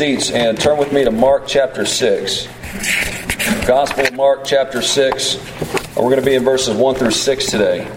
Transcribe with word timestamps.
seats 0.00 0.30
and 0.30 0.60
turn 0.60 0.78
with 0.78 0.92
me 0.92 1.02
to 1.02 1.10
Mark 1.10 1.42
chapter 1.48 1.84
6. 1.84 2.46
Gospel 3.66 4.06
of 4.06 4.14
Mark 4.14 4.44
chapter 4.44 4.80
6. 4.80 5.38
We're 5.96 6.02
going 6.04 6.20
to 6.20 6.24
be 6.24 6.36
in 6.36 6.44
verses 6.44 6.76
1 6.76 6.94
through 6.94 7.10
6 7.10 7.46
today. 7.46 7.90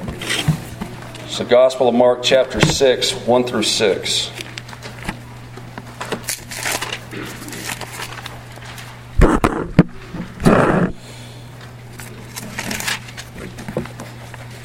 So, 1.27 1.45
Gospel 1.45 1.89
of 1.89 1.93
Mark 1.93 2.23
chapter 2.23 2.59
6, 2.59 3.11
1 3.13 3.43
through 3.43 3.61
6. 3.61 4.31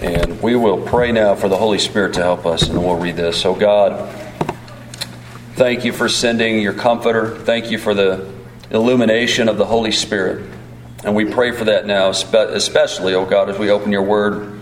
And 0.00 0.41
we 0.41 0.57
will 0.57 0.80
pray 0.80 1.12
now 1.12 1.34
for 1.34 1.50
the 1.50 1.59
Holy 1.59 1.79
Spirit 1.79 2.14
to 2.14 2.23
help 2.23 2.46
us, 2.46 2.62
and 2.62 2.79
then 2.79 2.82
we'll 2.82 2.96
read 2.96 3.16
this. 3.16 3.39
So, 3.39 3.55
God, 3.55 4.25
Thank 5.57 5.86
you 5.86 5.93
for 5.95 6.11
sending 6.11 6.61
your 6.61 6.75
comforter. 6.75 7.34
Thank 7.34 7.70
you 7.70 7.79
for 7.79 7.95
the 7.95 8.30
illumination 8.70 9.49
of 9.49 9.57
the 9.57 9.64
Holy 9.64 9.90
Spirit. 9.90 10.50
And 11.03 11.14
we 11.14 11.25
pray 11.25 11.50
for 11.50 11.64
that 11.64 11.86
now, 11.86 12.11
especially, 12.11 13.14
oh 13.14 13.25
God, 13.25 13.48
as 13.48 13.58
we 13.58 13.71
open 13.71 13.90
your 13.90 14.03
word 14.03 14.61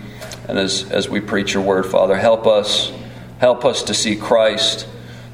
and 0.48 0.56
as, 0.56 0.88
as 0.92 1.08
we 1.08 1.18
preach 1.18 1.52
your 1.52 1.64
word, 1.64 1.86
Father. 1.86 2.16
Help 2.16 2.46
us. 2.46 2.92
Help 3.40 3.64
us 3.64 3.82
to 3.82 3.92
see 3.92 4.14
Christ. 4.14 4.86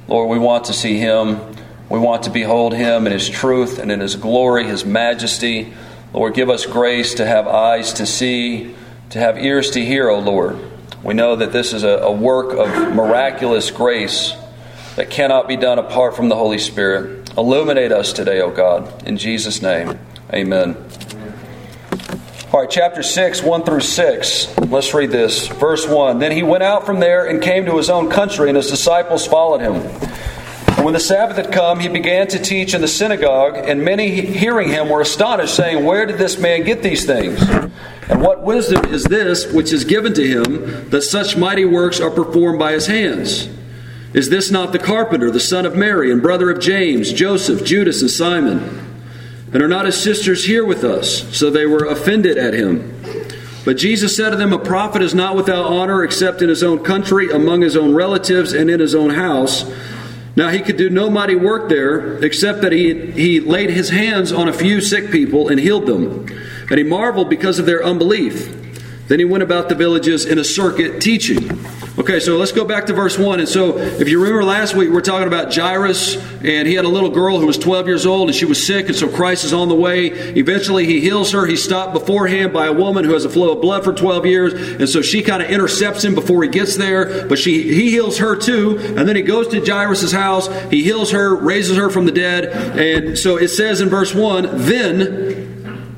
Lord, 0.08 0.30
we 0.30 0.38
want 0.38 0.64
to 0.64 0.72
see 0.72 0.96
him. 0.96 1.38
We 1.90 1.98
want 1.98 2.22
to 2.22 2.30
behold 2.30 2.72
him 2.72 3.06
in 3.06 3.12
his 3.12 3.28
truth 3.28 3.78
and 3.78 3.92
in 3.92 4.00
his 4.00 4.16
glory, 4.16 4.64
his 4.64 4.86
majesty. 4.86 5.74
Lord, 6.14 6.32
give 6.32 6.48
us 6.48 6.64
grace 6.64 7.12
to 7.16 7.26
have 7.26 7.46
eyes 7.46 7.92
to 7.94 8.06
see, 8.06 8.74
to 9.10 9.18
have 9.18 9.36
ears 9.36 9.72
to 9.72 9.84
hear, 9.84 10.08
O 10.08 10.16
oh 10.16 10.20
Lord. 10.20 10.58
We 11.04 11.12
know 11.12 11.36
that 11.36 11.52
this 11.52 11.74
is 11.74 11.84
a, 11.84 11.98
a 11.98 12.10
work 12.10 12.54
of 12.54 12.94
miraculous 12.94 13.70
grace 13.70 14.34
that 14.96 15.10
cannot 15.10 15.48
be 15.48 15.56
done 15.56 15.78
apart 15.78 16.16
from 16.16 16.28
the 16.28 16.36
Holy 16.36 16.58
Spirit. 16.58 17.30
Illuminate 17.36 17.92
us 17.92 18.12
today, 18.12 18.40
O 18.40 18.50
God. 18.50 19.06
In 19.06 19.16
Jesus' 19.16 19.62
name, 19.62 19.98
amen. 20.32 20.76
All 22.52 22.60
right, 22.60 22.68
chapter 22.68 23.04
6, 23.04 23.44
1 23.44 23.62
through 23.62 23.80
6. 23.80 24.58
Let's 24.58 24.92
read 24.92 25.10
this. 25.10 25.46
Verse 25.46 25.86
1 25.86 26.18
Then 26.18 26.32
he 26.32 26.42
went 26.42 26.64
out 26.64 26.84
from 26.84 26.98
there 26.98 27.26
and 27.26 27.40
came 27.40 27.64
to 27.66 27.76
his 27.76 27.88
own 27.88 28.10
country, 28.10 28.48
and 28.48 28.56
his 28.56 28.68
disciples 28.68 29.24
followed 29.26 29.60
him. 29.60 29.74
When 30.84 30.94
the 30.94 31.00
Sabbath 31.00 31.36
had 31.36 31.52
come, 31.52 31.78
he 31.78 31.88
began 31.88 32.26
to 32.28 32.38
teach 32.40 32.74
in 32.74 32.80
the 32.80 32.88
synagogue, 32.88 33.56
and 33.56 33.84
many 33.84 34.20
hearing 34.22 34.68
him 34.68 34.88
were 34.88 35.02
astonished, 35.02 35.54
saying, 35.54 35.84
Where 35.84 36.06
did 36.06 36.18
this 36.18 36.40
man 36.40 36.64
get 36.64 36.82
these 36.82 37.04
things? 37.04 37.40
And 38.08 38.20
what 38.20 38.42
wisdom 38.42 38.86
is 38.86 39.04
this 39.04 39.52
which 39.52 39.72
is 39.72 39.84
given 39.84 40.14
to 40.14 40.26
him, 40.26 40.90
that 40.90 41.02
such 41.02 41.36
mighty 41.36 41.64
works 41.64 42.00
are 42.00 42.10
performed 42.10 42.58
by 42.58 42.72
his 42.72 42.88
hands? 42.88 43.48
Is 44.12 44.28
this 44.28 44.50
not 44.50 44.72
the 44.72 44.78
carpenter, 44.78 45.30
the 45.30 45.40
son 45.40 45.66
of 45.66 45.76
Mary, 45.76 46.10
and 46.10 46.20
brother 46.20 46.50
of 46.50 46.60
James, 46.60 47.12
Joseph, 47.12 47.64
Judas, 47.64 48.00
and 48.00 48.10
Simon? 48.10 48.86
And 49.52 49.62
are 49.62 49.68
not 49.68 49.86
his 49.86 50.00
sisters 50.00 50.44
here 50.44 50.64
with 50.64 50.84
us? 50.84 51.36
So 51.36 51.50
they 51.50 51.66
were 51.66 51.84
offended 51.84 52.36
at 52.36 52.54
him. 52.54 52.96
But 53.64 53.76
Jesus 53.76 54.16
said 54.16 54.30
to 54.30 54.36
them, 54.36 54.52
A 54.52 54.58
prophet 54.58 55.02
is 55.02 55.14
not 55.14 55.36
without 55.36 55.66
honor 55.66 56.02
except 56.02 56.42
in 56.42 56.48
his 56.48 56.62
own 56.62 56.82
country, 56.82 57.30
among 57.30 57.60
his 57.62 57.76
own 57.76 57.94
relatives, 57.94 58.52
and 58.52 58.70
in 58.70 58.80
his 58.80 58.94
own 58.94 59.10
house. 59.10 59.70
Now 60.36 60.48
he 60.48 60.60
could 60.60 60.76
do 60.76 60.88
no 60.88 61.10
mighty 61.10 61.36
work 61.36 61.68
there, 61.68 62.16
except 62.24 62.62
that 62.62 62.72
he, 62.72 63.10
he 63.12 63.40
laid 63.40 63.70
his 63.70 63.90
hands 63.90 64.32
on 64.32 64.48
a 64.48 64.52
few 64.52 64.80
sick 64.80 65.10
people 65.10 65.48
and 65.48 65.60
healed 65.60 65.86
them. 65.86 66.26
And 66.68 66.78
he 66.78 66.84
marveled 66.84 67.28
because 67.28 67.58
of 67.58 67.66
their 67.66 67.84
unbelief. 67.84 68.56
Then 69.08 69.18
he 69.18 69.24
went 69.24 69.42
about 69.42 69.68
the 69.68 69.74
villages 69.74 70.24
in 70.24 70.38
a 70.38 70.44
circuit 70.44 71.00
teaching. 71.00 71.48
Okay, 72.00 72.18
so 72.18 72.38
let's 72.38 72.52
go 72.52 72.64
back 72.64 72.86
to 72.86 72.94
verse 72.94 73.18
1. 73.18 73.40
And 73.40 73.48
so, 73.48 73.76
if 73.76 74.08
you 74.08 74.18
remember 74.22 74.42
last 74.42 74.74
week, 74.74 74.88
we 74.88 74.96
are 74.96 75.02
talking 75.02 75.26
about 75.26 75.54
Jairus, 75.54 76.16
and 76.42 76.66
he 76.66 76.72
had 76.72 76.86
a 76.86 76.88
little 76.88 77.10
girl 77.10 77.38
who 77.38 77.46
was 77.46 77.58
12 77.58 77.86
years 77.86 78.06
old, 78.06 78.30
and 78.30 78.34
she 78.34 78.46
was 78.46 78.66
sick, 78.66 78.86
and 78.86 78.96
so 78.96 79.06
Christ 79.06 79.44
is 79.44 79.52
on 79.52 79.68
the 79.68 79.74
way. 79.74 80.06
Eventually, 80.06 80.86
he 80.86 81.02
heals 81.02 81.30
her. 81.32 81.44
He's 81.44 81.62
stopped 81.62 81.92
beforehand 81.92 82.54
by 82.54 82.68
a 82.68 82.72
woman 82.72 83.04
who 83.04 83.12
has 83.12 83.26
a 83.26 83.28
flow 83.28 83.52
of 83.52 83.60
blood 83.60 83.84
for 83.84 83.92
12 83.92 84.24
years, 84.24 84.54
and 84.54 84.88
so 84.88 85.02
she 85.02 85.20
kind 85.20 85.42
of 85.42 85.50
intercepts 85.50 86.02
him 86.02 86.14
before 86.14 86.42
he 86.42 86.48
gets 86.48 86.74
there, 86.78 87.28
but 87.28 87.38
she 87.38 87.70
he 87.70 87.90
heals 87.90 88.16
her 88.16 88.34
too. 88.34 88.78
And 88.78 89.06
then 89.06 89.14
he 89.14 89.20
goes 89.20 89.48
to 89.48 89.62
Jairus' 89.62 90.10
house, 90.10 90.48
he 90.70 90.82
heals 90.82 91.10
her, 91.10 91.36
raises 91.36 91.76
her 91.76 91.90
from 91.90 92.06
the 92.06 92.12
dead. 92.12 92.46
And 92.78 93.18
so 93.18 93.36
it 93.36 93.48
says 93.48 93.82
in 93.82 93.90
verse 93.90 94.14
1 94.14 94.44
Then 94.64 95.39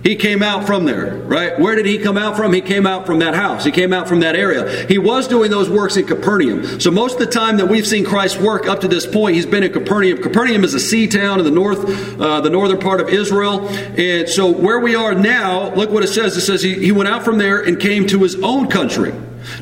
he 0.03 0.17
came 0.17 0.43
out 0.43 0.67
from 0.67 0.85
there, 0.85 1.17
right? 1.17 1.59
Where 1.59 1.77
did 1.77 1.87
he 1.87 1.99
come 1.99 2.19
out 2.19 2.37
from? 2.37 2.53
He 2.53 2.61
came 2.61 2.87
out 2.87 3.07
from 3.07 3.21
that 3.21 3.35
house. 3.35 3.65
He 3.65 3.71
came 3.71 3.93
out 3.93 4.09
from 4.09 4.21
that 4.21 4.35
area. 4.35 4.87
He 4.87 4.99
was 4.99 5.29
doing 5.29 5.51
those 5.51 5.71
works 5.71 5.97
in 5.97 6.07
Capernaum. 6.07 6.81
So 6.81 6.91
most 6.91 7.15
of 7.15 7.19
the 7.21 7.27
time 7.27 7.59
that 7.59 7.67
we've 7.67 7.87
seen 7.87 8.05
Christ 8.05 8.41
work 8.41 8.67
up 8.67 8.81
to 8.81 8.89
this 8.89 9.07
point, 9.07 9.37
he's 9.37 9.47
been 9.47 9.63
in 9.63 9.73
Capernaum. 9.73 10.21
Capernaum 10.21 10.65
is 10.65 10.75
a 10.75 10.81
sea 10.81 11.07
town 11.07 11.39
in 11.39 11.45
the 11.45 11.53
north, 11.53 12.21
uh, 12.21 12.41
the 12.41 12.51
northern 12.51 12.81
part 12.81 13.01
of 13.01 13.09
Israel. 13.09 13.69
And 13.69 14.29
so 14.29 14.51
where 14.51 14.81
we 14.81 14.97
are 14.97 15.15
now, 15.15 15.73
look 15.75 15.91
what 15.91 16.03
it 16.03 16.09
says. 16.09 16.37
It 16.37 16.43
says 16.43 16.63
he, 16.63 16.75
he 16.75 16.91
went 16.91 17.09
out 17.09 17.25
from 17.25 17.39
there 17.39 17.61
and 17.61 17.79
came 17.79 18.07
to 18.09 18.23
his 18.23 18.35
own 18.43 18.69
country. 18.69 19.15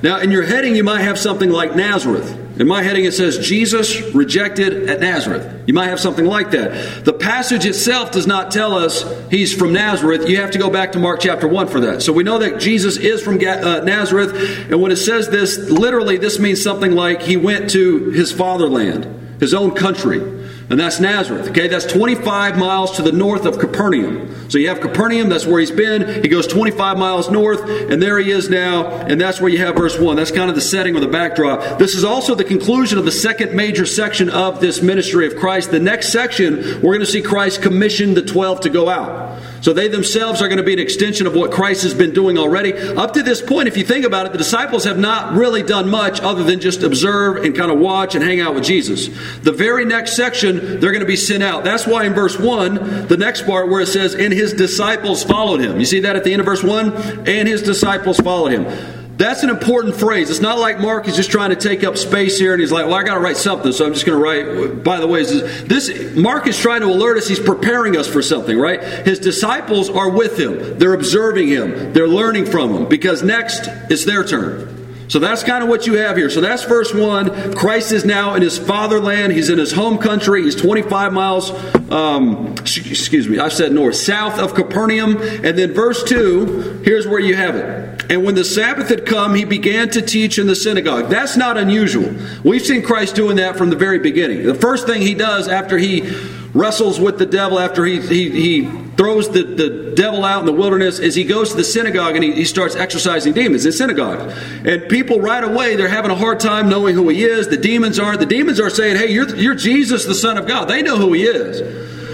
Now, 0.03 0.21
in 0.21 0.31
your 0.31 0.43
heading, 0.43 0.75
you 0.75 0.85
might 0.85 1.01
have 1.01 1.19
something 1.19 1.51
like 1.51 1.77
Nazareth. 1.77 2.50
In 2.61 2.69
my 2.69 2.83
heading, 2.83 3.07
it 3.07 3.13
says 3.13 3.39
Jesus 3.39 4.03
rejected 4.15 4.91
at 4.91 5.01
Nazareth. 5.01 5.63
You 5.67 5.73
might 5.73 5.87
have 5.87 5.99
something 5.99 6.27
like 6.27 6.51
that. 6.51 7.07
The 7.07 7.15
passage 7.15 7.65
itself 7.65 8.11
does 8.11 8.27
not 8.27 8.51
tell 8.51 8.75
us 8.75 9.03
he's 9.31 9.57
from 9.57 9.73
Nazareth. 9.73 10.29
You 10.29 10.37
have 10.43 10.51
to 10.51 10.59
go 10.59 10.69
back 10.69 10.93
to 10.93 10.99
Mark 10.99 11.21
chapter 11.21 11.49
1 11.49 11.69
for 11.69 11.81
that. 11.81 12.03
So 12.03 12.13
we 12.13 12.23
know 12.23 12.39
that 12.41 12.61
Jesus 12.61 12.99
is 12.99 13.23
from 13.23 13.37
uh, 13.37 13.81
Nazareth. 13.81 14.69
And 14.71 14.83
when 14.83 14.93
it 14.93 14.97
says 14.97 15.31
this, 15.31 15.71
literally, 15.71 16.19
this 16.19 16.39
means 16.39 16.63
something 16.63 16.93
like 16.93 17.23
he 17.23 17.39
went 17.39 17.71
to 17.71 18.11
his 18.11 18.31
fatherland, 18.31 19.41
his 19.41 19.55
own 19.55 19.71
country 19.71 20.40
and 20.71 20.79
that's 20.79 21.01
Nazareth. 21.01 21.49
Okay, 21.49 21.67
that's 21.67 21.85
25 21.85 22.57
miles 22.57 22.93
to 22.97 23.03
the 23.03 23.11
north 23.11 23.45
of 23.45 23.59
Capernaum. 23.59 24.49
So 24.49 24.57
you 24.57 24.69
have 24.69 24.81
Capernaum, 24.81 25.29
that's 25.29 25.45
where 25.45 25.59
he's 25.59 25.73
been. 25.73 26.23
He 26.23 26.29
goes 26.29 26.47
25 26.47 26.97
miles 26.97 27.29
north, 27.29 27.69
and 27.69 28.01
there 28.01 28.19
he 28.19 28.31
is 28.31 28.49
now, 28.49 28.87
and 28.87 29.21
that's 29.21 29.41
where 29.41 29.51
you 29.51 29.59
have 29.59 29.75
verse 29.75 29.99
1. 29.99 30.17
That's 30.17 30.31
kind 30.31 30.49
of 30.49 30.55
the 30.55 30.63
setting 30.63 30.97
or 30.97 31.01
the 31.01 31.09
backdrop. 31.09 31.79
This 31.79 31.97
is 31.97 32.05
also 32.05 32.37
the 32.37 32.45
conclusion 32.45 32.99
of 32.99 33.05
the 33.05 33.13
second 33.13 33.55
major 33.55 33.85
section 33.85 34.31
of 34.31 34.61
this 34.61 34.81
ministry 34.81 35.27
of 35.27 35.37
Christ. 35.37 35.73
The 35.73 35.81
next 35.81 36.11
section, 36.11 36.57
we're 36.81 36.95
going 36.95 37.01
to 37.01 37.07
see 37.07 37.23
Christ 37.23 37.63
commission 37.63 38.15
the 38.15 38.23
12 38.23 38.61
to 38.61 38.71
go 38.71 38.89
out. 38.89 39.41
So 39.61 39.73
they 39.73 39.89
themselves 39.89 40.41
are 40.41 40.49
going 40.49 40.59
to 40.59 40.65
be 40.65 40.73
an 40.73 40.79
extension 40.79 41.27
of 41.27 41.35
what 41.35 41.51
Christ 41.51 41.83
has 41.83 41.95
been 41.95 42.13
doing 42.13 42.39
already. 42.39 42.73
Up 42.73 43.13
to 43.15 43.23
this 43.23 43.43
point, 43.43 43.69
if 43.69 43.77
you 43.77 43.85
think 43.85 44.05
about 44.05 44.27
it, 44.27 44.33
the 44.33 44.39
disciples 44.39 44.85
have 44.85 44.99
not 44.99 45.35
really 45.35 45.63
done 45.63 45.89
much 45.91 46.21
other 46.21 46.45
than 46.45 46.61
just 46.61 46.83
observe 46.83 47.45
and 47.45 47.57
kind 47.57 47.71
of 47.71 47.79
watch 47.79 48.15
and 48.15 48.25
hang 48.25 48.41
out 48.41 48.55
with 48.55 48.65
Jesus. 48.65 49.09
The 49.43 49.53
very 49.53 49.85
next 49.85 50.17
section, 50.17 50.81
they're 50.81 50.93
going 50.93 51.01
to 51.01 51.07
be 51.07 51.17
sent 51.17 51.43
out. 51.43 51.65
That's 51.65 51.87
why 51.87 52.05
in 52.05 52.15
verse 52.15 52.39
1, 52.39 53.07
the 53.09 53.17
next 53.17 53.47
part 53.47 53.69
where 53.69 53.81
it 53.81 53.89
says, 53.89 54.15
and 54.15 54.33
his 54.33 54.53
disciples 54.53 55.23
followed 55.25 55.61
him. 55.61 55.79
You 55.79 55.87
see 55.87 56.01
that 56.01 56.17
at 56.17 56.25
the 56.25 56.33
end 56.33 56.41
of 56.41 56.47
verse 56.47 56.63
1? 56.63 57.29
And 57.29 57.49
his 57.49 57.63
disciples 57.63 58.19
followed 58.19 58.53
him. 58.53 59.00
That's 59.21 59.43
an 59.43 59.51
important 59.51 59.97
phrase. 59.97 60.31
It's 60.31 60.41
not 60.41 60.59
like 60.59 60.81
Mark 60.81 61.07
is 61.07 61.15
just 61.15 61.31
trying 61.31 61.51
to 61.51 61.57
take 61.57 61.85
up 61.85 61.99
space 61.99 62.39
here 62.39 62.55
and 62.55 62.61
he's 62.61 62.73
like, 62.73 62.87
well, 62.87 62.95
I 62.95 63.03
got 63.03 63.17
to 63.17 63.21
write 63.21 63.37
something, 63.37 63.71
so 63.71 63.85
I'm 63.85 63.93
just 63.93 64.07
going 64.07 64.17
to 64.17 64.25
write. 64.25 64.83
By 64.83 64.99
the 64.99 65.07
way, 65.07 65.23
this 65.25 66.17
Mark 66.17 66.47
is 66.47 66.59
trying 66.59 66.81
to 66.81 66.87
alert 66.87 67.19
us. 67.19 67.29
He's 67.29 67.39
preparing 67.39 67.99
us 67.99 68.09
for 68.09 68.23
something, 68.23 68.59
right? 68.59 68.83
His 68.83 69.19
disciples 69.19 69.91
are 69.91 70.09
with 70.09 70.39
him. 70.41 70.79
They're 70.79 70.95
observing 70.95 71.49
him. 71.49 71.93
They're 71.93 72.09
learning 72.09 72.47
from 72.47 72.75
him 72.75 72.89
because 72.89 73.23
next 73.23 73.69
it's 73.91 74.07
their 74.07 74.25
turn. 74.25 75.05
So 75.09 75.19
that's 75.19 75.43
kind 75.43 75.63
of 75.63 75.69
what 75.69 75.87
you 75.87 75.99
have 75.99 76.17
here. 76.17 76.31
So 76.31 76.41
that's 76.41 76.65
verse 76.65 76.95
1. 76.95 77.53
Christ 77.57 77.93
is 77.93 78.07
now 78.07 78.37
in 78.37 78.41
his 78.41 78.57
fatherland. 78.57 79.35
He's 79.35 79.51
in 79.51 79.59
his 79.59 79.73
home 79.73 79.99
country. 79.99 80.45
He's 80.45 80.57
25 80.57 81.13
miles, 81.13 81.51
um, 81.91 82.53
excuse 82.53 83.29
me, 83.29 83.39
I 83.39 83.51
said 83.51 83.73
north, 83.73 83.97
south 83.97 84.39
of 84.39 84.55
Capernaum. 84.55 85.19
And 85.19 85.59
then 85.59 85.75
verse 85.75 86.03
2, 86.05 86.81
here's 86.87 87.07
where 87.07 87.21
you 87.21 87.37
have 87.37 87.57
it. 87.57 88.00
And 88.11 88.25
when 88.25 88.35
the 88.35 88.45
Sabbath 88.45 88.89
had 88.89 89.07
come, 89.07 89.37
he 89.37 89.45
began 89.45 89.89
to 89.91 90.03
teach 90.03 90.39
in 90.39 90.49
the 90.49 90.57
synagogue. 90.57 91.09
That's 91.09 91.37
not 91.37 91.57
unusual. 91.57 92.13
We've 92.43 92.61
seen 92.61 92.83
Christ 92.83 93.15
doing 93.15 93.37
that 93.37 93.57
from 93.57 93.71
the 93.71 93.77
very 93.77 94.01
beginning. 94.01 94.45
The 94.45 94.55
first 94.57 94.89
thing 94.89 95.01
he 95.01 95.15
does 95.15 95.47
after 95.47 95.79
he 95.79 96.11
wrestles 96.53 96.99
with 96.99 97.19
the 97.19 97.27
devil 97.27 97.61
after 97.61 97.87
he, 97.87 98.01
he, 98.01 98.31
he 98.31 98.81
throws 98.97 99.31
the, 99.31 99.45
the 99.45 99.93
devil 99.95 100.25
out 100.25 100.41
in 100.41 100.47
the 100.47 100.53
wilderness 100.53 100.99
is 100.99 101.15
he 101.15 101.23
goes 101.23 101.51
to 101.51 101.57
the 101.57 101.65
synagogue 101.65 102.17
and 102.17 102.25
he, 102.25 102.33
he 102.33 102.45
starts 102.45 102.75
exorcising 102.75 103.33
demons 103.33 103.65
in 103.65 103.71
synagogue. 103.71 104.33
And 104.65 104.89
people 104.89 105.21
right 105.21 105.45
away, 105.45 105.77
they're 105.77 105.89
having 105.89 106.11
a 106.11 106.17
hard 106.17 106.41
time 106.41 106.69
knowing 106.69 106.97
who 106.97 107.09
he 107.09 107.23
is. 107.23 107.47
The 107.47 107.57
demons 107.57 108.01
aren't. 108.01 108.19
The 108.19 108.27
demons 108.27 108.59
are 108.59 108.71
saying, 108.71 108.97
hey, 108.97 109.13
you're, 109.13 109.37
you're 109.37 109.55
Jesus, 109.55 110.05
the 110.05 110.17
Son 110.17 110.37
of 110.37 110.49
God. 110.49 110.65
They 110.67 110.83
know 110.83 110.97
who 110.97 111.13
he 111.13 111.23
is. 111.23 111.61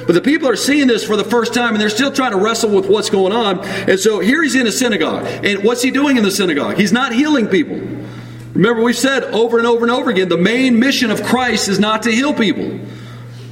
But 0.06 0.14
the 0.14 0.20
people 0.20 0.48
are 0.48 0.56
seeing 0.56 0.86
this 0.86 1.04
for 1.04 1.16
the 1.16 1.24
first 1.24 1.52
time 1.52 1.72
and 1.72 1.80
they're 1.80 1.90
still 1.90 2.12
trying 2.12 2.32
to 2.32 2.38
wrestle 2.38 2.70
with 2.70 2.88
what's 2.88 3.10
going 3.10 3.32
on. 3.32 3.60
And 3.60 3.98
so 3.98 4.20
here 4.20 4.42
he's 4.42 4.54
in 4.54 4.66
a 4.66 4.72
synagogue. 4.72 5.26
And 5.44 5.64
what's 5.64 5.82
he 5.82 5.90
doing 5.90 6.16
in 6.16 6.22
the 6.22 6.30
synagogue? 6.30 6.76
He's 6.76 6.92
not 6.92 7.12
healing 7.12 7.48
people. 7.48 7.76
Remember, 8.54 8.82
we've 8.82 8.96
said 8.96 9.24
over 9.24 9.58
and 9.58 9.66
over 9.66 9.84
and 9.84 9.90
over 9.90 10.10
again 10.10 10.28
the 10.28 10.38
main 10.38 10.78
mission 10.78 11.10
of 11.10 11.22
Christ 11.22 11.68
is 11.68 11.78
not 11.78 12.02
to 12.04 12.12
heal 12.12 12.32
people. 12.32 12.80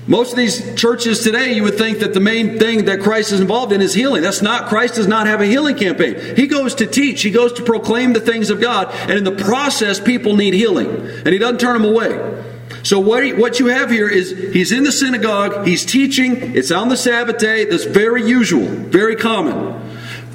Most 0.06 0.32
of 0.32 0.36
these 0.36 0.74
churches 0.74 1.20
today, 1.20 1.54
you 1.54 1.62
would 1.62 1.78
think 1.78 2.00
that 2.00 2.12
the 2.12 2.20
main 2.20 2.58
thing 2.58 2.84
that 2.84 3.00
Christ 3.00 3.32
is 3.32 3.40
involved 3.40 3.72
in 3.72 3.80
is 3.80 3.94
healing. 3.94 4.22
That's 4.22 4.42
not, 4.42 4.68
Christ 4.68 4.96
does 4.96 5.06
not 5.06 5.26
have 5.26 5.40
a 5.40 5.46
healing 5.46 5.76
campaign. 5.76 6.36
He 6.36 6.46
goes 6.46 6.74
to 6.76 6.86
teach, 6.86 7.22
he 7.22 7.30
goes 7.30 7.54
to 7.54 7.62
proclaim 7.62 8.12
the 8.12 8.20
things 8.20 8.50
of 8.50 8.60
God, 8.60 8.90
and 8.92 9.12
in 9.12 9.24
the 9.24 9.32
process, 9.32 9.98
people 9.98 10.36
need 10.36 10.52
healing. 10.52 10.88
And 10.88 11.28
he 11.28 11.38
doesn't 11.38 11.58
turn 11.58 11.80
them 11.80 11.90
away. 11.90 12.53
So 12.84 13.00
what, 13.00 13.24
he, 13.24 13.32
what 13.32 13.58
you 13.58 13.66
have 13.66 13.90
here 13.90 14.08
is 14.08 14.30
he's 14.52 14.70
in 14.70 14.84
the 14.84 14.92
synagogue, 14.92 15.66
he's 15.66 15.86
teaching, 15.86 16.54
it's 16.54 16.70
on 16.70 16.90
the 16.90 16.98
Sabbath 16.98 17.38
day, 17.38 17.64
that's 17.64 17.84
very 17.84 18.22
usual, 18.28 18.66
very 18.66 19.16
common. 19.16 19.80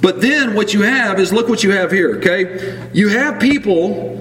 But 0.01 0.21
then 0.21 0.55
what 0.55 0.73
you 0.73 0.81
have 0.81 1.19
is 1.19 1.31
look 1.31 1.47
what 1.47 1.63
you 1.63 1.71
have 1.71 1.91
here, 1.91 2.17
okay? 2.17 2.89
You 2.91 3.09
have 3.09 3.39
people 3.39 4.18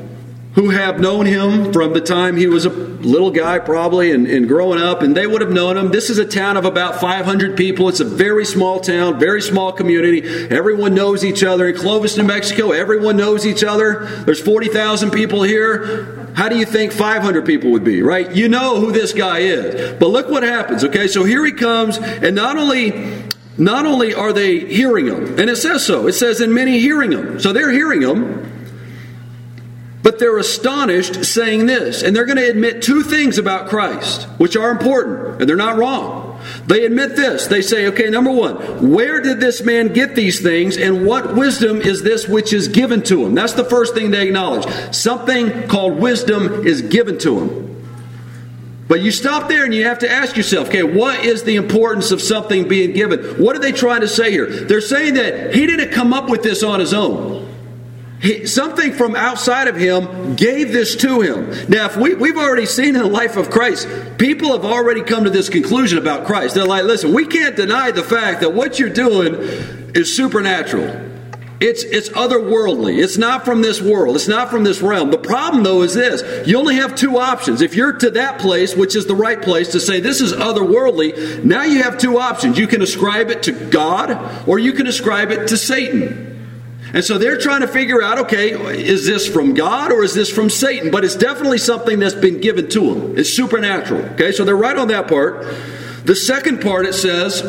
who 0.59 0.71
have 0.71 0.99
known 0.99 1.25
him 1.25 1.73
from 1.73 1.93
the 1.93 2.01
time 2.01 2.37
he 2.37 2.49
was 2.49 2.67
a 2.67 2.71
little 2.71 3.31
guy, 3.31 3.61
probably, 3.61 4.11
and, 4.11 4.27
and, 4.27 4.49
growing 4.49 4.83
up, 4.83 5.03
and 5.03 5.17
they 5.17 5.25
would 5.25 5.41
have 5.41 5.53
known 5.53 5.77
him. 5.77 5.93
This 5.93 6.11
is 6.11 6.19
a 6.19 6.25
town 6.25 6.57
of 6.57 6.65
about 6.65 7.01
500 7.01 7.57
people. 7.57 7.89
It's 7.89 8.01
a 8.01 8.05
very 8.05 8.45
small 8.45 8.81
town, 8.81 9.21
very 9.21 9.41
small 9.41 9.71
community. 9.71 10.21
Everyone 10.51 10.95
knows 10.95 11.25
each 11.25 11.45
other. 11.45 11.69
In 11.69 11.77
Clovis, 11.77 12.17
New 12.17 12.25
Mexico, 12.25 12.73
everyone 12.73 13.17
knows 13.17 13.47
each 13.47 13.63
other. 13.63 14.07
There's 14.25 14.43
40,000 14.43 15.13
people 15.13 15.45
here. 15.45 16.29
How 16.35 16.49
do 16.49 16.59
you 16.59 16.65
think 16.65 16.91
500 16.91 17.47
people 17.47 17.71
would 17.71 17.85
be, 17.85 18.03
right? 18.03 18.29
You 18.35 18.49
know 18.49 18.81
who 18.81 18.91
this 18.91 19.13
guy 19.13 19.39
is. 19.39 19.97
But 20.01 20.09
look 20.09 20.29
what 20.29 20.43
happens, 20.43 20.83
okay? 20.83 21.07
So 21.07 21.23
here 21.23 21.47
he 21.47 21.53
comes, 21.53 21.99
and 21.99 22.35
not 22.35 22.57
only 22.57 23.23
not 23.59 23.87
only 23.87 24.13
are 24.13 24.33
they 24.33 24.59
hearing 24.59 25.07
him, 25.07 25.39
and 25.39 25.49
it 25.49 25.57
says 25.57 25.87
so, 25.87 26.09
it 26.09 26.15
says, 26.15 26.41
in 26.41 26.53
many 26.53 26.81
hearing 26.81 27.13
him. 27.13 27.39
So 27.39 27.53
they're 27.53 27.71
hearing 27.71 28.03
him, 28.03 28.58
but 30.09 30.19
they're 30.19 30.39
astonished 30.39 31.23
saying 31.23 31.67
this. 31.67 32.03
And 32.03 32.17
they're 32.17 32.25
going 32.25 32.39
to 32.39 32.49
admit 32.49 32.81
two 32.81 33.03
things 33.03 33.37
about 33.37 33.69
Christ, 33.69 34.23
which 34.39 34.57
are 34.57 34.71
important, 34.71 35.39
and 35.39 35.47
they're 35.47 35.55
not 35.55 35.77
wrong. 35.77 36.41
They 36.67 36.87
admit 36.87 37.15
this. 37.15 37.47
They 37.47 37.61
say, 37.61 37.89
okay, 37.89 38.09
number 38.09 38.31
one, 38.31 38.91
where 38.91 39.21
did 39.21 39.39
this 39.39 39.63
man 39.63 39.93
get 39.93 40.15
these 40.15 40.41
things, 40.41 40.79
and 40.79 41.05
what 41.05 41.35
wisdom 41.35 41.83
is 41.83 42.03
this 42.03 42.27
which 42.27 42.55
is 42.55 42.69
given 42.69 43.03
to 43.03 43.27
him? 43.27 43.35
That's 43.35 43.53
the 43.53 43.67
first 43.67 43.93
thing 43.93 44.11
they 44.11 44.27
acknowledge. 44.29 44.65
Something 44.95 45.69
called 45.69 45.99
wisdom 45.99 46.67
is 46.67 46.81
given 46.81 47.19
to 47.19 47.41
him. 47.41 47.85
But 48.89 49.03
you 49.03 49.11
stop 49.11 49.51
there 49.51 49.67
and 49.67 49.75
you 49.75 49.85
have 49.85 49.99
to 49.99 50.11
ask 50.11 50.39
yourself, 50.39 50.69
okay, 50.69 50.85
what 50.85 51.23
is 51.23 51.43
the 51.43 51.57
importance 51.57 52.13
of 52.13 52.23
something 52.23 52.67
being 52.67 52.95
given? 52.95 53.21
What 53.45 53.57
are 53.57 53.61
they 53.61 53.73
trying 53.73 54.01
to 54.01 54.09
say 54.09 54.31
here? 54.31 54.47
They're 54.47 54.81
saying 54.81 55.13
that 55.15 55.55
he 55.55 55.67
didn't 55.67 55.91
come 55.91 56.15
up 56.15 56.31
with 56.31 56.43
this 56.43 56.63
on 56.63 56.81
his 56.81 56.95
own. 56.95 57.48
He, 58.21 58.47
something 58.47 58.93
from 58.93 59.15
outside 59.15 59.69
of 59.69 59.77
him 59.77 60.35
gave 60.35 60.73
this 60.73 60.97
to 60.97 61.21
him. 61.21 61.51
Now, 61.69 61.87
if 61.87 61.97
we, 61.97 62.15
we've 62.15 62.37
already 62.37 62.67
seen 62.67 62.97
in 62.97 63.03
the 63.03 63.09
life 63.09 63.37
of 63.37 63.49
Christ, 63.49 63.89
people 64.19 64.53
have 64.53 64.65
already 64.65 65.03
come 65.03 65.25
to 65.25 65.31
this 65.31 65.49
conclusion 65.49 65.99
about 65.99 66.27
Christ. 66.27 66.57
They're 66.57 66.65
like, 66.65 66.85
listen, 66.85 67.15
we 67.15 67.27
can't 67.27 67.55
deny 67.55 67.93
the 67.93 68.03
fact 68.03 68.41
that 68.41 68.55
what 68.55 68.79
you're 68.79 68.91
doing 68.91 69.35
is 69.95 70.17
supernatural. 70.17 71.07
It's, 71.61 71.83
it's 71.83 72.09
otherworldly. 72.11 73.03
It's 73.03 73.19
not 73.19 73.45
from 73.45 73.63
this 73.63 73.81
world. 73.81 74.15
It's 74.15 74.29
not 74.29 74.49
from 74.49 74.63
this 74.63 74.81
realm. 74.81 75.11
The 75.11 75.19
problem, 75.19 75.65
though, 75.65 75.83
is 75.83 75.95
this 75.95 76.47
you 76.47 76.57
only 76.59 76.77
have 76.77 76.95
two 76.95 77.19
options. 77.19 77.63
If 77.63 77.75
you're 77.75 77.95
to 77.95 78.11
that 78.13 78.41
place, 78.41 78.77
which 78.77 78.95
is 78.95 79.07
the 79.07 79.17
right 79.17 79.41
place, 79.41 79.73
to 79.73 79.81
say 79.81 79.99
this 79.99 80.21
is 80.21 80.33
otherworldly, 80.33 81.45
now 81.45 81.63
you 81.63 81.83
have 81.83 81.99
two 81.99 82.19
options. 82.19 82.59
You 82.59 82.69
can 82.69 82.81
ascribe 82.81 83.31
it 83.31 83.45
to 83.45 83.53
God, 83.53 84.49
or 84.49 84.61
you 84.61 84.73
can 84.73 84.87
ascribe 84.87 85.33
it 85.33 85.49
to 85.49 85.57
Satan. 85.57 86.38
And 86.95 87.05
so 87.05 87.19
they're 87.19 87.39
trying 87.39 87.61
to 87.61 87.69
figure 87.69 88.03
out 88.03 88.19
okay, 88.19 88.51
is 88.51 89.07
this 89.07 89.29
from 89.29 89.55
God 89.55 89.93
or 89.93 90.03
is 90.03 90.15
this 90.15 90.31
from 90.31 90.51
Satan? 90.51 90.91
But 90.91 91.05
it's 91.05 91.17
definitely 91.17 91.59
something 91.59 91.99
that's 91.99 92.15
been 92.15 92.41
given 92.41 92.69
to 92.71 92.95
them. 92.95 93.19
It's 93.19 93.31
supernatural. 93.31 94.05
Okay, 94.13 94.33
so 94.33 94.45
they're 94.45 94.57
right 94.57 94.77
on 94.77 94.89
that 94.89 95.09
part. 95.09 95.47
The 96.05 96.17
second 96.17 96.63
part 96.63 96.87
it 96.87 96.95
says, 96.95 97.43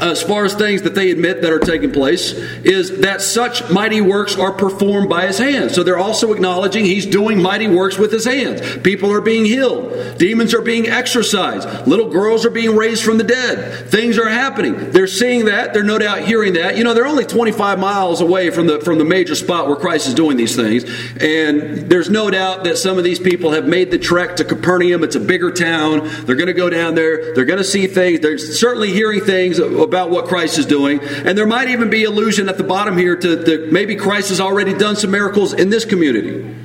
Uh, 0.00 0.10
as 0.10 0.22
far 0.22 0.44
as 0.44 0.54
things 0.54 0.82
that 0.82 0.94
they 0.94 1.10
admit 1.10 1.42
that 1.42 1.52
are 1.52 1.58
taking 1.58 1.92
place, 1.92 2.32
is 2.64 3.00
that 3.00 3.20
such 3.20 3.70
mighty 3.70 4.00
works 4.00 4.36
are 4.36 4.52
performed 4.52 5.08
by 5.08 5.26
his 5.26 5.38
hands. 5.38 5.74
So 5.74 5.82
they're 5.82 5.98
also 5.98 6.32
acknowledging 6.32 6.84
he's 6.84 7.06
doing 7.06 7.42
mighty 7.42 7.68
works 7.68 7.98
with 7.98 8.10
his 8.10 8.24
hands. 8.24 8.60
People 8.78 9.12
are 9.12 9.20
being 9.20 9.44
healed, 9.44 10.18
demons 10.18 10.54
are 10.54 10.62
being 10.62 10.86
exorcised, 10.86 11.86
little 11.86 12.08
girls 12.08 12.46
are 12.46 12.50
being 12.50 12.76
raised 12.76 13.04
from 13.04 13.18
the 13.18 13.24
dead. 13.24 13.88
Things 13.90 14.18
are 14.18 14.28
happening. 14.28 14.90
They're 14.90 15.06
seeing 15.06 15.46
that. 15.46 15.74
They're 15.74 15.82
no 15.82 15.98
doubt 15.98 16.20
hearing 16.20 16.54
that. 16.54 16.76
You 16.76 16.84
know, 16.84 16.94
they're 16.94 17.06
only 17.06 17.24
25 17.24 17.78
miles 17.78 18.20
away 18.20 18.50
from 18.50 18.66
the 18.66 18.80
from 18.80 18.98
the 18.98 19.04
major 19.04 19.34
spot 19.34 19.66
where 19.66 19.76
Christ 19.76 20.08
is 20.08 20.14
doing 20.14 20.36
these 20.36 20.56
things, 20.56 20.84
and 21.20 21.90
there's 21.90 22.08
no 22.08 22.30
doubt 22.30 22.64
that 22.64 22.78
some 22.78 22.98
of 22.98 23.04
these 23.04 23.18
people 23.18 23.50
have 23.52 23.66
made 23.66 23.90
the 23.90 23.98
trek 23.98 24.36
to 24.36 24.44
Capernaum. 24.44 25.04
It's 25.04 25.16
a 25.16 25.20
bigger 25.20 25.52
town. 25.52 26.08
They're 26.24 26.36
going 26.36 26.46
to 26.46 26.54
go 26.54 26.70
down 26.70 26.94
there. 26.94 27.34
They're 27.34 27.44
going 27.44 27.58
to 27.58 27.64
see 27.64 27.86
things. 27.86 28.20
They're 28.20 28.38
certainly 28.38 28.92
hearing 28.92 29.20
things 29.20 29.58
about 29.90 30.08
what 30.08 30.26
Christ 30.26 30.56
is 30.56 30.66
doing. 30.66 31.00
And 31.00 31.36
there 31.36 31.48
might 31.48 31.68
even 31.68 31.90
be 31.90 32.04
illusion 32.04 32.48
at 32.48 32.58
the 32.58 32.62
bottom 32.62 32.96
here 32.96 33.16
to, 33.16 33.44
to 33.44 33.72
maybe 33.72 33.96
Christ 33.96 34.28
has 34.28 34.40
already 34.40 34.72
done 34.72 34.94
some 34.94 35.10
miracles 35.10 35.52
in 35.52 35.68
this 35.68 35.84
community. 35.84 36.56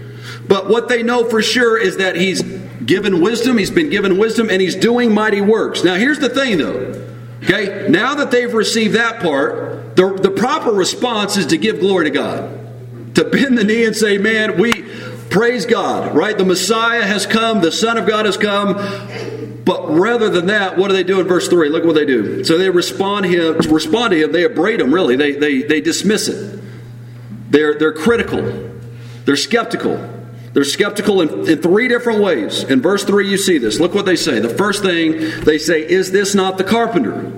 But 0.48 0.69
what 0.69 0.89
they 0.89 1.01
know 1.01 1.27
for 1.27 1.42
sure 1.42 1.75
is 1.75 1.98
that 1.98 2.16
he's 2.16 2.44
given 2.44 3.22
wisdom, 3.22 3.57
he's 3.57 3.72
been 3.72 3.89
given 3.89 4.19
wisdom, 4.19 4.51
and 4.51 4.62
he's 4.62 4.75
doing 4.75 5.12
mighty 5.12 5.42
works. 5.42 5.83
Now, 5.83 5.95
here's 5.95 6.19
the 6.19 6.30
thing 6.30 6.60
though. 6.60 7.01
Okay, 7.44 7.88
now 7.89 8.13
that 8.13 8.30
they've 8.30 8.54
received 8.54 8.94
that 8.94 9.24
part, 9.24 9.95
the, 9.95 10.13
the 10.13 10.30
proper 10.30 10.72
response 10.72 11.36
is 11.36 11.48
to 11.48 11.57
give 11.57 11.80
glory 11.80 12.06
to 12.06 12.12
God. 12.12 13.16
To 13.16 13.24
bend 13.24 13.57
the 13.57 13.63
knee 13.63 13.86
and 13.86 13.95
say, 13.95 14.19
Man, 14.19 14.60
we 14.60 14.83
praise 15.31 15.66
God, 15.66 16.16
right? 16.16 16.38
The 16.38 16.45
Messiah 16.45 17.01
has 17.01 17.25
come, 17.25 17.62
the 17.62 17.72
Son 17.72 17.98
of 17.98 18.07
God 18.07 18.27
has 18.27 18.38
come. 18.38 18.75
But 19.65 19.89
rather 19.89 20.29
than 20.29 20.45
that, 20.45 20.77
what 20.77 20.89
do 20.89 20.94
they 20.94 21.03
do 21.03 21.19
in 21.19 21.27
verse 21.27 21.47
3? 21.47 21.69
Look 21.69 21.83
what 21.83 21.95
they 21.95 22.06
do. 22.06 22.44
So 22.44 22.57
they 22.57 22.69
respond, 22.69 23.25
him, 23.25 23.57
respond 23.57 24.12
to 24.12 24.23
him, 24.23 24.31
they 24.31 24.44
abrade 24.44 24.79
him, 24.79 24.94
really. 24.94 25.15
They, 25.15 25.31
they, 25.33 25.63
they 25.63 25.81
dismiss 25.81 26.27
it. 26.27 26.59
They're, 27.50 27.77
they're 27.77 27.94
critical, 27.94 28.41
they're 29.25 29.35
skeptical. 29.35 30.12
They're 30.53 30.63
skeptical 30.63 31.19
in, 31.19 31.50
in 31.50 31.62
three 31.62 31.89
different 31.89 32.21
ways. 32.21 32.63
In 32.63 32.81
verse 32.81 33.03
3, 33.03 33.29
you 33.29 33.38
see 33.38 33.57
this. 33.57 33.81
Look 33.81 33.94
what 33.94 34.06
they 34.06 34.15
say. 34.15 34.39
The 34.39 34.47
first 34.47 34.83
thing 34.83 35.41
they 35.41 35.57
say, 35.57 35.85
Is 35.85 36.13
this 36.13 36.33
not 36.33 36.57
the 36.57 36.63
carpenter? 36.63 37.29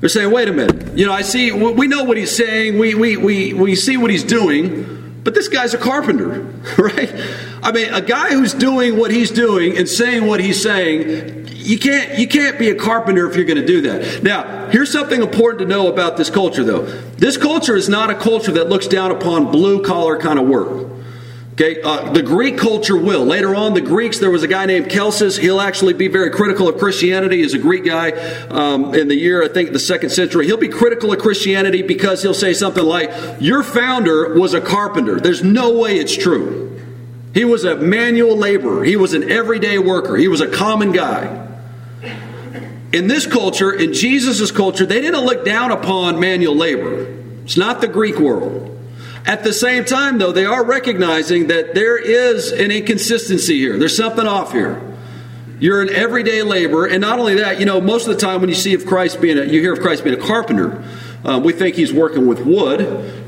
They're 0.00 0.08
saying, 0.08 0.32
Wait 0.32 0.48
a 0.48 0.52
minute. 0.52 0.98
You 0.98 1.06
know, 1.06 1.12
I 1.12 1.22
see, 1.22 1.52
we 1.52 1.86
know 1.86 2.02
what 2.02 2.16
he's 2.16 2.34
saying, 2.34 2.76
we, 2.76 2.96
we, 2.96 3.16
we, 3.16 3.52
we 3.52 3.76
see 3.76 3.96
what 3.96 4.10
he's 4.10 4.24
doing, 4.24 5.20
but 5.22 5.32
this 5.32 5.46
guy's 5.46 5.74
a 5.74 5.78
carpenter, 5.78 6.40
right? 6.78 7.14
I 7.62 7.70
mean, 7.70 7.94
a 7.94 8.00
guy 8.00 8.30
who's 8.30 8.52
doing 8.52 8.96
what 8.96 9.12
he's 9.12 9.30
doing 9.30 9.78
and 9.78 9.88
saying 9.88 10.26
what 10.26 10.40
he's 10.40 10.60
saying 10.60 11.45
you 11.66 11.78
can't 11.78 12.18
you 12.18 12.28
can't 12.28 12.58
be 12.58 12.70
a 12.70 12.74
carpenter 12.74 13.28
if 13.28 13.36
you're 13.36 13.44
going 13.44 13.60
to 13.60 13.66
do 13.66 13.80
that. 13.82 14.22
Now, 14.22 14.68
here's 14.68 14.92
something 14.92 15.20
important 15.20 15.60
to 15.60 15.66
know 15.66 15.88
about 15.88 16.16
this 16.16 16.30
culture 16.30 16.62
though. 16.62 16.82
This 17.16 17.36
culture 17.36 17.76
is 17.76 17.88
not 17.88 18.10
a 18.10 18.14
culture 18.14 18.52
that 18.52 18.68
looks 18.68 18.86
down 18.86 19.10
upon 19.10 19.50
blue 19.50 19.82
collar 19.82 20.18
kind 20.18 20.38
of 20.38 20.46
work. 20.46 20.92
Okay, 21.54 21.80
uh, 21.80 22.12
the 22.12 22.22
Greek 22.22 22.58
culture 22.58 22.98
will. 22.98 23.24
Later 23.24 23.54
on, 23.54 23.72
the 23.72 23.80
Greeks, 23.80 24.18
there 24.18 24.30
was 24.30 24.42
a 24.42 24.46
guy 24.46 24.66
named 24.66 24.92
Celsus. 24.92 25.38
He'll 25.38 25.62
actually 25.62 25.94
be 25.94 26.06
very 26.06 26.28
critical 26.28 26.68
of 26.68 26.76
Christianity. 26.76 27.38
He's 27.38 27.54
a 27.54 27.58
Greek 27.58 27.86
guy 27.86 28.10
um, 28.50 28.94
in 28.94 29.08
the 29.08 29.14
year, 29.14 29.42
I 29.42 29.48
think, 29.48 29.72
the 29.72 29.78
second 29.78 30.10
century. 30.10 30.44
He'll 30.44 30.58
be 30.58 30.68
critical 30.68 31.14
of 31.14 31.18
Christianity 31.18 31.80
because 31.80 32.20
he'll 32.20 32.34
say 32.34 32.52
something 32.52 32.84
like, 32.84 33.10
Your 33.40 33.62
founder 33.62 34.38
was 34.38 34.52
a 34.52 34.60
carpenter. 34.60 35.18
There's 35.18 35.42
no 35.42 35.78
way 35.78 35.96
it's 35.96 36.14
true. 36.14 36.78
He 37.32 37.46
was 37.46 37.64
a 37.64 37.76
manual 37.76 38.36
laborer, 38.36 38.84
he 38.84 38.96
was 38.96 39.14
an 39.14 39.30
everyday 39.30 39.78
worker, 39.78 40.16
he 40.16 40.28
was 40.28 40.42
a 40.42 40.48
common 40.48 40.92
guy 40.92 41.45
in 42.96 43.08
this 43.08 43.26
culture, 43.26 43.70
in 43.70 43.92
Jesus' 43.92 44.50
culture, 44.50 44.86
they 44.86 45.02
didn't 45.02 45.24
look 45.24 45.44
down 45.44 45.70
upon 45.70 46.18
manual 46.18 46.54
labor. 46.54 47.04
It's 47.44 47.58
not 47.58 47.82
the 47.82 47.88
Greek 47.88 48.18
world. 48.18 48.72
At 49.26 49.44
the 49.44 49.52
same 49.52 49.84
time, 49.84 50.16
though, 50.16 50.32
they 50.32 50.46
are 50.46 50.64
recognizing 50.64 51.48
that 51.48 51.74
there 51.74 51.98
is 51.98 52.52
an 52.52 52.70
inconsistency 52.70 53.58
here. 53.58 53.78
There's 53.78 53.96
something 53.96 54.26
off 54.26 54.52
here. 54.52 54.80
You're 55.58 55.82
an 55.82 55.90
everyday 55.90 56.42
laborer, 56.42 56.86
and 56.86 57.02
not 57.02 57.18
only 57.18 57.34
that, 57.34 57.60
you 57.60 57.66
know, 57.66 57.82
most 57.82 58.08
of 58.08 58.14
the 58.14 58.20
time 58.20 58.40
when 58.40 58.48
you 58.48 58.54
see 58.54 58.72
of 58.72 58.86
Christ 58.86 59.20
being 59.20 59.38
a, 59.38 59.44
you 59.44 59.60
hear 59.60 59.74
of 59.74 59.80
Christ 59.80 60.02
being 60.02 60.18
a 60.18 60.22
carpenter, 60.22 60.82
um, 61.26 61.42
we 61.42 61.52
think 61.52 61.74
he's 61.74 61.92
working 61.92 62.28
with 62.28 62.46
wood, 62.46 62.80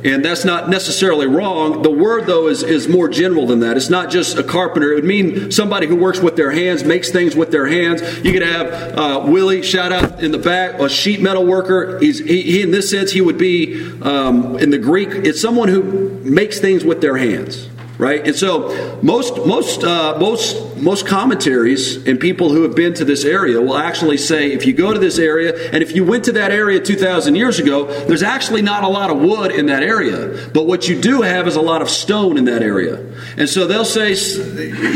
and 0.04 0.24
that's 0.24 0.44
not 0.44 0.70
necessarily 0.70 1.26
wrong. 1.26 1.82
The 1.82 1.90
word, 1.90 2.26
though, 2.26 2.46
is, 2.46 2.62
is 2.62 2.86
more 2.86 3.08
general 3.08 3.44
than 3.44 3.58
that. 3.60 3.76
It's 3.76 3.90
not 3.90 4.08
just 4.08 4.38
a 4.38 4.44
carpenter. 4.44 4.92
It 4.92 4.94
would 4.94 5.04
mean 5.04 5.50
somebody 5.50 5.88
who 5.88 5.96
works 5.96 6.20
with 6.20 6.36
their 6.36 6.52
hands, 6.52 6.84
makes 6.84 7.10
things 7.10 7.34
with 7.34 7.50
their 7.50 7.66
hands. 7.66 8.00
You 8.24 8.32
could 8.32 8.42
have 8.42 8.66
uh, 8.96 9.24
Willie, 9.26 9.62
shout 9.62 9.90
out 9.90 10.22
in 10.22 10.30
the 10.30 10.38
back, 10.38 10.78
a 10.80 10.88
sheet 10.88 11.20
metal 11.20 11.44
worker. 11.44 11.98
He's, 11.98 12.20
he, 12.20 12.42
he 12.42 12.62
in 12.62 12.70
this 12.70 12.88
sense, 12.88 13.10
he 13.10 13.20
would 13.20 13.36
be, 13.36 13.90
um, 14.02 14.56
in 14.58 14.70
the 14.70 14.78
Greek, 14.78 15.08
it's 15.10 15.40
someone 15.40 15.68
who 15.68 15.82
makes 16.22 16.60
things 16.60 16.84
with 16.84 17.00
their 17.00 17.16
hands 17.16 17.68
right? 17.98 18.24
And 18.24 18.36
so 18.36 18.98
most 19.02 19.36
most 19.44 19.82
uh, 19.82 20.16
most 20.20 20.67
most 20.82 21.06
commentaries 21.06 22.06
and 22.06 22.18
people 22.18 22.50
who 22.50 22.62
have 22.62 22.74
been 22.74 22.94
to 22.94 23.04
this 23.04 23.24
area 23.24 23.60
will 23.60 23.76
actually 23.76 24.16
say 24.16 24.52
if 24.52 24.66
you 24.66 24.72
go 24.72 24.92
to 24.92 24.98
this 24.98 25.18
area 25.18 25.70
and 25.72 25.82
if 25.82 25.94
you 25.94 26.04
went 26.04 26.24
to 26.24 26.32
that 26.32 26.50
area 26.50 26.80
2,000 26.80 27.34
years 27.34 27.58
ago, 27.58 27.86
there's 28.06 28.22
actually 28.22 28.62
not 28.62 28.84
a 28.84 28.88
lot 28.88 29.10
of 29.10 29.18
wood 29.18 29.52
in 29.52 29.66
that 29.66 29.82
area, 29.82 30.50
but 30.52 30.66
what 30.66 30.88
you 30.88 31.00
do 31.00 31.22
have 31.22 31.46
is 31.46 31.56
a 31.56 31.60
lot 31.60 31.82
of 31.82 31.90
stone 31.90 32.36
in 32.38 32.44
that 32.46 32.62
area. 32.62 32.96
And 33.36 33.48
so 33.48 33.66
they'll 33.66 33.84
say, 33.84 34.12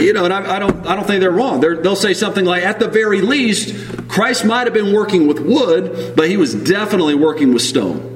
you 0.03 0.13
know, 0.13 0.25
and 0.25 0.33
I, 0.33 0.57
I 0.57 0.59
don't 0.59 0.87
I 0.87 0.95
don't 0.95 1.07
think 1.07 1.21
they're 1.21 1.31
wrong. 1.31 1.61
they 1.61 1.75
they'll 1.75 1.97
say 1.97 2.15
something 2.15 2.45
like, 2.45 2.63
at 2.65 2.79
the 2.79 2.89
very 2.89 3.21
least, 3.21 4.09
Christ 4.09 4.45
might 4.45 4.67
have 4.67 4.75
been 4.75 4.93
working 4.93 5.27
with 5.27 5.41
wood, 5.41 6.15
but 6.17 6.29
he 6.29 6.37
was 6.37 6.55
definitely 6.55 7.15
working 7.15 7.53
with 7.53 7.63
stone. 7.63 8.09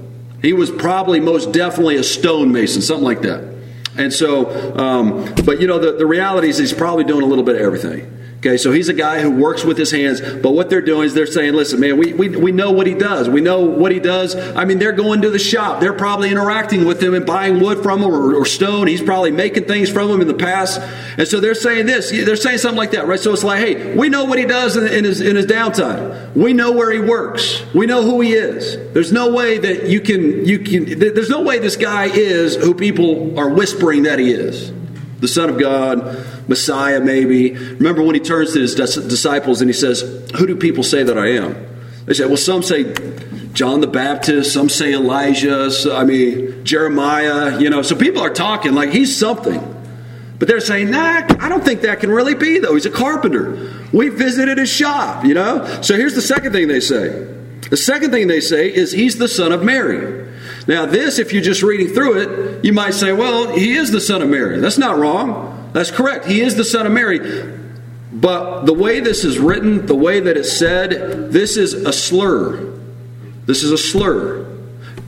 He 0.43 0.53
was 0.53 0.71
probably 0.71 1.21
most 1.21 1.53
definitely 1.53 1.97
a 1.97 2.05
stonemason, 2.05 2.83
something 2.83 3.05
like 3.05 3.23
that. 3.23 3.56
And 3.99 4.13
so, 4.13 4.77
um, 4.77 5.35
but 5.45 5.61
you 5.61 5.67
know, 5.67 5.79
the, 5.79 5.93
the 5.93 6.07
reality 6.07 6.49
is 6.49 6.59
he's 6.59 6.73
probably 6.73 7.05
doing 7.05 7.23
a 7.23 7.27
little 7.27 7.45
bit 7.45 7.57
of 7.57 7.63
everything. 7.63 8.16
Okay, 8.47 8.59
so 8.59 8.71
he's 8.71 8.89
a 8.89 8.95
guy 8.95 9.21
who 9.21 9.33
works 9.33 9.65
with 9.65 9.77
his 9.77 9.91
hands, 9.91 10.21
but 10.21 10.53
what 10.53 10.71
they're 10.71 10.81
doing 10.81 11.07
is 11.07 11.15
they're 11.15 11.27
saying, 11.27 11.55
listen, 11.55 11.81
man, 11.81 11.99
we, 11.99 12.13
we, 12.13 12.29
we 12.29 12.53
know 12.53 12.71
what 12.71 12.87
he 12.87 12.95
does. 12.95 13.29
We 13.29 13.41
know 13.41 13.63
what 13.63 13.91
he 13.91 13.99
does. 13.99 14.37
I 14.37 14.65
mean, 14.65 14.79
they're 14.79 14.93
going 14.93 15.23
to 15.23 15.31
the 15.31 15.39
shop. 15.41 15.81
They're 15.81 15.93
probably 15.93 16.31
interacting 16.31 16.85
with 16.85 17.03
him 17.03 17.15
and 17.15 17.27
buying 17.27 17.59
wood 17.59 17.83
from 17.83 18.03
him 18.05 18.09
or, 18.09 18.37
or 18.37 18.47
stone. 18.47 18.87
He's 18.87 19.03
probably 19.03 19.33
making 19.33 19.65
things 19.65 19.91
from 19.91 20.09
him 20.09 20.21
in 20.21 20.29
the 20.29 20.35
past. 20.35 20.81
And 21.19 21.27
so 21.27 21.41
they're 21.41 21.57
saying 21.57 21.87
this. 21.87 22.13
They're 22.13 22.37
saying 22.37 22.59
something 22.59 22.79
like 22.79 22.93
that, 22.93 23.09
right? 23.09 23.19
So 23.19 23.33
it's 23.33 23.43
like, 23.43 23.59
hey, 23.59 23.97
we 23.97 24.09
know 24.11 24.27
what 24.27 24.39
he 24.39 24.45
does 24.45 24.77
in, 24.77 24.87
in 24.87 25.03
his, 25.03 25.21
in 25.21 25.35
his 25.35 25.47
downtime. 25.47 26.33
We 26.37 26.53
know 26.53 26.71
where 26.71 26.93
he 26.93 27.01
works. 27.01 27.65
We 27.75 27.87
know 27.87 28.05
who 28.05 28.21
he 28.21 28.35
is. 28.35 28.77
There's 28.93 29.11
no 29.11 29.33
way 29.33 29.59
that 29.59 29.89
you 29.89 30.01
can, 30.01 30.47
you 30.47 30.61
can, 30.61 31.01
there's 31.01 31.31
no 31.31 31.43
way 31.43 31.59
this 31.59 31.77
guy 31.77 32.05
is 32.05 32.55
who 32.55 32.75
people 32.75 33.37
are 33.41 33.49
whispering 33.49 34.05
that 34.05 34.21
he 34.21 34.31
is 34.31 34.73
the 35.27 35.33
Son 35.33 35.51
of 35.51 35.59
God, 35.59 36.25
Messiah, 36.49 37.01
maybe. 37.01 37.53
Remember 37.53 38.01
when 38.03 38.15
he 38.15 38.21
turns 38.21 38.53
to 38.53 38.61
his 38.61 38.77
disciples 38.77 39.61
and 39.61 39.69
he 39.69 39.75
says, 39.75 40.03
Who 40.39 40.47
do 40.47 40.55
people 40.55 40.85
say 40.85 41.03
that 41.03 41.19
I 41.19 41.33
am? 41.33 41.67
They 42.05 42.15
say, 42.15 42.27
Well, 42.27 42.37
some 42.37 42.63
say 42.63 42.95
John 43.53 43.81
the 43.81 43.89
Baptist, 43.89 44.53
some 44.53 44.69
say 44.69 44.93
Elijah, 44.93 45.69
I 45.93 46.05
mean, 46.05 46.65
Jeremiah, 46.65 47.59
you 47.59 47.71
know. 47.71 47.83
So 47.83 47.97
people 47.97 48.23
are 48.23 48.33
talking 48.33 48.75
like 48.75 48.91
he's 48.91 49.17
something. 49.17 49.73
But 50.39 50.47
they're 50.47 50.61
saying, 50.61 50.91
Nah, 50.91 51.27
I 51.41 51.49
don't 51.49 51.65
think 51.65 51.81
that 51.81 51.99
can 51.99 52.11
really 52.11 52.37
be, 52.37 52.61
though. 52.61 52.75
He's 52.75 52.87
a 52.87 52.91
carpenter. 52.91 53.73
We 53.93 54.11
visited 54.11 54.59
his 54.59 54.71
shop, 54.71 55.25
you 55.25 55.35
know. 55.35 55.65
So 55.83 55.97
here's 55.97 56.15
the 56.15 56.23
second 56.23 56.53
thing 56.53 56.69
they 56.69 56.81
say. 56.81 57.09
The 57.69 57.77
second 57.77 58.13
thing 58.13 58.29
they 58.29 58.41
say 58.41 58.73
is 58.73 58.93
he's 58.93 59.19
the 59.19 59.27
son 59.27 59.51
of 59.51 59.65
Mary. 59.65 60.25
Now, 60.67 60.87
this, 60.87 61.19
if 61.19 61.33
you're 61.33 61.43
just 61.43 61.63
reading 61.63 61.89
through 61.89 62.19
it, 62.21 62.65
you 62.65 62.73
might 62.73 62.95
say, 62.95 63.13
well, 63.13 63.55
he 63.55 63.77
is 63.77 63.93
the 63.93 64.01
son 64.01 64.23
of 64.23 64.29
Mary. 64.29 64.59
That's 64.59 64.79
not 64.79 64.99
wrong. 64.99 65.71
That's 65.73 65.91
correct. 65.91 66.25
He 66.25 66.41
is 66.41 66.57
the 66.57 66.65
son 66.65 66.87
of 66.87 66.93
Mary. 66.93 67.55
But 68.13 68.65
the 68.65 68.75
way 68.75 69.01
this 69.01 69.25
is 69.25 69.39
written, 69.39 69.87
the 69.87 69.95
way 69.95 70.21
that 70.21 70.37
it's 70.37 70.53
said, 70.53 71.31
this 71.31 71.57
is 71.57 71.75
a 71.75 71.93
slur. 71.93 72.73
This 73.45 73.63
is 73.63 73.71
a 73.71 73.79
slur. 73.79 74.45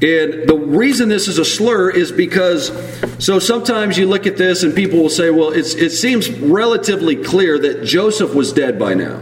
And 0.01 0.49
the 0.49 0.57
reason 0.57 1.09
this 1.09 1.27
is 1.27 1.39
a 1.39 1.45
slur 1.45 1.91
is 1.91 2.13
because, 2.13 2.71
so 3.19 3.41
sometimes 3.41 3.99
you 3.99 4.07
look 4.07 4.29
at 4.29 4.37
this 4.37 4.63
and 4.63 4.75
people 4.75 5.01
will 5.01 5.11
say, 5.11 5.31
well, 5.31 5.51
it 5.51 5.65
seems 5.65 6.31
relatively 6.31 7.17
clear 7.17 7.59
that 7.59 7.83
Joseph 7.85 8.33
was 8.33 8.53
dead 8.53 8.79
by 8.79 8.95
now. 8.95 9.21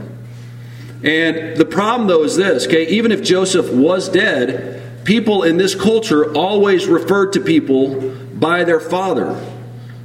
And 1.03 1.57
the 1.57 1.65
problem, 1.65 2.09
though, 2.09 2.25
is 2.25 2.37
this, 2.37 2.67
okay? 2.67 2.89
Even 2.89 3.13
if 3.13 3.23
Joseph 3.23 3.73
was 3.73 4.09
dead, 4.09 4.83
people 5.07 5.45
in 5.45 5.57
this 5.57 5.75
culture 5.75 6.35
always 6.35 6.87
referred 6.87 7.33
to 7.33 7.41
people 7.41 8.11
by 8.35 8.65
their 8.65 8.81
father. 8.81 9.41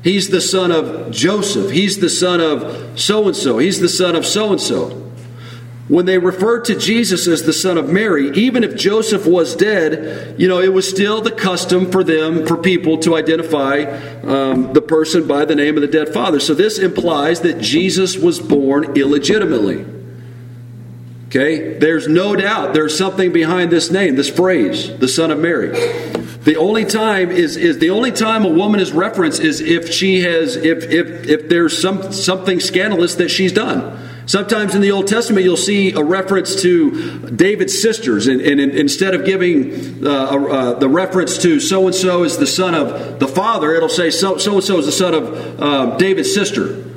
He's 0.04 0.30
the 0.30 0.42
son 0.42 0.72
of 0.72 1.12
Joseph. 1.12 1.72
He's 1.72 2.00
the 2.00 2.10
son 2.10 2.40
of 2.40 3.00
so 3.00 3.28
and 3.28 3.36
so. 3.36 3.58
He's 3.58 3.80
the 3.80 3.90
son 3.90 4.16
of 4.16 4.26
so 4.26 4.52
and 4.52 4.62
so. 4.62 4.98
When 5.88 6.06
they 6.06 6.18
referred 6.18 6.66
to 6.66 6.76
Jesus 6.76 7.28
as 7.28 7.44
the 7.44 7.52
son 7.52 7.78
of 7.78 7.90
Mary, 7.90 8.32
even 8.32 8.64
if 8.64 8.78
Joseph 8.78 9.26
was 9.28 9.56
dead, 9.56 10.40
you 10.40 10.48
know, 10.48 10.62
it 10.62 10.72
was 10.72 10.90
still 10.90 11.22
the 11.22 11.32
custom 11.32 11.92
for 11.92 12.04
them, 12.04 12.46
for 12.48 12.56
people 12.56 12.98
to 13.00 13.16
identify 13.16 13.84
um, 14.24 14.72
the 14.72 14.82
person 14.82 15.28
by 15.28 15.44
the 15.44 15.56
name 15.56 15.76
of 15.76 15.82
the 15.82 15.88
dead 15.88 16.14
father. 16.14 16.40
So 16.40 16.54
this 16.54 16.80
implies 16.80 17.42
that 17.42 17.60
Jesus 17.60 18.18
was 18.18 18.40
born 18.40 18.98
illegitimately. 18.98 20.01
Okay? 21.32 21.78
There's 21.78 22.10
no 22.10 22.36
doubt 22.36 22.74
there's 22.74 22.98
something 22.98 23.32
behind 23.32 23.72
this 23.72 23.90
name, 23.90 24.16
this 24.18 24.30
phrase, 24.30 24.98
the 24.98 25.08
son 25.08 25.32
of 25.32 25.40
Mary. 25.40 25.70
The 26.44 26.58
only 26.58 26.84
time 26.84 27.32
is, 27.32 27.56
is 27.56 27.80
the 27.80 27.92
only 27.92 28.12
time 28.12 28.44
a 28.44 28.50
woman 28.50 28.82
is 28.82 28.92
referenced 28.92 29.40
is 29.40 29.62
if 29.62 29.94
she 29.94 30.22
has 30.22 30.58
if 30.58 30.84
if 30.92 31.30
if 31.30 31.48
there's 31.48 31.82
some 31.82 32.12
something 32.12 32.60
scandalous 32.60 33.16
that 33.16 33.30
she's 33.30 33.54
done. 33.54 33.98
Sometimes 34.26 34.76
in 34.76 34.82
the 34.82 34.92
Old 34.92 35.08
Testament, 35.08 35.46
you'll 35.46 35.58
see 35.58 35.94
a 35.94 36.04
reference 36.04 36.62
to 36.64 37.30
David's 37.30 37.82
sisters, 37.82 38.28
and, 38.28 38.42
and, 38.42 38.60
and 38.60 38.74
instead 38.74 39.16
of 39.16 39.26
giving 39.26 40.06
uh, 40.06 40.10
uh, 40.10 40.80
the 40.80 40.88
reference 40.88 41.38
to 41.40 41.60
so 41.60 41.88
and 41.88 41.96
so 41.96 42.24
is 42.24 42.38
the 42.38 42.48
son 42.48 42.76
of 42.76 43.20
the 43.20 43.28
father, 43.28 43.74
it'll 43.74 43.90
say 43.90 44.10
so 44.10 44.34
and 44.34 44.42
so 44.42 44.58
is 44.58 44.86
the 44.86 44.92
son 44.92 45.14
of 45.14 45.62
uh, 45.62 45.98
David's 45.98 46.34
sister. 46.34 46.91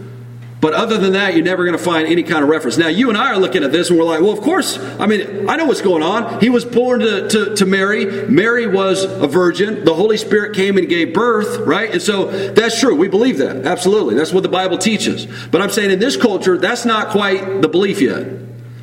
But 0.65 0.73
other 0.73 0.97
than 0.97 1.13
that, 1.13 1.35
you're 1.35 1.45
never 1.45 1.63
going 1.63 1.77
to 1.77 1.85
find 1.85 2.09
any 2.09 2.23
kind 2.23 2.43
of 2.43 2.49
reference. 2.49 2.79
Now, 2.79 2.89
you 2.89 3.11
and 3.11 3.19
I 3.19 3.33
are 3.33 3.37
looking 3.37 3.65
at 3.65 3.71
this 3.71 3.91
and 3.91 3.99
we're 3.99 4.07
like, 4.07 4.23
well, 4.23 4.31
of 4.31 4.41
course. 4.41 4.79
I 4.79 5.05
mean, 5.05 5.47
I 5.47 5.57
know 5.57 5.67
what's 5.67 5.83
going 5.83 6.03
on. 6.03 6.41
He 6.41 6.49
was 6.49 6.65
born 6.65 7.01
to, 7.01 7.29
to, 7.29 7.55
to 7.57 7.67
Mary. 7.67 8.27
Mary 8.31 8.67
was 8.67 9.05
a 9.05 9.27
virgin. 9.27 9.85
The 9.85 9.93
Holy 9.93 10.17
Spirit 10.17 10.57
came 10.57 10.79
and 10.79 10.89
gave 10.89 11.13
birth, 11.13 11.59
right? 11.67 11.91
And 11.91 12.01
so 12.01 12.31
that's 12.53 12.81
true. 12.81 12.97
We 12.97 13.09
believe 13.09 13.37
that. 13.37 13.67
Absolutely. 13.67 14.15
That's 14.15 14.33
what 14.33 14.43
the 14.43 14.49
Bible 14.49 14.79
teaches. 14.79 15.27
But 15.51 15.61
I'm 15.61 15.69
saying 15.69 15.91
in 15.91 15.99
this 15.99 16.17
culture, 16.17 16.57
that's 16.57 16.87
not 16.87 17.11
quite 17.11 17.61
the 17.61 17.69
belief 17.69 18.01
yet. 18.01 18.27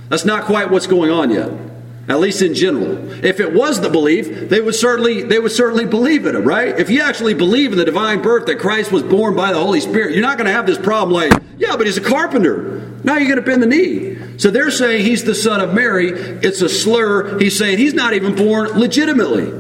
That's 0.10 0.24
not 0.24 0.44
quite 0.44 0.70
what's 0.70 0.86
going 0.86 1.10
on 1.10 1.32
yet 1.32 1.71
at 2.12 2.20
least 2.20 2.42
in 2.42 2.54
general. 2.54 3.10
If 3.24 3.40
it 3.40 3.54
was 3.54 3.80
the 3.80 3.90
belief, 3.90 4.50
they 4.50 4.60
would 4.60 4.76
certainly 4.76 5.24
they 5.24 5.40
would 5.40 5.54
certainly 5.54 5.86
believe 5.86 6.26
in 6.26 6.36
it, 6.36 6.40
right? 6.40 6.78
If 6.78 6.90
you 6.90 7.02
actually 7.02 7.34
believe 7.34 7.72
in 7.72 7.78
the 7.78 7.86
divine 7.86 8.22
birth 8.22 8.48
that 8.48 8.60
Christ 8.60 8.92
was 8.92 9.02
born 9.02 9.34
by 9.34 9.54
the 9.54 9.60
Holy 9.60 9.80
Spirit, 9.80 10.14
you're 10.14 10.22
not 10.22 10.38
going 10.38 10.48
to 10.48 10.52
have 10.52 10.66
this 10.66 10.78
problem 10.78 11.14
like, 11.14 11.32
yeah, 11.58 11.78
but 11.78 11.86
he's 11.86 11.96
a 11.96 12.02
carpenter. 12.02 12.80
Now 13.06 13.16
you're 13.16 13.34
going 13.34 13.38
to 13.38 13.50
bend 13.50 13.64
the 13.64 13.68
knee. 13.68 14.38
So 14.38 14.52
they're 14.52 14.72
saying 14.72 15.06
he's 15.06 15.24
the 15.24 15.34
son 15.34 15.62
of 15.62 15.74
Mary. 15.74 16.10
It's 16.10 16.62
a 16.62 16.68
slur. 16.68 17.40
He's 17.40 17.58
saying 17.58 17.78
he's 17.78 17.94
not 17.94 18.14
even 18.14 18.36
born 18.36 18.72
legitimately. 18.72 19.60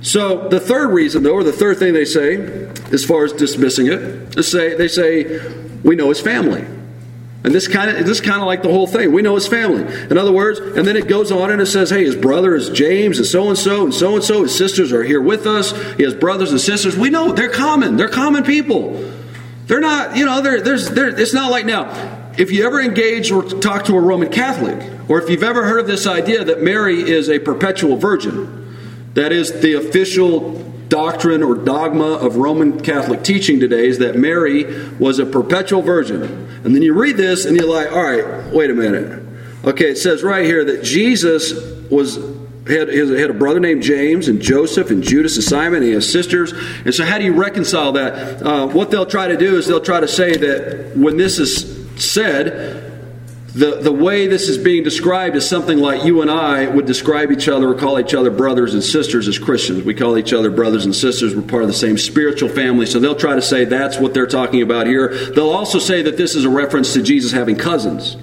So 0.00 0.48
the 0.48 0.60
third 0.60 0.90
reason, 0.92 1.24
though, 1.24 1.34
or 1.34 1.42
the 1.42 1.52
third 1.52 1.78
thing 1.78 1.92
they 1.92 2.04
say, 2.04 2.70
as 2.92 3.04
far 3.04 3.24
as 3.24 3.32
dismissing 3.32 3.88
it, 3.88 4.30
they 4.30 4.42
say 4.42 4.76
they 4.76 4.88
say 4.88 5.40
we 5.82 5.96
know 5.96 6.08
his 6.08 6.20
family. 6.20 6.64
And 7.44 7.54
this 7.54 7.68
kind 7.68 7.90
of 7.90 8.04
this 8.04 8.20
kind 8.20 8.40
of 8.40 8.46
like 8.46 8.62
the 8.62 8.68
whole 8.68 8.86
thing. 8.86 9.12
We 9.12 9.22
know 9.22 9.36
his 9.36 9.46
family. 9.46 9.82
In 10.10 10.18
other 10.18 10.32
words, 10.32 10.58
and 10.58 10.86
then 10.86 10.96
it 10.96 11.06
goes 11.06 11.30
on 11.30 11.52
and 11.52 11.62
it 11.62 11.66
says, 11.66 11.90
"Hey, 11.90 12.04
his 12.04 12.16
brother 12.16 12.54
is 12.56 12.68
James, 12.70 13.18
and 13.18 13.26
so 13.26 13.48
and 13.48 13.56
so, 13.56 13.84
and 13.84 13.94
so 13.94 14.16
and 14.16 14.24
so. 14.24 14.42
His 14.42 14.56
sisters 14.56 14.92
are 14.92 15.04
here 15.04 15.22
with 15.22 15.46
us. 15.46 15.70
He 15.96 16.02
has 16.02 16.14
brothers 16.14 16.50
and 16.50 16.60
sisters. 16.60 16.96
We 16.96 17.10
know 17.10 17.32
they're 17.32 17.48
common. 17.48 17.96
They're 17.96 18.08
common 18.08 18.42
people. 18.42 19.14
They're 19.68 19.80
not, 19.80 20.16
you 20.16 20.24
know, 20.24 20.40
they're, 20.40 20.62
there's, 20.62 20.90
they're, 20.90 21.08
it's 21.08 21.34
not 21.34 21.50
like 21.50 21.66
now. 21.66 22.32
If 22.38 22.50
you 22.50 22.64
ever 22.64 22.80
engage 22.80 23.30
or 23.30 23.42
talk 23.42 23.84
to 23.84 23.96
a 23.96 24.00
Roman 24.00 24.30
Catholic, 24.30 24.90
or 25.10 25.20
if 25.20 25.28
you've 25.28 25.42
ever 25.42 25.64
heard 25.64 25.80
of 25.80 25.86
this 25.86 26.06
idea 26.06 26.42
that 26.42 26.62
Mary 26.62 27.02
is 27.02 27.28
a 27.28 27.38
perpetual 27.38 27.96
virgin, 27.96 28.74
that 29.12 29.30
is 29.30 29.60
the 29.60 29.74
official 29.74 30.52
doctrine 30.88 31.42
or 31.42 31.54
dogma 31.54 32.14
of 32.14 32.36
Roman 32.36 32.80
Catholic 32.80 33.22
teaching 33.22 33.60
today 33.60 33.88
is 33.88 33.98
that 33.98 34.16
Mary 34.16 34.88
was 34.98 35.18
a 35.18 35.26
perpetual 35.26 35.82
virgin. 35.82 36.47
And 36.64 36.74
then 36.74 36.82
you 36.82 36.94
read 36.94 37.16
this 37.16 37.44
and 37.44 37.56
you're 37.56 37.68
like, 37.68 37.92
all 37.92 38.02
right, 38.02 38.52
wait 38.52 38.70
a 38.70 38.74
minute. 38.74 39.22
Okay, 39.64 39.90
it 39.90 39.96
says 39.96 40.22
right 40.22 40.44
here 40.44 40.64
that 40.64 40.82
Jesus 40.82 41.52
was 41.90 42.16
had, 42.68 42.88
had 42.88 43.30
a 43.30 43.34
brother 43.34 43.60
named 43.60 43.82
James 43.82 44.28
and 44.28 44.40
Joseph 44.40 44.90
and 44.90 45.02
Judas 45.02 45.36
and 45.36 45.44
Simon 45.44 45.76
and 45.76 45.84
he 45.84 45.92
has 45.92 46.10
sisters. 46.10 46.52
And 46.84 46.94
so 46.94 47.04
how 47.04 47.18
do 47.18 47.24
you 47.24 47.32
reconcile 47.32 47.92
that? 47.92 48.42
Uh, 48.42 48.66
what 48.68 48.90
they'll 48.90 49.06
try 49.06 49.28
to 49.28 49.36
do 49.36 49.56
is 49.56 49.66
they'll 49.66 49.80
try 49.80 50.00
to 50.00 50.08
say 50.08 50.36
that 50.36 50.96
when 50.96 51.16
this 51.16 51.38
is 51.38 51.78
said, 51.96 52.87
the, 53.58 53.80
the 53.80 53.92
way 53.92 54.28
this 54.28 54.48
is 54.48 54.56
being 54.56 54.84
described 54.84 55.34
is 55.34 55.48
something 55.48 55.78
like 55.78 56.04
you 56.04 56.22
and 56.22 56.30
I 56.30 56.68
would 56.68 56.86
describe 56.86 57.32
each 57.32 57.48
other 57.48 57.68
or 57.68 57.74
call 57.74 57.98
each 57.98 58.14
other 58.14 58.30
brothers 58.30 58.72
and 58.72 58.84
sisters 58.84 59.26
as 59.26 59.36
Christians. 59.36 59.82
We 59.82 59.94
call 59.94 60.16
each 60.16 60.32
other 60.32 60.48
brothers 60.48 60.84
and 60.84 60.94
sisters. 60.94 61.34
We're 61.34 61.42
part 61.42 61.64
of 61.64 61.68
the 61.68 61.74
same 61.74 61.98
spiritual 61.98 62.50
family. 62.50 62.86
So 62.86 63.00
they'll 63.00 63.16
try 63.16 63.34
to 63.34 63.42
say 63.42 63.64
that's 63.64 63.98
what 63.98 64.14
they're 64.14 64.28
talking 64.28 64.62
about 64.62 64.86
here. 64.86 65.08
They'll 65.08 65.50
also 65.50 65.80
say 65.80 66.02
that 66.02 66.16
this 66.16 66.36
is 66.36 66.44
a 66.44 66.48
reference 66.48 66.92
to 66.92 67.02
Jesus 67.02 67.32
having 67.32 67.56
cousins. 67.56 68.16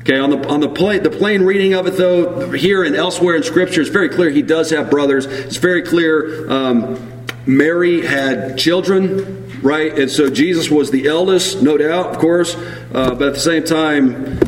Okay, 0.00 0.18
on 0.18 0.28
the 0.28 0.48
on 0.50 0.60
the 0.60 0.68
plain, 0.68 1.02
the 1.02 1.08
plain 1.08 1.44
reading 1.44 1.72
of 1.72 1.86
it 1.86 1.96
though, 1.96 2.50
here 2.50 2.84
and 2.84 2.94
elsewhere 2.94 3.36
in 3.36 3.42
Scripture, 3.42 3.80
it's 3.80 3.88
very 3.88 4.10
clear 4.10 4.28
he 4.28 4.42
does 4.42 4.68
have 4.68 4.90
brothers. 4.90 5.24
It's 5.24 5.56
very 5.56 5.80
clear 5.80 6.50
um, 6.50 7.24
Mary 7.46 8.04
had 8.04 8.58
children, 8.58 9.50
right? 9.62 9.98
And 9.98 10.10
so 10.10 10.28
Jesus 10.28 10.70
was 10.70 10.90
the 10.90 11.06
eldest, 11.06 11.62
no 11.62 11.78
doubt, 11.78 12.08
of 12.08 12.18
course. 12.18 12.54
Uh, 12.54 13.14
but 13.14 13.28
at 13.28 13.34
the 13.34 13.40
same 13.40 13.64
time, 13.64 14.38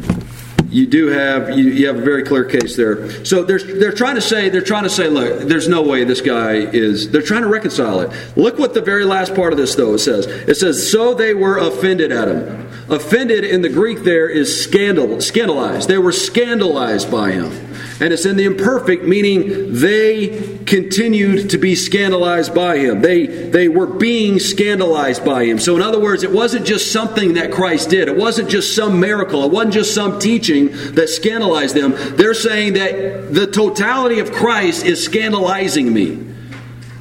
you 0.76 0.86
do 0.86 1.06
have 1.06 1.58
you, 1.58 1.70
you, 1.70 1.86
have 1.86 1.96
a 1.96 2.02
very 2.02 2.22
clear 2.22 2.44
case 2.44 2.76
there. 2.76 3.24
So 3.24 3.44
they're 3.44 3.58
they're 3.58 3.92
trying 3.92 4.16
to 4.16 4.20
say 4.20 4.50
they're 4.50 4.60
trying 4.60 4.82
to 4.82 4.90
say, 4.90 5.08
look, 5.08 5.48
there's 5.48 5.68
no 5.68 5.80
way 5.80 6.04
this 6.04 6.20
guy 6.20 6.56
is. 6.56 7.10
They're 7.10 7.22
trying 7.22 7.42
to 7.42 7.48
reconcile 7.48 8.00
it. 8.00 8.36
Look 8.36 8.58
what 8.58 8.74
the 8.74 8.82
very 8.82 9.06
last 9.06 9.34
part 9.34 9.54
of 9.54 9.58
this 9.58 9.74
though 9.74 9.94
it 9.94 10.00
says. 10.00 10.26
It 10.26 10.56
says, 10.56 10.90
so 10.90 11.14
they 11.14 11.32
were 11.32 11.56
offended 11.56 12.12
at 12.12 12.28
him. 12.28 12.65
Offended 12.88 13.42
in 13.42 13.62
the 13.62 13.68
Greek 13.68 14.04
there 14.04 14.28
is 14.28 14.62
scandal, 14.62 15.20
scandalized. 15.20 15.88
They 15.88 15.98
were 15.98 16.12
scandalized 16.12 17.10
by 17.10 17.32
him. 17.32 17.50
And 17.98 18.12
it's 18.12 18.26
in 18.26 18.36
the 18.36 18.44
imperfect, 18.44 19.04
meaning 19.04 19.74
they 19.74 20.58
continued 20.66 21.50
to 21.50 21.58
be 21.58 21.74
scandalized 21.74 22.54
by 22.54 22.78
him. 22.78 23.00
They, 23.00 23.26
they 23.26 23.68
were 23.68 23.86
being 23.86 24.38
scandalized 24.38 25.24
by 25.24 25.46
him. 25.46 25.58
So, 25.58 25.74
in 25.74 25.82
other 25.82 25.98
words, 25.98 26.22
it 26.22 26.30
wasn't 26.30 26.66
just 26.66 26.92
something 26.92 27.34
that 27.34 27.50
Christ 27.50 27.90
did, 27.90 28.08
it 28.08 28.16
wasn't 28.16 28.50
just 28.50 28.76
some 28.76 29.00
miracle, 29.00 29.42
it 29.44 29.50
wasn't 29.50 29.74
just 29.74 29.94
some 29.94 30.18
teaching 30.20 30.68
that 30.94 31.08
scandalized 31.08 31.74
them. 31.74 31.94
They're 32.16 32.34
saying 32.34 32.74
that 32.74 33.34
the 33.34 33.46
totality 33.46 34.20
of 34.20 34.30
Christ 34.30 34.84
is 34.84 35.02
scandalizing 35.02 35.92
me. 35.92 36.22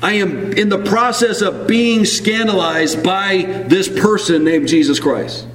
I 0.01 0.13
am 0.13 0.53
in 0.53 0.69
the 0.69 0.83
process 0.83 1.41
of 1.41 1.67
being 1.67 2.05
scandalized 2.05 3.03
by 3.03 3.65
this 3.67 3.89
person 3.89 4.43
named 4.45 4.67
Jesus 4.67 4.99
Christ. 4.99 5.47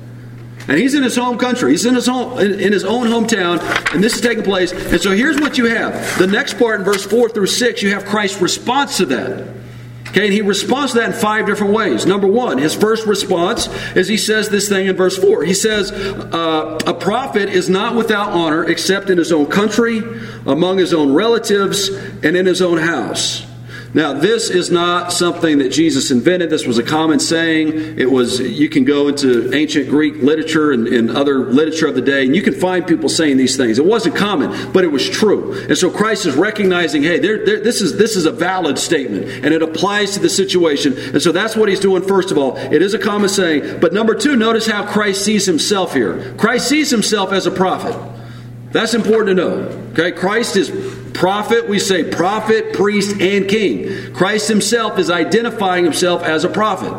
And 0.71 0.79
he's 0.79 0.95
in 0.95 1.03
his 1.03 1.17
home 1.17 1.37
country. 1.37 1.73
He's 1.73 1.85
in 1.85 1.97
his 1.97 2.07
home 2.07 2.39
in, 2.39 2.61
in 2.61 2.73
his 2.73 2.85
own 2.85 3.09
hometown, 3.09 3.59
and 3.93 4.05
this 4.05 4.15
is 4.15 4.21
taking 4.21 4.45
place. 4.45 4.71
And 4.71 5.01
so 5.01 5.11
here's 5.11 5.41
what 5.41 5.59
you 5.59 5.65
have. 5.65 6.17
The 6.17 6.29
next 6.29 6.61
part 6.61 6.79
in 6.79 6.85
verse 6.85 7.05
4 7.05 7.31
through 7.31 7.49
6, 7.49 7.83
you 7.83 7.93
have 7.93 8.05
Christ's 8.05 8.41
response 8.41 8.99
to 8.99 9.07
that. 9.07 9.49
Okay, 10.11 10.27
and 10.27 10.33
he 10.33 10.43
responds 10.43 10.93
to 10.93 11.01
that 11.01 11.09
in 11.09 11.13
five 11.13 11.47
different 11.47 11.73
ways. 11.73 12.07
Number 12.07 12.29
one, 12.29 12.59
his 12.59 12.73
first 12.73 13.05
response 13.09 13.67
is 13.97 14.07
he 14.07 14.17
says 14.17 14.49
this 14.49 14.69
thing 14.69 14.87
in 14.87 14.95
verse 14.95 15.19
4. 15.19 15.43
He 15.43 15.55
says, 15.55 15.91
uh, 15.91 16.79
A 16.87 16.95
prophet 16.95 17.49
is 17.49 17.69
not 17.69 17.97
without 17.97 18.29
honor 18.29 18.63
except 18.63 19.11
in 19.11 19.19
his 19.19 19.33
own 19.33 19.47
country, 19.47 20.01
among 20.47 20.79
his 20.79 20.95
own 20.95 21.13
relatives, 21.13 21.89
and 21.89 22.37
in 22.37 22.47
his 22.47 22.63
own 22.63 22.79
house. 22.79 23.45
Now, 23.93 24.13
this 24.13 24.51
is 24.51 24.71
not 24.71 25.13
something 25.13 25.59
that 25.59 25.71
Jesus 25.71 26.13
invented. 26.13 26.49
This 26.49 26.65
was 26.65 26.79
a 26.79 26.83
common 26.83 27.19
saying. 27.19 27.99
It 27.99 28.09
was, 28.09 28.39
you 28.39 28.69
can 28.69 28.85
go 28.85 29.09
into 29.09 29.53
ancient 29.53 29.89
Greek 29.89 30.23
literature 30.23 30.71
and, 30.71 30.87
and, 30.87 31.11
other 31.11 31.51
literature 31.51 31.89
of 31.89 31.97
the 31.97 32.01
day, 32.01 32.25
and 32.25 32.37
you 32.37 32.43
can 32.43 32.55
find 32.55 32.87
people 32.87 33.09
saying 33.09 33.37
these 33.37 33.57
things. 33.57 33.81
It 33.81 33.85
wasn't 33.85 34.15
common, 34.15 34.73
but 34.73 34.85
it 34.85 34.93
was 34.93 35.11
true. 35.11 35.55
And 35.65 35.77
so 35.77 35.91
Christ 35.91 36.25
is 36.25 36.37
recognizing, 36.37 37.03
hey, 37.03 37.19
this, 37.19 37.81
is, 37.81 37.97
this 37.97 38.15
is 38.15 38.27
a 38.27 38.31
valid 38.31 38.79
statement, 38.79 39.27
and 39.45 39.53
it 39.53 39.61
applies 39.61 40.13
to 40.13 40.21
the 40.21 40.31
situation. 40.31 40.97
And 40.97 41.21
so 41.21 41.33
that's 41.33 41.57
what 41.57 41.69
he's 41.69 41.81
doing, 41.81 42.05
first 42.05 42.31
of 42.31 42.39
all. 42.39 42.57
It 42.57 42.83
is 42.83 42.95
a 42.95 42.99
common 42.99 43.29
saying. 43.29 43.81
But 43.81 43.93
number 43.93 44.15
two, 44.15 44.37
notice 44.37 44.69
how 44.69 44.87
Christ 44.87 45.25
sees 45.25 45.47
himself 45.47 45.95
here. 45.95 46.33
Christ 46.39 46.69
sees 46.69 46.91
himself 46.91 47.33
as 47.33 47.47
a 47.47 47.51
prophet. 47.51 47.97
That's 48.71 48.95
important 48.95 49.29
to 49.31 49.35
know. 49.35 49.53
Okay, 49.93 50.13
Christ 50.13 50.55
is 50.55 50.71
prophet, 51.15 51.69
we 51.69 51.79
say 51.79 52.11
prophet, 52.11 52.73
priest, 52.73 53.21
and 53.21 53.49
king. 53.49 54.13
Christ 54.15 54.49
himself 54.49 54.99
is 54.99 55.11
identifying 55.11 55.85
himself 55.85 56.23
as 56.23 56.45
a 56.45 56.49
prophet, 56.49 56.93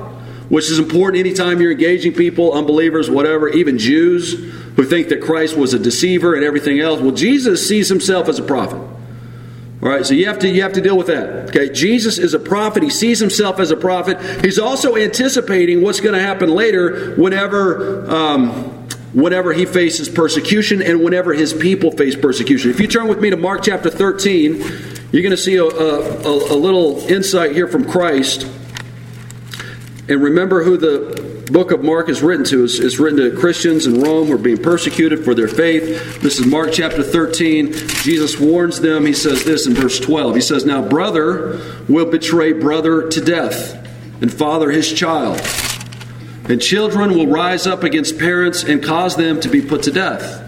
which 0.50 0.70
is 0.70 0.80
important 0.80 1.20
anytime 1.20 1.62
you're 1.62 1.72
engaging 1.72 2.13
people, 2.13 2.53
unbelievers, 2.53 3.10
whatever, 3.10 3.50
even 3.50 3.77
Jews 3.77 4.34
who 4.75 4.84
think 4.84 5.10
that 5.10 5.22
Christ 5.22 5.58
was 5.58 5.74
a 5.74 5.80
deceiver 5.80 6.36
and 6.36 6.44
everything 6.44 6.80
else. 6.80 7.01
Well, 7.01 7.12
Jesus 7.12 7.68
sees 7.68 7.89
himself 7.89 8.30
as 8.30 8.39
a 8.39 8.44
prophet. 8.44 8.82
All 9.84 9.89
right, 9.89 10.06
so 10.06 10.13
you 10.13 10.27
have 10.27 10.38
to 10.39 10.48
you 10.48 10.62
have 10.62 10.74
to 10.74 10.82
deal 10.82 10.96
with 10.96 11.08
that. 11.08 11.50
Okay, 11.50 11.70
Jesus 11.74 12.20
is 12.20 12.36
a 12.36 12.39
prophet. 12.39 12.84
He 12.84 12.91
sees 12.91 13.20
himself 13.20 13.60
as 13.60 13.72
a 13.72 13.75
prophet. 13.75 14.46
He's 14.46 14.60
also 14.60 14.96
anticipating 14.96 15.82
what's 15.82 16.00
going 16.00 16.13
to 16.13 16.22
happen 16.22 16.50
later 16.50 17.15
whenever 17.15 18.08
um, 18.10 18.70
whenever 19.13 19.53
he 19.53 19.65
faces 19.65 20.08
persecution 20.08 20.82
and 20.82 21.03
whenever 21.03 21.34
his 21.34 21.53
people 21.53 21.91
face 21.91 22.15
persecution. 22.15 22.70
If 22.70 22.80
you 22.80 22.88
turn 22.88 23.08
with 23.08 23.20
me 23.20 23.30
to 23.30 23.38
Mark 23.38 23.63
chapter 23.63 23.89
13, 23.89 24.56
you're 25.12 25.22
going 25.22 25.32
to 25.32 25.38
see 25.38 25.58
a, 25.58 25.65
a, 25.65 26.53
a, 26.53 26.56
little 26.56 27.00
insight 27.10 27.51
here 27.51 27.68
from 27.68 27.89
Christ. 27.89 28.48
And 30.08 30.24
remember 30.24 30.63
who 30.63 30.77
the 30.77 31.46
book 31.51 31.72
of 31.72 31.84
Mark 31.84 32.08
is 32.08 32.22
written 32.22 32.46
to. 32.46 32.63
It's, 32.63 32.80
it's 32.80 32.98
written 33.00 33.20
to 33.20 33.38
Christians 33.38 33.86
in 33.86 34.01
Rome 34.01 34.27
who 34.27 34.34
are 34.34 34.38
being 34.38 34.62
persecuted 34.62 35.25
for 35.25 35.36
their 35.36 35.50
faith. 35.50 36.22
This 36.22 36.39
is 36.39 36.46
Mark 36.46 36.72
chapter 36.72 37.03
13. 37.03 37.74
Jesus 37.74 38.39
warns 38.39 38.80
them. 38.80 39.06
He 39.06 39.13
says 39.13 39.44
this 39.44 39.68
in 39.68 39.74
verse 39.74 40.00
12. 40.00 40.36
He 40.36 40.41
says, 40.41 40.65
Now 40.65 40.82
brother 40.82 41.60
will 41.89 42.10
betray 42.10 42.53
brother 42.53 43.10
to 43.10 43.22
death, 43.22 43.75
and 44.22 44.34
father 44.34 44.72
his 44.72 44.91
child 44.94 45.41
and 46.51 46.62
children 46.62 47.15
will 47.15 47.27
rise 47.27 47.65
up 47.65 47.81
against 47.81 48.20
parents 48.20 48.62
and 48.63 48.84
cause 48.84 49.15
them 49.15 49.39
to 49.39 49.48
be 49.48 49.62
put 49.62 49.84
to 49.84 49.91
death. 49.91 50.46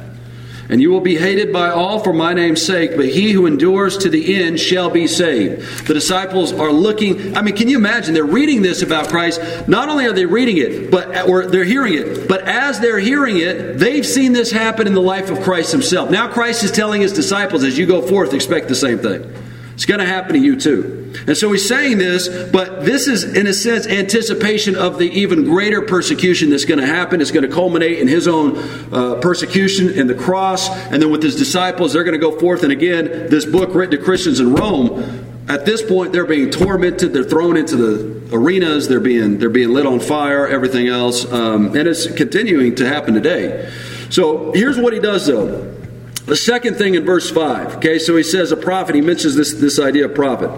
And 0.68 0.82
you 0.82 0.92
will 0.92 1.00
be 1.00 1.16
hated 1.16 1.54
by 1.54 1.70
all 1.70 2.00
for 2.00 2.12
my 2.12 2.34
name's 2.34 2.62
sake, 2.62 2.98
but 2.98 3.08
he 3.08 3.32
who 3.32 3.46
endures 3.46 3.98
to 4.00 4.10
the 4.10 4.36
end 4.44 4.60
shall 4.60 4.90
be 4.90 5.08
saved. 5.08 5.88
The 5.88 5.94
disciples 5.94 6.52
are 6.52 6.74
looking, 6.74 7.38
I 7.38 7.42
mean, 7.42 7.56
can 7.56 7.70
you 7.70 7.78
imagine? 7.78 8.14
They're 8.14 8.26
reading 8.26 8.62
this 8.62 8.82
about 8.82 9.08
Christ. 9.08 9.40
Not 9.70 9.88
only 9.88 10.06
are 10.06 10.12
they 10.12 10.26
reading 10.26 10.58
it, 10.58 10.92
but 10.92 11.30
or 11.30 11.46
they're 11.46 11.64
hearing 11.64 11.94
it, 11.94 12.28
but 12.28 12.50
as 12.50 12.82
they're 12.82 13.00
hearing 13.00 13.38
it, 13.38 13.80
they've 13.80 14.06
seen 14.06 14.34
this 14.34 14.52
happen 14.52 14.88
in 14.88 14.94
the 14.94 15.02
life 15.02 15.32
of 15.32 15.40
Christ 15.40 15.72
himself. 15.72 16.10
Now 16.10 16.28
Christ 16.28 16.66
is 16.66 16.72
telling 16.72 17.00
his 17.00 17.14
disciples, 17.14 17.64
as 17.64 17.78
you 17.78 17.86
go 17.86 18.02
forth, 18.02 18.34
expect 18.34 18.68
the 18.68 18.76
same 18.76 19.00
thing. 19.00 19.34
It's 19.74 19.86
going 19.86 20.00
to 20.00 20.06
happen 20.06 20.34
to 20.34 20.40
you 20.40 20.56
too. 20.56 21.14
And 21.28 21.36
so 21.36 21.52
he's 21.52 21.68
saying 21.68 21.98
this, 21.98 22.28
but 22.52 22.86
this 22.86 23.08
is, 23.08 23.24
in 23.24 23.48
a 23.48 23.54
sense, 23.54 23.88
anticipation 23.88 24.76
of 24.76 25.00
the 25.00 25.10
even 25.10 25.46
greater 25.46 25.82
persecution 25.82 26.52
that's 26.52 26.66
going 26.66 26.80
to 26.80 26.86
happen. 26.86 27.22
It's 27.22 27.32
going 27.32 27.48
to 27.48 27.54
culminate 27.54 28.00
in 28.00 28.08
his 28.08 28.28
own 28.28 28.58
uh, 28.94 29.16
persecution 29.16 29.98
and 30.00 30.10
the 30.10 30.16
cross. 30.16 30.70
And 30.70 31.02
then 31.02 31.12
with 31.12 31.24
his 31.24 31.36
disciples, 31.36 31.94
they're 31.94 32.04
going 32.04 32.20
to 32.20 32.20
go 32.20 32.38
forth. 32.40 32.64
And 32.64 32.72
again, 32.72 33.06
this 33.30 33.46
book 33.46 33.74
written 33.74 33.98
to 33.98 34.04
Christians 34.04 34.40
in 34.40 34.54
Rome, 34.54 35.30
at 35.48 35.66
this 35.66 35.82
point, 35.82 36.14
they're 36.14 36.26
being 36.26 36.50
tormented. 36.50 37.12
They're 37.12 37.24
thrown 37.24 37.58
into 37.58 37.76
the 37.76 38.36
arenas. 38.36 38.88
They're 38.88 39.00
being, 39.00 39.40
they're 39.40 39.50
being 39.50 39.70
lit 39.70 39.86
on 39.86 40.00
fire, 40.00 40.48
everything 40.48 40.88
else. 40.88 41.30
Um, 41.32 41.76
and 41.76 41.88
it's 41.88 42.12
continuing 42.14 42.76
to 42.76 42.88
happen 42.88 43.14
today. 43.14 43.72
So 44.10 44.52
here's 44.54 44.78
what 44.78 44.94
he 44.94 45.00
does, 45.00 45.26
though. 45.26 45.83
The 46.26 46.36
second 46.36 46.76
thing 46.76 46.96
in 46.96 47.06
verse 47.06 47.30
5, 47.30 47.78
okay, 47.78 48.00
so 48.00 48.16
he 48.16 48.24
says 48.24 48.52
a 48.52 48.58
prophet, 48.58 48.96
he 48.96 49.02
mentions 49.02 49.36
this, 49.36 49.54
this 49.54 49.78
idea 49.78 50.06
of 50.06 50.16
prophet. 50.16 50.50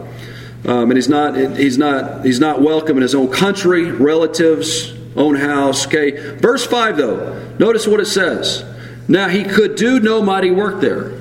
Um, 0.65 0.91
and 0.91 0.93
he's 0.93 1.09
not, 1.09 1.35
he's, 1.35 1.77
not, 1.77 2.23
he's 2.25 2.39
not 2.39 2.61
welcome 2.61 2.97
in 2.97 3.01
his 3.01 3.15
own 3.15 3.31
country, 3.31 3.91
relatives, 3.91 4.93
own 5.15 5.35
house. 5.35 5.87
Okay, 5.87 6.35
verse 6.37 6.65
5 6.65 6.97
though, 6.97 7.55
notice 7.57 7.87
what 7.87 7.99
it 7.99 8.05
says. 8.05 8.63
Now 9.07 9.27
he 9.27 9.43
could 9.43 9.75
do 9.75 9.99
no 9.99 10.21
mighty 10.21 10.51
work 10.51 10.81
there. 10.81 11.19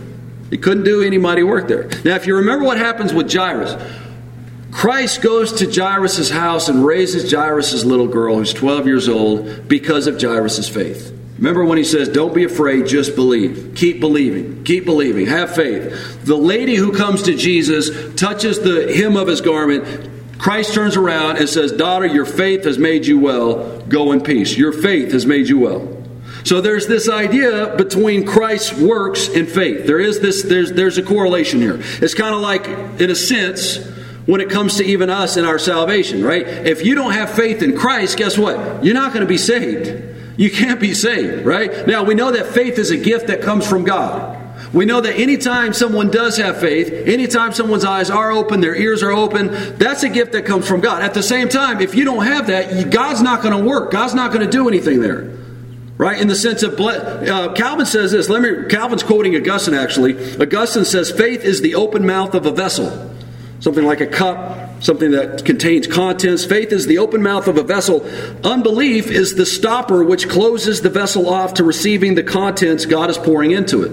He 0.51 0.59
couldn't 0.59 0.85
do 0.85 1.03
any 1.03 1.19
mighty 1.19 1.43
work 1.43 1.69
there. 1.69 1.89
Now, 2.05 2.15
if 2.15 2.27
you 2.27 2.37
remember 2.37 2.65
what 2.65 2.77
happens 2.77 3.13
with 3.13 3.33
Jairus, 3.33 3.75
Christ 4.71 5.23
goes 5.23 5.53
to 5.55 5.71
Jairus' 5.71 6.31
house 6.31 6.69
and 6.69 6.85
raises 6.85 7.31
Jairus' 7.31 7.85
little 7.85 8.07
girl 8.07 8.37
who's 8.37 8.53
12 8.53 8.87
years 8.87 9.09
old 9.09 9.69
because 9.69 10.07
of 10.07 10.21
Jairus' 10.21 10.69
faith. 10.69 11.13
Remember 11.45 11.67
when 11.67 11.77
he 11.77 11.85
says, 11.85 12.09
Don't 12.09 12.33
be 12.33 12.45
afraid, 12.45 12.87
just 12.87 13.15
believe. 13.15 13.75
Keep 13.77 14.01
believing. 14.01 14.65
Keep 14.65 14.87
believing. 14.87 15.27
Have 15.27 15.55
faith. 15.55 16.25
The 16.25 16.39
lady 16.39 16.75
who 16.75 16.97
comes 16.97 17.25
to 17.25 17.37
Jesus 17.37 17.91
touches 18.15 18.61
the 18.61 18.91
hem 18.95 19.15
of 19.19 19.29
his 19.29 19.43
garment. 19.43 20.39
Christ 20.39 20.73
turns 20.73 20.97
around 20.97 21.37
and 21.37 21.47
says, 21.47 21.71
Daughter, 21.71 22.07
your 22.07 22.25
faith 22.25 22.65
has 22.65 22.79
made 22.79 23.05
you 23.05 23.19
well. 23.19 23.79
Go 23.83 24.13
in 24.13 24.23
peace. 24.23 24.57
Your 24.57 24.73
faith 24.73 25.13
has 25.13 25.27
made 25.27 25.47
you 25.47 25.59
well. 25.59 26.03
So 26.45 26.63
there's 26.63 26.87
this 26.87 27.11
idea 27.11 27.75
between 27.77 28.25
Christ's 28.25 28.73
works 28.81 29.29
and 29.29 29.47
faith. 29.47 29.87
There 29.87 30.01
is 30.01 30.21
this, 30.21 30.45
there's, 30.45 30.73
there's 30.73 30.97
a 30.97 31.03
correlation 31.03 31.61
here. 31.61 31.79
It's 32.01 32.15
kind 32.15 32.35
of 32.35 32.41
like, 32.41 32.67
in 32.99 33.11
a 33.11 33.15
sense, 33.15 33.85
when 34.25 34.41
it 34.41 34.49
comes 34.49 34.79
to 34.79 34.85
even 34.85 35.11
us 35.11 35.37
and 35.37 35.47
our 35.47 35.59
salvation, 35.59 36.25
right? 36.25 36.47
If 36.47 36.87
you 36.87 36.95
don't 36.95 37.13
have 37.13 37.31
faith 37.31 37.61
in 37.61 37.77
Christ, 37.77 38.17
guess 38.17 38.39
what? 38.39 38.83
You're 38.83 38.95
not 38.95 39.13
going 39.13 39.27
to 39.27 39.29
be 39.29 39.37
saved. 39.37 40.14
You 40.37 40.51
can't 40.51 40.81
be 40.81 40.95
saved, 40.95 41.47
right? 41.47 41.87
Now, 41.87 42.05
we 42.05 42.15
know 42.15 42.33
that 42.33 42.49
faith 42.49 42.79
is 42.79 42.91
a 42.91 42.97
gift 42.97 43.29
that 43.29 43.41
comes 43.41 43.67
from 43.67 43.85
God. 43.85 44.41
We 44.73 44.85
know 44.85 45.01
that 45.01 45.15
anytime 45.15 45.73
someone 45.73 46.11
does 46.11 46.37
have 46.39 46.61
faith, 46.61 46.89
anytime 47.07 47.53
someone's 47.53 47.85
eyes 47.85 48.11
are 48.11 48.33
open, 48.33 48.61
their 48.61 48.75
ears 48.75 49.03
are 49.03 49.13
open, 49.13 49.77
that's 49.79 50.03
a 50.03 50.09
gift 50.09 50.33
that 50.33 50.47
comes 50.47 50.67
from 50.67 50.81
God. 50.81 51.03
At 51.03 51.15
the 51.15 51.23
same 51.23 51.49
time, 51.49 51.81
if 51.81 51.95
you 51.95 52.05
don't 52.05 52.25
have 52.25 52.49
that, 52.49 52.91
God's 52.91 53.23
not 53.23 53.43
going 53.43 53.57
to 53.57 53.65
work. 53.65 53.93
God's 53.93 54.15
not 54.15 54.33
going 54.33 54.45
to 54.45 54.51
do 54.51 54.69
anything 54.69 55.01
there. 55.01 55.31
Right? 55.97 56.21
In 56.21 56.27
the 56.27 56.35
sense 56.35 56.65
of, 56.65 56.81
uh, 56.81 57.53
Calvin 57.55 57.87
says 57.87 58.11
this. 58.11 58.29
Let 58.29 58.43
me, 58.43 58.69
Calvin's 58.69 59.05
quoting 59.05 59.37
Augustine 59.37 59.75
actually. 59.75 60.15
Augustine 60.41 60.85
says, 60.85 61.13
faith 61.13 61.45
is 61.45 61.61
the 61.61 61.77
open 61.77 62.05
mouth 62.05 62.35
of 62.35 62.47
a 62.47 62.51
vessel. 62.51 63.15
Something 63.61 63.85
like 63.85 64.01
a 64.01 64.07
cup, 64.07 64.64
something 64.85 65.13
that 65.13 65.47
contains 65.47 65.87
contents. 65.87 66.45
Faith 66.45 66.71
is 66.71 66.87
the 66.87 66.99
open 66.99 67.23
mouth 67.23 67.49
of 67.49 67.57
a 67.57 67.63
vessel. 67.63 68.07
Unbelief 68.45 69.11
is 69.11 69.35
the 69.35 69.47
stopper 69.47 70.05
which 70.05 70.29
closes 70.29 70.83
the 70.83 70.91
vessel 70.91 71.29
off 71.29 71.55
to 71.55 71.65
receiving 71.65 72.15
the 72.15 72.23
contents 72.23 72.85
God 72.85 73.09
is 73.09 73.17
pouring 73.17 73.53
into 73.53 73.83
it. 73.83 73.93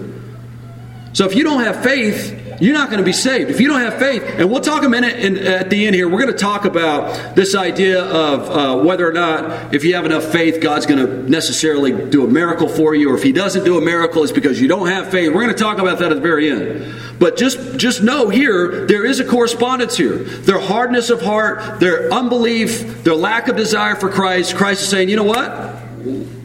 So 1.13 1.25
if 1.25 1.33
you 1.33 1.45
don't 1.45 1.63
have 1.63 1.81
faith, 1.81 2.37
you're 2.61 2.75
not 2.75 2.89
going 2.89 2.99
to 2.99 3.05
be 3.05 3.11
saved. 3.11 3.49
If 3.49 3.59
you 3.59 3.67
don't 3.67 3.81
have 3.81 3.97
faith, 3.97 4.23
and 4.23 4.49
we'll 4.49 4.61
talk 4.61 4.83
a 4.83 4.89
minute 4.89 5.17
in, 5.17 5.37
at 5.39 5.71
the 5.71 5.87
end 5.87 5.95
here, 5.95 6.07
we're 6.07 6.21
going 6.21 6.31
to 6.31 6.37
talk 6.37 6.65
about 6.65 7.35
this 7.35 7.55
idea 7.55 8.03
of 8.03 8.49
uh, 8.49 8.83
whether 8.83 9.07
or 9.07 9.13
not, 9.13 9.73
if 9.73 9.83
you 9.83 9.95
have 9.95 10.05
enough 10.05 10.25
faith, 10.25 10.61
God's 10.61 10.85
going 10.85 11.03
to 11.03 11.29
necessarily 11.29 12.09
do 12.09 12.23
a 12.23 12.27
miracle 12.27 12.69
for 12.69 12.93
you, 12.93 13.09
or 13.11 13.15
if 13.15 13.23
He 13.23 13.31
doesn't 13.31 13.63
do 13.63 13.79
a 13.79 13.81
miracle, 13.81 14.23
it's 14.23 14.31
because 14.31 14.61
you 14.61 14.67
don't 14.67 14.87
have 14.87 15.09
faith. 15.09 15.33
We're 15.33 15.41
going 15.41 15.55
to 15.55 15.59
talk 15.61 15.79
about 15.79 15.97
that 15.99 16.11
at 16.11 16.15
the 16.15 16.21
very 16.21 16.51
end. 16.51 16.95
But 17.17 17.35
just, 17.35 17.77
just 17.77 18.03
know 18.03 18.29
here, 18.29 18.85
there 18.85 19.05
is 19.05 19.19
a 19.19 19.25
correspondence 19.25 19.97
here. 19.97 20.17
Their 20.17 20.59
hardness 20.59 21.09
of 21.09 21.21
heart, 21.21 21.79
their 21.79 22.13
unbelief, 22.13 23.03
their 23.03 23.15
lack 23.15 23.47
of 23.47 23.55
desire 23.55 23.95
for 23.95 24.09
Christ, 24.09 24.55
Christ 24.55 24.83
is 24.83 24.89
saying, 24.89 25.09
you 25.09 25.15
know 25.15 25.23
what? 25.23 25.51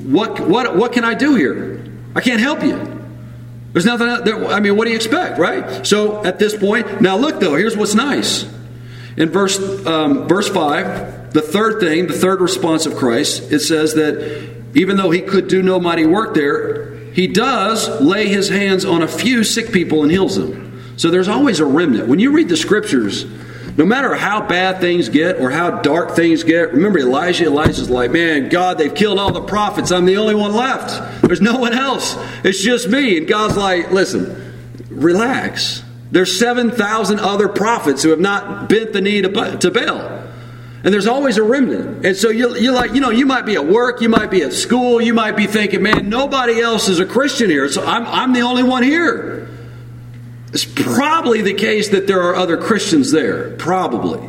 What, 0.07 0.41
what, 0.41 0.77
what 0.77 0.93
can 0.93 1.05
I 1.05 1.15
do 1.15 1.35
here? 1.35 1.85
I 2.15 2.23
can't 2.23 2.41
help 2.41 2.63
you. 2.63 2.96
There's 3.77 3.85
nothing. 3.85 4.09
out 4.09 4.25
There, 4.25 4.43
I 4.47 4.61
mean, 4.61 4.75
what 4.75 4.87
do 4.87 4.91
you 4.91 4.97
expect, 4.97 5.39
right? 5.39 5.87
So 5.87 6.25
at 6.25 6.39
this 6.39 6.57
point, 6.57 7.03
now 7.03 7.19
look 7.19 7.41
though. 7.41 7.57
Here's 7.57 7.77
what's 7.77 7.95
nice. 7.95 8.51
In 9.19 9.29
verse 9.29 9.59
um, 9.87 10.27
verse 10.27 10.49
five, 10.49 11.31
the 11.35 11.43
third 11.43 11.79
thing, 11.79 12.07
the 12.07 12.15
third 12.15 12.41
response 12.41 12.87
of 12.87 12.97
Christ, 12.97 13.53
it 13.53 13.61
says 13.61 13.93
that 13.93 14.51
even 14.75 14.97
though 14.97 15.11
he 15.11 15.21
could 15.21 15.49
do 15.49 15.61
no 15.61 15.79
mighty 15.79 16.07
work 16.07 16.33
there, 16.33 16.95
he 17.12 17.27
does 17.27 18.01
lay 18.01 18.29
his 18.29 18.49
hands 18.49 18.87
on 18.87 19.03
a 19.03 19.09
few 19.09 19.45
sick 19.45 19.73
people 19.73 20.03
and 20.03 20.11
heals 20.11 20.37
them. 20.37 20.83
So 20.97 21.11
there's 21.11 21.29
always 21.29 21.61
a 21.61 21.67
remnant. 21.67 22.09
When 22.09 22.19
you 22.19 22.31
read 22.31 22.49
the 22.49 22.57
scriptures, 22.57 23.27
No 23.77 23.85
matter 23.85 24.15
how 24.15 24.47
bad 24.47 24.81
things 24.81 25.11
get 25.11 25.39
or 25.39 25.51
how 25.51 25.83
dark 25.83 26.17
things 26.17 26.45
get, 26.45 26.73
remember 26.73 26.99
Elijah? 26.99 27.45
Elijah's 27.45 27.91
like, 27.91 28.11
man, 28.11 28.49
God, 28.49 28.79
they've 28.79 28.95
killed 28.95 29.19
all 29.19 29.33
the 29.33 29.43
prophets. 29.43 29.93
I'm 29.93 30.07
the 30.07 30.17
only 30.17 30.35
one 30.35 30.55
left. 30.55 31.23
There's 31.23 31.43
no 31.43 31.59
one 31.59 31.75
else. 31.75 32.17
It's 32.43 32.62
just 32.62 32.89
me. 32.89 33.19
And 33.19 33.29
God's 33.29 33.57
like, 33.57 33.91
listen, 33.91 34.55
relax. 34.89 35.83
There's 36.11 36.39
7,000 36.39 37.21
other 37.21 37.49
prophets 37.49 38.03
who 38.03 38.11
have 38.11 38.21
not 38.21 38.71
bent 38.71 38.95
the 38.95 39.03
knee 39.03 39.21
to, 39.21 39.29
Baal. 39.29 40.23
And 40.83 40.95
there's 40.95 41.07
always 41.07 41.37
a 41.37 41.43
remnant. 41.43 42.07
And 42.07 42.17
so 42.17 42.31
you're, 42.31 42.57
you're, 42.57 42.73
like, 42.73 42.95
you 42.95 43.01
know, 43.01 43.11
you 43.11 43.27
might 43.27 43.45
be 43.45 43.57
at 43.57 43.67
work, 43.67 44.01
you 44.01 44.09
might 44.09 44.31
be 44.31 44.43
at 44.43 44.55
school, 44.55 45.03
you 45.03 45.12
might 45.12 45.37
be 45.37 45.47
thinking, 45.47 45.83
man, 45.83 46.09
nobody 46.09 46.61
else 46.61 46.89
is 46.89 46.99
a 46.99 47.07
Christian 47.07 47.51
here, 47.51 47.69
so 47.69 47.85
I'm, 47.85 48.07
I'm 48.07 48.33
the 48.33 48.43
only 48.43 48.62
one 48.62 48.85
here. 48.85 49.49
It's 50.53 50.65
probably 50.65 51.43
the 51.43 51.55
case 51.55 51.89
that 51.91 52.07
there 52.07 52.23
are 52.23 52.35
other 52.37 52.57
Christians 52.57 53.11
there. 53.13 53.57
Probably. 53.57 54.29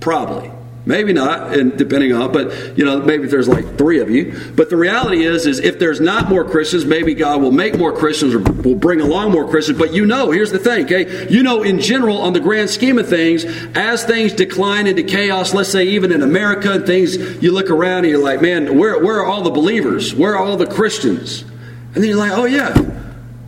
Probably. 0.00 0.50
Maybe 0.88 1.12
not, 1.12 1.52
and 1.52 1.76
depending 1.76 2.14
on, 2.14 2.32
but 2.32 2.78
you 2.78 2.82
know, 2.82 2.98
maybe 3.02 3.26
there's 3.26 3.46
like 3.46 3.76
three 3.76 4.00
of 4.00 4.08
you. 4.08 4.34
But 4.56 4.70
the 4.70 4.76
reality 4.78 5.22
is, 5.22 5.46
is 5.46 5.58
if 5.58 5.78
there's 5.78 6.00
not 6.00 6.30
more 6.30 6.46
Christians, 6.46 6.86
maybe 6.86 7.12
God 7.12 7.42
will 7.42 7.52
make 7.52 7.76
more 7.76 7.92
Christians 7.92 8.34
or 8.34 8.38
will 8.38 8.74
bring 8.74 9.02
along 9.02 9.32
more 9.32 9.46
Christians. 9.46 9.78
But 9.78 9.92
you 9.92 10.06
know, 10.06 10.30
here's 10.30 10.50
the 10.50 10.58
thing, 10.58 10.86
okay? 10.86 11.28
You 11.28 11.42
know, 11.42 11.62
in 11.62 11.78
general, 11.78 12.16
on 12.22 12.32
the 12.32 12.40
grand 12.40 12.70
scheme 12.70 12.98
of 12.98 13.06
things, 13.06 13.44
as 13.74 14.02
things 14.04 14.32
decline 14.32 14.86
into 14.86 15.02
chaos, 15.02 15.52
let's 15.52 15.68
say 15.68 15.84
even 15.88 16.10
in 16.10 16.22
America 16.22 16.72
and 16.72 16.86
things, 16.86 17.18
you 17.42 17.52
look 17.52 17.68
around 17.68 18.04
and 18.04 18.08
you're 18.08 18.24
like, 18.24 18.40
man, 18.40 18.78
where, 18.78 18.98
where 19.04 19.18
are 19.18 19.26
all 19.26 19.42
the 19.42 19.50
believers? 19.50 20.14
Where 20.14 20.36
are 20.36 20.42
all 20.42 20.56
the 20.56 20.66
Christians? 20.66 21.42
And 21.42 21.96
then 21.96 22.04
you're 22.04 22.16
like, 22.16 22.32
oh 22.32 22.46
yeah, 22.46 22.74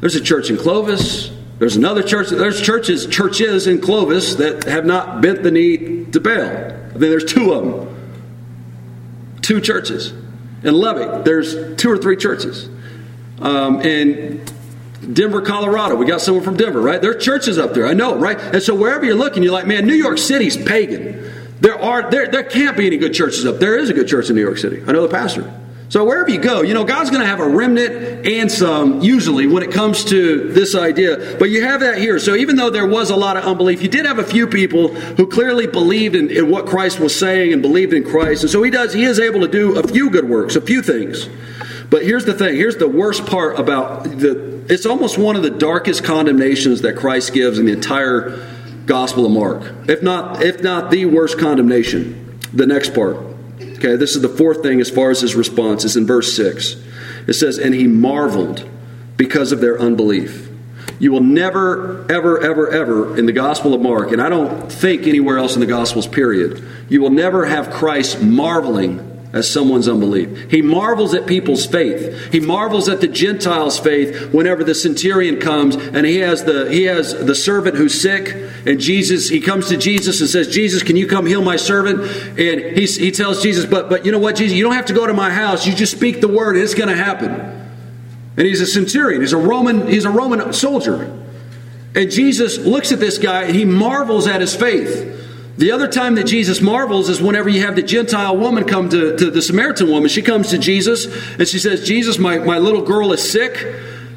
there's 0.00 0.14
a 0.14 0.20
church 0.20 0.50
in 0.50 0.58
Clovis. 0.58 1.30
There's 1.60 1.76
another 1.76 2.02
church. 2.02 2.30
There's 2.30 2.58
churches, 2.62 3.06
churches 3.06 3.66
in 3.66 3.82
Clovis 3.82 4.36
that 4.36 4.64
have 4.64 4.86
not 4.86 5.20
bent 5.20 5.42
the 5.42 5.50
knee 5.50 6.06
to 6.06 6.18
Baal. 6.18 6.32
I 6.32 6.92
think 6.92 7.00
there's 7.00 7.30
two 7.30 7.52
of 7.52 7.64
them. 7.64 9.40
Two 9.42 9.60
churches. 9.60 10.10
In 10.62 10.72
Lubbock, 10.72 11.26
there's 11.26 11.76
two 11.76 11.90
or 11.90 11.98
three 11.98 12.16
churches. 12.16 12.70
Um, 13.40 13.82
in 13.82 14.42
Denver, 15.12 15.42
Colorado, 15.42 15.96
we 15.96 16.06
got 16.06 16.22
someone 16.22 16.42
from 16.42 16.56
Denver, 16.56 16.80
right? 16.80 17.02
There 17.02 17.10
are 17.10 17.20
churches 17.20 17.58
up 17.58 17.74
there. 17.74 17.86
I 17.86 17.92
know, 17.92 18.16
right? 18.16 18.40
And 18.40 18.62
so 18.62 18.74
wherever 18.74 19.04
you're 19.04 19.14
looking, 19.14 19.42
you're 19.42 19.52
like, 19.52 19.66
man, 19.66 19.86
New 19.86 19.94
York 19.94 20.16
City's 20.16 20.56
pagan. 20.56 21.30
There 21.60 21.78
are 21.78 22.10
there 22.10 22.26
there 22.28 22.44
can't 22.44 22.74
be 22.74 22.86
any 22.86 22.96
good 22.96 23.12
churches 23.12 23.44
up 23.44 23.58
there. 23.58 23.76
Is 23.76 23.90
a 23.90 23.94
good 23.94 24.08
church 24.08 24.30
in 24.30 24.36
New 24.36 24.42
York 24.42 24.56
City. 24.56 24.82
I 24.86 24.92
know 24.92 25.02
the 25.02 25.08
pastor. 25.08 25.59
So 25.90 26.04
wherever 26.04 26.30
you 26.30 26.38
go, 26.38 26.62
you 26.62 26.72
know, 26.72 26.84
God's 26.84 27.10
going 27.10 27.20
to 27.20 27.26
have 27.26 27.40
a 27.40 27.48
remnant 27.48 28.24
and 28.24 28.50
some, 28.50 29.00
usually, 29.00 29.48
when 29.48 29.64
it 29.64 29.72
comes 29.72 30.04
to 30.04 30.48
this 30.52 30.76
idea. 30.76 31.36
But 31.36 31.50
you 31.50 31.64
have 31.64 31.80
that 31.80 31.98
here. 31.98 32.20
So 32.20 32.36
even 32.36 32.54
though 32.54 32.70
there 32.70 32.86
was 32.86 33.10
a 33.10 33.16
lot 33.16 33.36
of 33.36 33.42
unbelief, 33.42 33.82
you 33.82 33.88
did 33.88 34.06
have 34.06 34.20
a 34.20 34.24
few 34.24 34.46
people 34.46 34.94
who 34.94 35.26
clearly 35.26 35.66
believed 35.66 36.14
in, 36.14 36.30
in 36.30 36.48
what 36.48 36.66
Christ 36.66 37.00
was 37.00 37.18
saying 37.18 37.52
and 37.52 37.60
believed 37.60 37.92
in 37.92 38.04
Christ. 38.04 38.44
And 38.44 38.50
so 38.50 38.62
he 38.62 38.70
does, 38.70 38.94
he 38.94 39.02
is 39.02 39.18
able 39.18 39.40
to 39.40 39.48
do 39.48 39.80
a 39.80 39.82
few 39.82 40.10
good 40.10 40.28
works, 40.28 40.54
a 40.54 40.60
few 40.60 40.80
things. 40.80 41.28
But 41.90 42.04
here's 42.04 42.24
the 42.24 42.34
thing. 42.34 42.54
Here's 42.54 42.76
the 42.76 42.88
worst 42.88 43.26
part 43.26 43.58
about 43.58 44.04
the, 44.04 44.64
it's 44.68 44.86
almost 44.86 45.18
one 45.18 45.34
of 45.34 45.42
the 45.42 45.50
darkest 45.50 46.04
condemnations 46.04 46.82
that 46.82 46.94
Christ 46.94 47.34
gives 47.34 47.58
in 47.58 47.66
the 47.66 47.72
entire 47.72 48.46
Gospel 48.86 49.26
of 49.26 49.32
Mark. 49.32 49.88
If 49.88 50.04
not, 50.04 50.40
if 50.40 50.62
not 50.62 50.92
the 50.92 51.06
worst 51.06 51.36
condemnation. 51.40 52.38
The 52.52 52.66
next 52.66 52.94
part. 52.94 53.29
Okay, 53.80 53.96
this 53.96 54.14
is 54.14 54.20
the 54.20 54.28
fourth 54.28 54.62
thing 54.62 54.78
as 54.82 54.90
far 54.90 55.08
as 55.08 55.22
his 55.22 55.34
response 55.34 55.86
is 55.86 55.96
in 55.96 56.06
verse 56.06 56.36
6. 56.36 56.76
It 57.26 57.32
says, 57.32 57.58
And 57.58 57.74
he 57.74 57.86
marveled 57.86 58.68
because 59.16 59.52
of 59.52 59.62
their 59.62 59.80
unbelief. 59.80 60.50
You 60.98 61.12
will 61.12 61.22
never, 61.22 62.04
ever, 62.12 62.38
ever, 62.42 62.68
ever 62.68 63.16
in 63.16 63.24
the 63.24 63.32
Gospel 63.32 63.72
of 63.72 63.80
Mark, 63.80 64.12
and 64.12 64.20
I 64.20 64.28
don't 64.28 64.70
think 64.70 65.06
anywhere 65.06 65.38
else 65.38 65.54
in 65.54 65.60
the 65.60 65.66
Gospels, 65.66 66.06
period, 66.06 66.62
you 66.90 67.00
will 67.00 67.08
never 67.08 67.46
have 67.46 67.70
Christ 67.70 68.20
marveling 68.20 69.09
as 69.32 69.48
someone's 69.48 69.88
unbelief. 69.88 70.50
He 70.50 70.60
marvels 70.60 71.14
at 71.14 71.26
people's 71.26 71.64
faith. 71.64 72.32
He 72.32 72.40
marvels 72.40 72.88
at 72.88 73.00
the 73.00 73.06
Gentiles' 73.06 73.78
faith 73.78 74.32
whenever 74.32 74.64
the 74.64 74.74
centurion 74.74 75.38
comes 75.38 75.76
and 75.76 76.04
he 76.04 76.16
has 76.16 76.44
the 76.44 76.68
he 76.70 76.84
has 76.84 77.12
the 77.14 77.34
servant 77.34 77.76
who's 77.76 78.00
sick 78.00 78.34
and 78.66 78.80
Jesus 78.80 79.28
he 79.28 79.40
comes 79.40 79.68
to 79.68 79.76
Jesus 79.76 80.20
and 80.20 80.28
says, 80.28 80.48
"Jesus, 80.48 80.82
can 80.82 80.96
you 80.96 81.06
come 81.06 81.26
heal 81.26 81.42
my 81.42 81.56
servant?" 81.56 82.00
And 82.38 82.76
he 82.76 82.86
he 82.86 83.12
tells 83.12 83.42
Jesus, 83.42 83.66
"But 83.66 83.88
but 83.88 84.04
you 84.04 84.10
know 84.10 84.18
what, 84.18 84.34
Jesus, 84.36 84.56
you 84.56 84.64
don't 84.64 84.74
have 84.74 84.86
to 84.86 84.94
go 84.94 85.06
to 85.06 85.14
my 85.14 85.30
house. 85.30 85.66
You 85.66 85.74
just 85.74 85.92
speak 85.92 86.20
the 86.20 86.28
word 86.28 86.56
and 86.56 86.64
it's 86.64 86.74
going 86.74 86.88
to 86.88 86.96
happen." 86.96 87.30
And 88.36 88.46
he's 88.46 88.60
a 88.60 88.66
centurion. 88.66 89.20
He's 89.20 89.32
a 89.32 89.36
Roman 89.38 89.86
he's 89.86 90.04
a 90.04 90.10
Roman 90.10 90.52
soldier. 90.52 91.08
And 91.94 92.10
Jesus 92.10 92.58
looks 92.58 92.90
at 92.90 93.00
this 93.00 93.18
guy 93.18 93.44
and 93.44 93.54
he 93.54 93.64
marvels 93.64 94.26
at 94.26 94.40
his 94.40 94.56
faith. 94.56 95.06
The 95.60 95.72
other 95.72 95.88
time 95.88 96.14
that 96.14 96.24
Jesus 96.24 96.62
marvels 96.62 97.10
is 97.10 97.20
whenever 97.20 97.50
you 97.50 97.60
have 97.60 97.76
the 97.76 97.82
Gentile 97.82 98.34
woman 98.34 98.64
come 98.64 98.88
to, 98.88 99.14
to 99.18 99.30
the 99.30 99.42
Samaritan 99.42 99.90
woman. 99.90 100.08
She 100.08 100.22
comes 100.22 100.48
to 100.52 100.58
Jesus 100.58 101.04
and 101.38 101.46
she 101.46 101.58
says, 101.58 101.86
Jesus, 101.86 102.18
my, 102.18 102.38
my 102.38 102.56
little 102.56 102.80
girl 102.80 103.12
is 103.12 103.30
sick. 103.30 103.52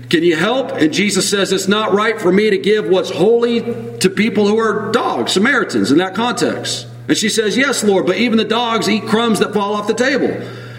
Can 0.09 0.23
you 0.23 0.37
help? 0.37 0.71
And 0.71 0.93
Jesus 0.93 1.29
says, 1.29 1.51
It's 1.51 1.67
not 1.67 1.91
right 1.91 2.17
for 2.21 2.31
me 2.31 2.49
to 2.49 2.57
give 2.57 2.87
what's 2.87 3.09
holy 3.09 3.59
to 3.99 4.09
people 4.09 4.47
who 4.47 4.57
are 4.57 4.89
dogs, 4.93 5.33
Samaritans, 5.33 5.91
in 5.91 5.97
that 5.97 6.15
context. 6.15 6.87
And 7.09 7.17
she 7.17 7.27
says, 7.27 7.57
Yes, 7.57 7.83
Lord, 7.83 8.05
but 8.05 8.15
even 8.15 8.37
the 8.37 8.45
dogs 8.45 8.87
eat 8.87 9.03
crumbs 9.03 9.39
that 9.39 9.53
fall 9.53 9.73
off 9.73 9.87
the 9.87 9.93
table. 9.93 10.29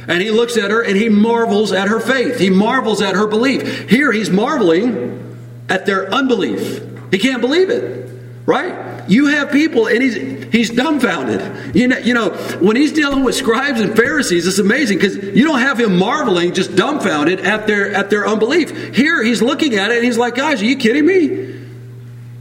And 0.08 0.22
he 0.22 0.30
looks 0.30 0.56
at 0.56 0.70
her 0.70 0.80
and 0.80 0.96
he 0.96 1.10
marvels 1.10 1.72
at 1.72 1.88
her 1.88 2.00
faith. 2.00 2.38
He 2.38 2.48
marvels 2.48 3.02
at 3.02 3.16
her 3.16 3.26
belief. 3.26 3.90
Here 3.90 4.12
he's 4.12 4.30
marveling 4.30 5.36
at 5.68 5.84
their 5.84 6.10
unbelief. 6.10 6.82
He 7.10 7.18
can't 7.18 7.42
believe 7.42 7.68
it, 7.68 8.13
right? 8.46 9.08
You 9.08 9.26
have 9.26 9.50
people, 9.50 9.86
and 9.86 10.02
he's 10.02 10.14
he's 10.52 10.70
dumbfounded. 10.70 11.74
You 11.74 11.88
know, 11.88 11.98
you 11.98 12.14
know, 12.14 12.30
when 12.60 12.76
he's 12.76 12.92
dealing 12.92 13.24
with 13.24 13.34
scribes 13.34 13.80
and 13.80 13.96
Pharisees, 13.96 14.46
it's 14.46 14.58
amazing 14.58 14.98
because 14.98 15.16
you 15.16 15.44
don't 15.44 15.60
have 15.60 15.78
him 15.78 15.98
marveling, 15.98 16.54
just 16.54 16.76
dumbfounded 16.76 17.40
at 17.40 17.66
their 17.66 17.92
at 17.92 18.10
their 18.10 18.26
unbelief. 18.26 18.94
Here, 18.94 19.22
he's 19.22 19.42
looking 19.42 19.74
at 19.74 19.90
it, 19.90 19.96
and 19.96 20.04
he's 20.04 20.18
like, 20.18 20.34
"Guys, 20.34 20.62
are 20.62 20.66
you 20.66 20.76
kidding 20.76 21.06
me? 21.06 21.54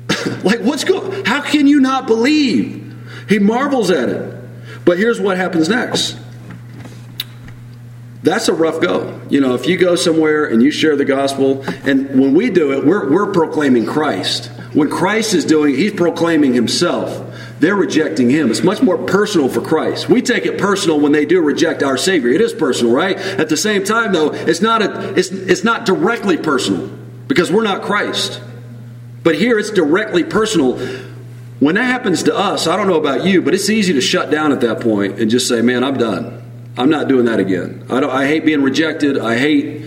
like, 0.44 0.60
what's 0.62 0.84
going? 0.84 1.26
How 1.26 1.42
can 1.42 1.68
you 1.68 1.80
not 1.80 2.08
believe?" 2.08 2.82
He 3.30 3.40
marvels 3.40 3.90
at 3.90 4.10
it. 4.10 4.40
But 4.86 4.98
here's 4.98 5.20
what 5.20 5.38
happens 5.38 5.70
next. 5.70 6.18
That's 8.22 8.48
a 8.48 8.54
rough 8.54 8.82
go. 8.82 9.20
You 9.30 9.42
know, 9.42 9.54
if 9.54 9.68
you 9.68 9.78
go 9.78 9.96
somewhere 9.96 10.46
and 10.46 10.64
you 10.64 10.72
share 10.72 10.96
the 10.96 11.06
gospel, 11.06 11.64
and 11.86 12.20
when 12.20 12.34
we 12.34 12.50
do 12.50 12.72
it, 12.72 12.86
we're, 12.86 13.12
we're 13.12 13.32
proclaiming 13.32 13.86
Christ. 13.86 14.50
When 14.74 14.90
Christ 14.90 15.34
is 15.34 15.46
doing, 15.46 15.76
he's 15.76 15.94
proclaiming 15.94 16.54
himself. 16.54 17.30
They're 17.60 17.76
rejecting 17.76 18.30
him. 18.30 18.52
It's 18.52 18.64
much 18.64 18.82
more 18.82 18.98
personal 18.98 19.48
for 19.48 19.62
Christ. 19.62 20.10
We 20.10 20.22
take 20.22 20.46
it 20.46 20.58
personal 20.58 21.00
when 21.00 21.12
they 21.12 21.26
do 21.26 21.42
reject 21.42 21.84
our 21.84 21.98
Savior. 21.98 22.30
It 22.32 22.42
is 22.42 22.54
personal, 22.54 22.94
right? 22.94 23.18
At 23.18 23.50
the 23.50 23.58
same 23.58 23.84
time, 23.84 24.12
though, 24.12 24.32
it's 24.34 24.62
not 24.62 24.82
a, 24.82 25.14
it's, 25.18 25.30
it's 25.30 25.64
not 25.64 25.86
directly 25.86 26.38
personal 26.38 26.88
because 27.28 27.52
we're 27.52 27.64
not 27.64 27.84
Christ. 27.84 28.42
But 29.24 29.36
here 29.36 29.58
it's 29.58 29.70
directly 29.70 30.24
personal. 30.24 30.78
When 31.60 31.76
that 31.76 31.86
happens 31.86 32.24
to 32.24 32.36
us, 32.36 32.68
I 32.68 32.76
don't 32.76 32.88
know 32.88 33.00
about 33.00 33.26
you, 33.26 33.42
but 33.42 33.54
it's 33.54 33.70
easy 33.70 33.94
to 33.94 34.02
shut 34.02 34.30
down 34.30 34.52
at 34.52 34.60
that 34.62 34.82
point 34.82 35.20
and 35.20 35.32
just 35.32 35.48
say, 35.48 35.62
"Man, 35.62 35.84
I'm 35.84 35.98
done. 35.98 36.42
I'm 36.78 36.90
not 36.90 37.08
doing 37.08 37.26
that 37.26 37.40
again. 37.40 37.86
I, 37.90 38.00
I 38.00 38.28
hate 38.28 38.44
being 38.44 38.64
rejected. 38.64 39.18
I 39.18 39.38
hate 39.38 39.86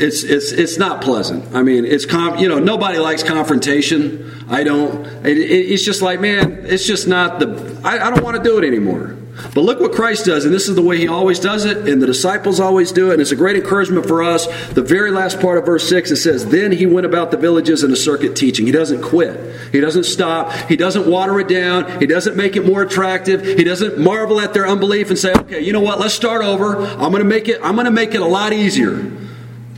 it's 0.00 0.22
it's 0.22 0.52
it's 0.52 0.78
not 0.78 1.02
pleasant. 1.02 1.54
I 1.54 1.62
mean, 1.62 1.84
it's 1.84 2.06
com- 2.06 2.38
you 2.38 2.48
know 2.48 2.58
nobody 2.58 2.98
likes 2.98 3.22
confrontation. 3.22 4.46
I 4.48 4.64
don't. 4.64 5.06
It, 5.26 5.38
it, 5.38 5.70
it's 5.72 5.84
just 5.84 6.02
like 6.02 6.20
man, 6.20 6.64
it's 6.64 6.86
just 6.86 7.06
not 7.06 7.38
the. 7.38 7.80
I, 7.84 8.06
I 8.06 8.10
don't 8.10 8.24
want 8.24 8.36
to 8.36 8.42
do 8.42 8.58
it 8.58 8.64
anymore. 8.64 9.16
But 9.54 9.62
look 9.62 9.80
what 9.80 9.92
Christ 9.92 10.26
does, 10.26 10.44
and 10.44 10.52
this 10.52 10.68
is 10.68 10.74
the 10.74 10.82
way 10.82 10.98
He 10.98 11.08
always 11.08 11.40
does 11.40 11.64
it, 11.64 11.88
and 11.88 12.00
the 12.02 12.06
disciples 12.06 12.60
always 12.60 12.92
do 12.92 13.10
it, 13.10 13.14
and 13.14 13.22
it's 13.22 13.32
a 13.32 13.36
great 13.36 13.56
encouragement 13.56 14.06
for 14.06 14.22
us. 14.22 14.46
The 14.70 14.82
very 14.82 15.10
last 15.10 15.40
part 15.40 15.58
of 15.58 15.66
verse 15.66 15.88
6, 15.88 16.10
it 16.10 16.16
says, 16.16 16.46
Then 16.46 16.72
He 16.72 16.86
went 16.86 17.06
about 17.06 17.30
the 17.30 17.36
villages 17.36 17.82
in 17.82 17.90
a 17.90 17.96
circuit 17.96 18.36
teaching. 18.36 18.66
He 18.66 18.72
doesn't 18.72 19.02
quit, 19.02 19.40
He 19.72 19.80
doesn't 19.80 20.04
stop, 20.04 20.52
He 20.68 20.76
doesn't 20.76 21.10
water 21.10 21.40
it 21.40 21.48
down, 21.48 22.00
He 22.00 22.06
doesn't 22.06 22.36
make 22.36 22.56
it 22.56 22.66
more 22.66 22.82
attractive, 22.82 23.44
He 23.44 23.64
doesn't 23.64 23.98
marvel 23.98 24.40
at 24.40 24.52
their 24.52 24.66
unbelief 24.66 25.10
and 25.10 25.18
say, 25.18 25.32
Okay, 25.32 25.60
you 25.60 25.72
know 25.72 25.80
what, 25.80 25.98
let's 25.98 26.14
start 26.14 26.42
over. 26.42 26.80
I'm 26.80 27.12
to 27.12 27.24
make 27.24 27.48
it, 27.48 27.60
I'm 27.62 27.76
to 27.76 27.90
make 27.90 28.14
it 28.14 28.20
a 28.20 28.26
lot 28.26 28.52
easier. 28.52 29.10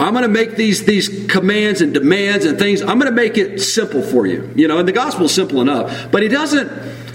I'm 0.00 0.14
going 0.14 0.22
to 0.22 0.28
make 0.28 0.57
these 0.57 0.85
these 0.85 1.26
commands 1.28 1.81
and 1.81 1.94
demands 1.94 2.44
and 2.44 2.59
things. 2.59 2.81
I'm 2.81 2.98
going 2.98 3.11
to 3.11 3.16
make 3.16 3.37
it 3.37 3.61
simple 3.61 4.02
for 4.02 4.26
you. 4.26 4.50
You 4.57 4.68
know, 4.68 4.78
and 4.78 4.88
the 4.88 4.92
gospel 4.92 5.26
is 5.26 5.35
simple 5.35 5.61
enough. 5.61 6.11
But 6.11 6.22
he 6.22 6.28
doesn't 6.28 6.70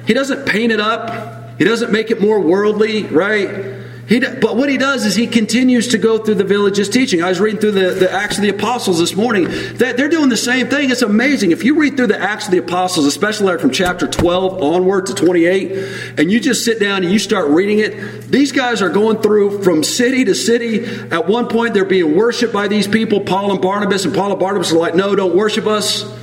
he 0.06 0.14
doesn't 0.14 0.48
paint 0.48 0.72
it 0.72 0.80
up. 0.80 1.58
He 1.58 1.66
doesn't 1.66 1.92
make 1.92 2.12
it 2.12 2.22
more 2.22 2.40
worldly, 2.40 3.04
right? 3.04 3.77
He, 4.08 4.20
but 4.20 4.56
what 4.56 4.70
he 4.70 4.78
does 4.78 5.06
is 5.06 5.16
he 5.16 5.28
continues 5.28 5.90
to 5.90 5.98
go 5.98 6.18
through 6.18 6.36
the 6.36 6.46
villages 6.46 6.88
teaching. 6.88 7.22
I 7.22 7.28
was 7.28 7.42
reading 7.42 7.60
through 7.60 7.74
the, 7.74 7.92
the 7.92 8.10
Acts 8.10 8.38
of 8.38 8.42
the 8.42 8.50
Apostles 8.50 9.00
this 9.00 9.16
morning. 9.16 9.46
That 9.76 9.98
they're 9.98 10.08
doing 10.08 10.30
the 10.30 10.38
same 10.38 10.70
thing. 10.70 10.92
It's 10.92 11.02
amazing. 11.02 11.52
If 11.52 11.66
you 11.66 11.78
read 11.78 11.98
through 11.98 12.08
the 12.08 12.20
Acts 12.20 12.46
of 12.46 12.52
the 12.52 12.60
Apostles, 12.60 13.06
especially 13.06 13.58
from 13.58 13.72
chapter 13.72 14.08
12 14.08 14.62
onward 14.62 15.08
to 15.08 15.14
28, 15.14 16.20
and 16.20 16.32
you 16.32 16.40
just 16.40 16.64
sit 16.64 16.80
down 16.80 17.04
and 17.04 17.12
you 17.12 17.20
start 17.20 17.50
reading 17.50 17.80
it, 17.80 18.32
these 18.32 18.54
guys 18.54 18.82
are 18.82 18.90
going 18.90 19.22
through 19.22 19.62
from 19.62 19.84
city 19.84 20.24
to 20.24 20.36
city. 20.36 20.86
At 21.12 21.28
one 21.28 21.50
point, 21.50 21.74
they're 21.74 21.84
being 21.84 22.16
worshiped 22.16 22.54
by 22.54 22.70
these 22.70 22.88
people, 22.88 23.20
Paul 23.20 23.52
and 23.52 23.62
Barnabas, 23.62 24.06
and 24.06 24.16
Paul 24.16 24.32
and 24.32 24.40
Barnabas 24.40 24.72
are 24.72 24.78
like, 24.78 24.96
no, 24.96 25.16
don't 25.16 25.36
worship 25.36 25.68
us. 25.68 26.17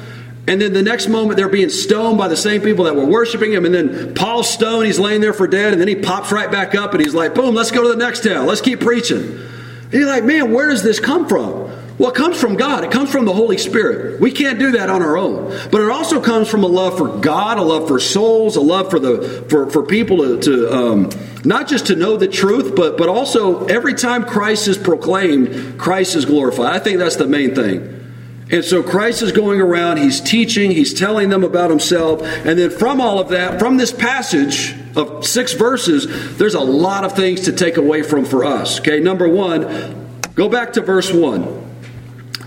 And 0.46 0.60
then 0.60 0.74
the 0.74 0.82
next 0.82 1.08
moment, 1.08 1.38
they're 1.38 1.48
being 1.48 1.70
stoned 1.70 2.18
by 2.18 2.28
the 2.28 2.36
same 2.36 2.60
people 2.60 2.84
that 2.84 2.94
were 2.94 3.06
worshiping 3.06 3.52
him. 3.52 3.64
And 3.64 3.74
then 3.74 4.14
Paul's 4.14 4.48
stoned, 4.48 4.86
he's 4.86 4.98
laying 4.98 5.22
there 5.22 5.32
for 5.32 5.46
dead. 5.46 5.72
And 5.72 5.80
then 5.80 5.88
he 5.88 5.96
pops 5.96 6.30
right 6.32 6.50
back 6.50 6.74
up 6.74 6.92
and 6.92 7.02
he's 7.02 7.14
like, 7.14 7.34
boom, 7.34 7.54
let's 7.54 7.70
go 7.70 7.82
to 7.82 7.88
the 7.88 7.96
next 7.96 8.24
town. 8.24 8.46
Let's 8.46 8.60
keep 8.60 8.80
preaching. 8.80 9.22
And 9.22 9.92
you're 9.92 10.06
like, 10.06 10.24
man, 10.24 10.52
where 10.52 10.68
does 10.68 10.82
this 10.82 11.00
come 11.00 11.26
from? 11.28 11.72
Well, 11.96 12.10
it 12.10 12.16
comes 12.16 12.38
from 12.38 12.56
God. 12.56 12.82
It 12.82 12.90
comes 12.90 13.10
from 13.10 13.24
the 13.24 13.32
Holy 13.32 13.56
Spirit. 13.56 14.20
We 14.20 14.32
can't 14.32 14.58
do 14.58 14.72
that 14.72 14.90
on 14.90 15.00
our 15.00 15.16
own. 15.16 15.48
But 15.70 15.80
it 15.80 15.90
also 15.90 16.20
comes 16.20 16.48
from 16.48 16.64
a 16.64 16.66
love 16.66 16.98
for 16.98 17.08
God, 17.18 17.56
a 17.58 17.62
love 17.62 17.86
for 17.86 18.00
souls, 18.00 18.56
a 18.56 18.60
love 18.60 18.90
for 18.90 18.98
the 18.98 19.46
for, 19.48 19.70
for 19.70 19.84
people 19.84 20.18
to, 20.18 20.40
to 20.40 20.74
um, 20.74 21.10
not 21.44 21.68
just 21.68 21.86
to 21.86 21.96
know 21.96 22.16
the 22.16 22.26
truth, 22.26 22.74
but 22.74 22.98
but 22.98 23.08
also 23.08 23.66
every 23.66 23.94
time 23.94 24.24
Christ 24.24 24.66
is 24.66 24.76
proclaimed, 24.76 25.78
Christ 25.78 26.16
is 26.16 26.24
glorified. 26.24 26.74
I 26.74 26.80
think 26.80 26.98
that's 26.98 27.16
the 27.16 27.28
main 27.28 27.54
thing. 27.54 28.03
And 28.54 28.64
so 28.64 28.84
Christ 28.84 29.20
is 29.20 29.32
going 29.32 29.60
around, 29.60 29.96
he's 29.96 30.20
teaching, 30.20 30.70
he's 30.70 30.94
telling 30.94 31.28
them 31.28 31.42
about 31.42 31.70
himself. 31.70 32.22
And 32.22 32.56
then 32.56 32.70
from 32.70 33.00
all 33.00 33.18
of 33.18 33.30
that, 33.30 33.58
from 33.58 33.78
this 33.78 33.90
passage 33.90 34.76
of 34.94 35.26
six 35.26 35.54
verses, 35.54 36.36
there's 36.36 36.54
a 36.54 36.60
lot 36.60 37.02
of 37.02 37.16
things 37.16 37.40
to 37.42 37.52
take 37.52 37.78
away 37.78 38.04
from 38.04 38.24
for 38.24 38.44
us. 38.44 38.78
Okay, 38.78 39.00
number 39.00 39.28
one, 39.28 40.20
go 40.36 40.48
back 40.48 40.74
to 40.74 40.82
verse 40.82 41.12
one. 41.12 41.68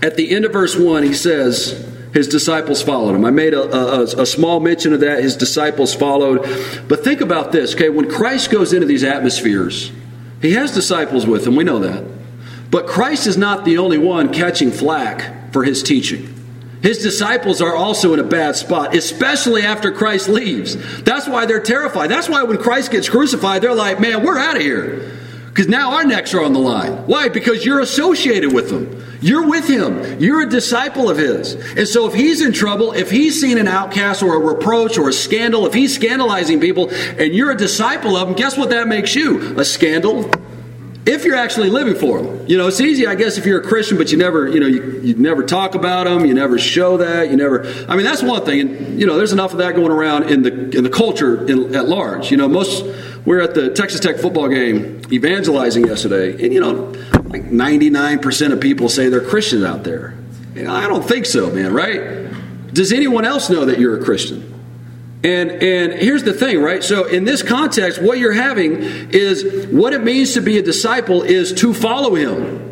At 0.02 0.16
the 0.16 0.34
end 0.34 0.46
of 0.46 0.52
verse 0.52 0.76
1, 0.76 1.02
he 1.02 1.12
says, 1.12 1.86
his 2.14 2.26
disciples 2.28 2.80
followed 2.80 3.14
him. 3.14 3.26
I 3.26 3.30
made 3.30 3.52
a, 3.52 3.64
a, 3.64 4.02
a, 4.22 4.26
small 4.26 4.60
mention 4.60 4.94
of 4.94 5.00
that. 5.00 5.22
His 5.22 5.36
disciples 5.36 5.92
followed. 5.94 6.42
But 6.88 7.04
think 7.04 7.20
about 7.20 7.52
this, 7.52 7.74
okay? 7.74 7.90
When 7.90 8.08
Christ 8.08 8.50
goes 8.50 8.72
into 8.72 8.86
these 8.86 9.04
atmospheres, 9.04 9.92
he 10.40 10.52
has 10.52 10.72
disciples 10.72 11.26
with 11.26 11.46
him. 11.46 11.54
We 11.54 11.64
know 11.64 11.80
that. 11.80 12.04
But 12.70 12.86
Christ 12.86 13.26
is 13.26 13.36
not 13.36 13.64
the 13.64 13.76
only 13.76 13.98
one 13.98 14.32
catching 14.32 14.70
flack 14.70 15.37
for 15.52 15.64
his 15.64 15.82
teaching. 15.82 16.34
His 16.82 16.98
disciples 16.98 17.60
are 17.60 17.74
also 17.74 18.14
in 18.14 18.20
a 18.20 18.24
bad 18.24 18.54
spot, 18.54 18.94
especially 18.94 19.62
after 19.62 19.90
Christ 19.90 20.28
leaves. 20.28 20.76
That's 21.02 21.26
why 21.26 21.46
they're 21.46 21.60
terrified. 21.60 22.08
That's 22.08 22.28
why 22.28 22.44
when 22.44 22.58
Christ 22.58 22.92
gets 22.92 23.08
crucified, 23.08 23.62
they're 23.62 23.74
like, 23.74 24.00
man, 24.00 24.24
we're 24.24 24.38
out 24.38 24.56
of 24.56 24.62
here. 24.62 25.18
Because 25.48 25.66
now 25.66 25.94
our 25.96 26.04
necks 26.04 26.34
are 26.34 26.42
on 26.44 26.52
the 26.52 26.60
line. 26.60 26.92
Why? 27.06 27.28
Because 27.28 27.66
you're 27.66 27.80
associated 27.80 28.52
with 28.52 28.70
them. 28.70 29.04
You're 29.20 29.48
with 29.48 29.68
him. 29.68 30.20
You're 30.20 30.42
a 30.42 30.48
disciple 30.48 31.10
of 31.10 31.18
his. 31.18 31.54
And 31.76 31.88
so 31.88 32.06
if 32.06 32.14
he's 32.14 32.40
in 32.40 32.52
trouble, 32.52 32.92
if 32.92 33.10
he's 33.10 33.40
seen 33.40 33.58
an 33.58 33.66
outcast 33.66 34.22
or 34.22 34.36
a 34.36 34.38
reproach 34.38 34.98
or 34.98 35.08
a 35.08 35.12
scandal, 35.12 35.66
if 35.66 35.74
he's 35.74 35.92
scandalizing 35.92 36.60
people 36.60 36.90
and 36.90 37.34
you're 37.34 37.50
a 37.50 37.56
disciple 37.56 38.16
of 38.16 38.28
him, 38.28 38.34
guess 38.36 38.56
what 38.56 38.70
that 38.70 38.86
makes 38.86 39.16
you? 39.16 39.58
A 39.58 39.64
scandal. 39.64 40.30
If 41.08 41.24
you're 41.24 41.36
actually 41.36 41.70
living 41.70 41.94
for 41.94 42.20
them. 42.20 42.46
You 42.46 42.58
know, 42.58 42.68
it's 42.68 42.82
easy, 42.82 43.06
I 43.06 43.14
guess, 43.14 43.38
if 43.38 43.46
you're 43.46 43.60
a 43.60 43.66
Christian, 43.66 43.96
but 43.96 44.12
you 44.12 44.18
never, 44.18 44.46
you 44.46 44.60
know, 44.60 44.66
you, 44.66 45.00
you 45.00 45.14
never 45.14 45.42
talk 45.42 45.74
about 45.74 46.04
them, 46.04 46.26
you 46.26 46.34
never 46.34 46.58
show 46.58 46.98
that, 46.98 47.30
you 47.30 47.36
never, 47.36 47.66
I 47.88 47.96
mean, 47.96 48.04
that's 48.04 48.22
one 48.22 48.44
thing. 48.44 48.60
And, 48.60 49.00
you 49.00 49.06
know, 49.06 49.16
there's 49.16 49.32
enough 49.32 49.52
of 49.52 49.58
that 49.58 49.74
going 49.74 49.90
around 49.90 50.24
in 50.24 50.42
the, 50.42 50.76
in 50.76 50.84
the 50.84 50.90
culture 50.90 51.46
in, 51.46 51.74
at 51.74 51.88
large. 51.88 52.30
You 52.30 52.36
know, 52.36 52.46
most, 52.46 52.84
we're 53.24 53.40
at 53.40 53.54
the 53.54 53.70
Texas 53.70 54.00
Tech 54.00 54.18
football 54.18 54.48
game 54.48 55.00
evangelizing 55.10 55.86
yesterday, 55.86 56.32
and, 56.44 56.52
you 56.52 56.60
know, 56.60 56.92
like 57.30 57.44
99% 57.44 58.52
of 58.52 58.60
people 58.60 58.90
say 58.90 59.08
they're 59.08 59.26
Christians 59.26 59.64
out 59.64 59.84
there. 59.84 60.14
I 60.56 60.88
don't 60.88 61.08
think 61.08 61.24
so, 61.24 61.50
man, 61.50 61.72
right? 61.72 62.30
Does 62.74 62.92
anyone 62.92 63.24
else 63.24 63.48
know 63.48 63.64
that 63.64 63.78
you're 63.78 63.98
a 63.98 64.04
Christian? 64.04 64.57
And 65.24 65.50
and 65.50 65.92
here's 65.94 66.22
the 66.22 66.32
thing, 66.32 66.60
right? 66.60 66.82
So 66.82 67.04
in 67.04 67.24
this 67.24 67.42
context, 67.42 68.00
what 68.00 68.18
you're 68.18 68.32
having 68.32 68.76
is 69.10 69.66
what 69.66 69.92
it 69.92 70.02
means 70.04 70.34
to 70.34 70.40
be 70.40 70.58
a 70.58 70.62
disciple 70.62 71.22
is 71.22 71.52
to 71.54 71.74
follow 71.74 72.14
him. 72.14 72.68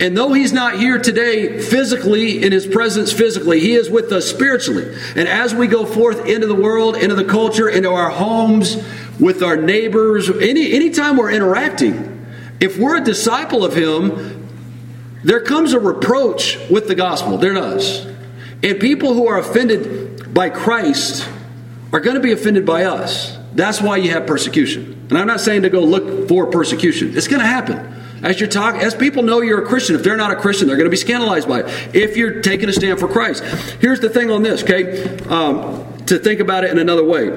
And 0.00 0.16
though 0.16 0.32
he's 0.32 0.52
not 0.52 0.78
here 0.78 0.98
today 0.98 1.60
physically, 1.60 2.44
in 2.44 2.52
his 2.52 2.66
presence 2.66 3.12
physically, 3.12 3.60
he 3.60 3.74
is 3.74 3.88
with 3.88 4.12
us 4.12 4.26
spiritually. 4.26 4.94
And 5.14 5.28
as 5.28 5.54
we 5.54 5.68
go 5.68 5.86
forth 5.86 6.26
into 6.26 6.46
the 6.46 6.54
world, 6.54 6.96
into 6.96 7.14
the 7.14 7.24
culture, 7.24 7.68
into 7.68 7.90
our 7.90 8.10
homes, 8.10 8.76
with 9.20 9.42
our 9.42 9.56
neighbors, 9.56 10.28
any 10.28 10.72
anytime 10.72 11.16
we're 11.16 11.30
interacting, 11.30 12.26
if 12.60 12.78
we're 12.78 12.96
a 12.96 13.04
disciple 13.04 13.64
of 13.64 13.74
Him, 13.74 14.48
there 15.22 15.40
comes 15.40 15.72
a 15.72 15.80
reproach 15.80 16.58
with 16.68 16.88
the 16.88 16.94
gospel. 16.94 17.38
There 17.38 17.54
does. 17.54 18.06
And 18.62 18.80
people 18.80 19.14
who 19.14 19.28
are 19.28 19.38
offended 19.38 20.32
by 20.34 20.50
Christ 20.50 21.28
are 21.92 22.00
going 22.00 22.16
to 22.16 22.22
be 22.22 22.32
offended 22.32 22.66
by 22.66 22.84
us. 22.84 23.36
That's 23.54 23.80
why 23.80 23.96
you 23.96 24.10
have 24.10 24.26
persecution. 24.26 25.06
And 25.08 25.16
I'm 25.16 25.26
not 25.26 25.40
saying 25.40 25.62
to 25.62 25.70
go 25.70 25.80
look 25.80 26.28
for 26.28 26.46
persecution. 26.46 27.16
It's 27.16 27.28
going 27.28 27.40
to 27.40 27.46
happen. 27.46 27.94
As 28.22 28.40
you're 28.40 28.48
talking, 28.48 28.80
as 28.80 28.94
people 28.94 29.22
know 29.22 29.40
you're 29.40 29.62
a 29.62 29.66
Christian, 29.66 29.94
if 29.94 30.02
they're 30.02 30.16
not 30.16 30.30
a 30.30 30.36
Christian, 30.36 30.66
they're 30.66 30.76
going 30.76 30.86
to 30.86 30.90
be 30.90 30.96
scandalized 30.96 31.48
by 31.48 31.60
it. 31.60 31.94
If 31.94 32.16
you're 32.16 32.40
taking 32.42 32.68
a 32.68 32.72
stand 32.72 32.98
for 32.98 33.08
Christ, 33.08 33.44
here's 33.80 34.00
the 34.00 34.08
thing 34.08 34.30
on 34.30 34.42
this, 34.42 34.62
okay? 34.62 35.18
Um, 35.26 36.04
to 36.06 36.18
think 36.18 36.40
about 36.40 36.64
it 36.64 36.70
in 36.70 36.78
another 36.78 37.04
way. 37.04 37.28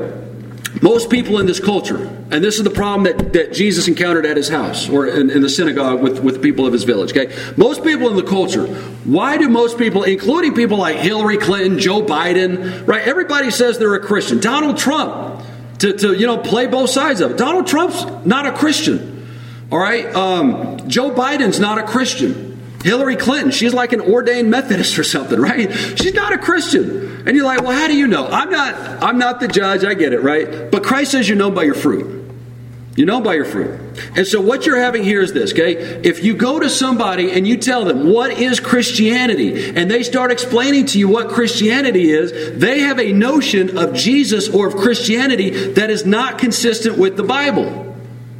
Most 0.81 1.09
people 1.09 1.39
in 1.39 1.45
this 1.45 1.59
culture, 1.59 1.97
and 2.31 2.43
this 2.43 2.57
is 2.57 2.63
the 2.63 2.69
problem 2.69 3.03
that, 3.03 3.33
that 3.33 3.53
Jesus 3.53 3.87
encountered 3.87 4.25
at 4.25 4.37
his 4.37 4.47
house 4.47 4.87
or 4.87 5.07
in, 5.07 5.29
in 5.29 5.41
the 5.41 5.49
synagogue 5.49 6.01
with, 6.01 6.19
with 6.19 6.35
the 6.35 6.39
people 6.39 6.65
of 6.65 6.73
his 6.73 6.83
village. 6.83 7.11
Okay, 7.11 7.35
most 7.57 7.83
people 7.83 8.07
in 8.09 8.15
the 8.15 8.23
culture. 8.23 8.67
Why 9.03 9.37
do 9.37 9.49
most 9.49 9.77
people, 9.77 10.03
including 10.03 10.53
people 10.53 10.77
like 10.77 10.97
Hillary 10.97 11.37
Clinton, 11.37 11.79
Joe 11.79 12.01
Biden, 12.01 12.87
right? 12.87 13.05
Everybody 13.05 13.51
says 13.51 13.79
they're 13.79 13.95
a 13.95 13.99
Christian. 13.99 14.39
Donald 14.39 14.77
Trump, 14.77 15.43
to, 15.79 15.93
to 15.93 16.13
you 16.13 16.27
know 16.27 16.37
play 16.37 16.67
both 16.67 16.91
sides 16.91 17.19
of 17.21 17.31
it. 17.31 17.37
Donald 17.37 17.67
Trump's 17.67 18.05
not 18.25 18.45
a 18.45 18.51
Christian. 18.51 19.27
All 19.71 19.79
right, 19.79 20.05
um, 20.15 20.87
Joe 20.89 21.11
Biden's 21.11 21.59
not 21.59 21.77
a 21.77 21.83
Christian. 21.83 22.48
Hillary 22.83 23.17
Clinton, 23.17 23.51
she's 23.51 23.73
like 23.73 23.91
an 23.91 24.01
ordained 24.01 24.49
Methodist 24.49 24.97
or 24.97 25.03
something, 25.03 25.39
right? 25.39 25.71
She's 25.97 26.13
not 26.13 26.33
a 26.33 26.37
Christian. 26.37 27.27
And 27.27 27.35
you're 27.35 27.45
like, 27.45 27.61
well, 27.61 27.77
how 27.77 27.87
do 27.87 27.95
you 27.95 28.07
know? 28.07 28.27
I'm 28.27 28.49
not, 28.49 28.73
I'm 29.03 29.17
not 29.17 29.39
the 29.39 29.47
judge, 29.47 29.83
I 29.83 29.93
get 29.93 30.13
it, 30.13 30.21
right? 30.21 30.71
But 30.71 30.83
Christ 30.83 31.11
says 31.11 31.27
you 31.27 31.35
know 31.35 31.51
by 31.51 31.63
your 31.63 31.73
fruit. 31.73 32.17
You 32.95 33.05
know 33.05 33.21
by 33.21 33.35
your 33.35 33.45
fruit. 33.45 33.79
And 34.17 34.27
so 34.27 34.41
what 34.41 34.65
you're 34.65 34.79
having 34.79 35.03
here 35.03 35.21
is 35.21 35.31
this, 35.31 35.53
okay? 35.53 35.75
If 36.03 36.23
you 36.23 36.33
go 36.35 36.59
to 36.59 36.69
somebody 36.69 37.31
and 37.31 37.47
you 37.47 37.55
tell 37.57 37.85
them, 37.85 38.11
what 38.11 38.31
is 38.31 38.59
Christianity? 38.59 39.73
And 39.73 39.89
they 39.89 40.03
start 40.03 40.31
explaining 40.31 40.85
to 40.87 40.99
you 40.99 41.07
what 41.07 41.29
Christianity 41.29 42.11
is, 42.11 42.59
they 42.59 42.79
have 42.79 42.99
a 42.99 43.13
notion 43.13 43.77
of 43.77 43.93
Jesus 43.93 44.49
or 44.49 44.67
of 44.67 44.75
Christianity 44.75 45.71
that 45.73 45.89
is 45.89 46.05
not 46.05 46.39
consistent 46.39 46.97
with 46.97 47.15
the 47.15 47.23
Bible. 47.23 47.88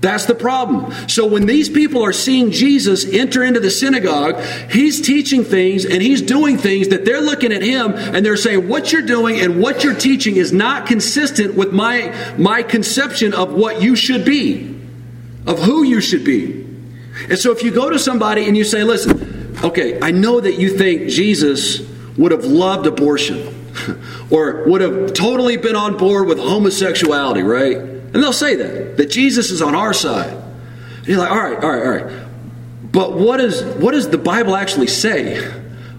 That's 0.01 0.25
the 0.25 0.35
problem. 0.35 0.93
So 1.09 1.27
when 1.27 1.45
these 1.45 1.67
people 1.67 2.03
are 2.03 2.13
seeing 2.13 2.51
Jesus 2.51 3.05
enter 3.05 3.43
into 3.43 3.59
the 3.59 3.69
synagogue, 3.69 4.41
he's 4.71 5.01
teaching 5.01 5.43
things 5.43 5.85
and 5.85 6.01
he's 6.01 6.21
doing 6.21 6.57
things 6.57 6.89
that 6.89 7.03
they're 7.03 7.21
looking 7.21 7.51
at 7.51 7.61
him 7.61 7.93
and 7.93 8.25
they're 8.25 8.37
saying, 8.37 8.69
What 8.69 8.93
you're 8.93 9.01
doing 9.01 9.39
and 9.41 9.61
what 9.61 9.83
you're 9.83 9.95
teaching 9.95 10.37
is 10.37 10.53
not 10.53 10.87
consistent 10.87 11.55
with 11.55 11.73
my, 11.73 12.15
my 12.37 12.63
conception 12.63 13.33
of 13.33 13.53
what 13.53 13.81
you 13.81 13.95
should 13.95 14.23
be, 14.23 14.79
of 15.45 15.59
who 15.59 15.83
you 15.83 15.99
should 15.99 16.23
be. 16.23 16.65
And 17.29 17.37
so 17.37 17.51
if 17.51 17.61
you 17.63 17.71
go 17.71 17.89
to 17.89 17.99
somebody 17.99 18.47
and 18.47 18.55
you 18.55 18.63
say, 18.63 18.85
Listen, 18.85 19.57
okay, 19.63 19.99
I 20.01 20.11
know 20.11 20.39
that 20.39 20.57
you 20.57 20.77
think 20.77 21.09
Jesus 21.09 21.81
would 22.17 22.31
have 22.31 22.45
loved 22.45 22.87
abortion 22.87 23.53
or 24.31 24.63
would 24.65 24.79
have 24.79 25.13
totally 25.13 25.57
been 25.57 25.75
on 25.75 25.97
board 25.97 26.27
with 26.29 26.39
homosexuality, 26.39 27.41
right? 27.41 27.88
And 28.13 28.23
they'll 28.23 28.33
say 28.33 28.55
that, 28.55 28.97
that 28.97 29.09
Jesus 29.09 29.51
is 29.51 29.61
on 29.61 29.75
our 29.75 29.93
side. 29.93 30.33
And 30.97 31.07
you're 31.07 31.19
like, 31.19 31.31
all 31.31 31.37
right, 31.37 31.63
all 31.63 31.69
right, 31.69 31.83
all 31.83 32.05
right. 32.05 32.27
But 32.91 33.13
what, 33.13 33.39
is, 33.39 33.63
what 33.75 33.91
does 33.91 34.09
the 34.09 34.17
Bible 34.17 34.55
actually 34.55 34.87
say 34.87 35.47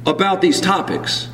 about 0.06 0.40
these 0.40 0.60
topics? 0.60 1.28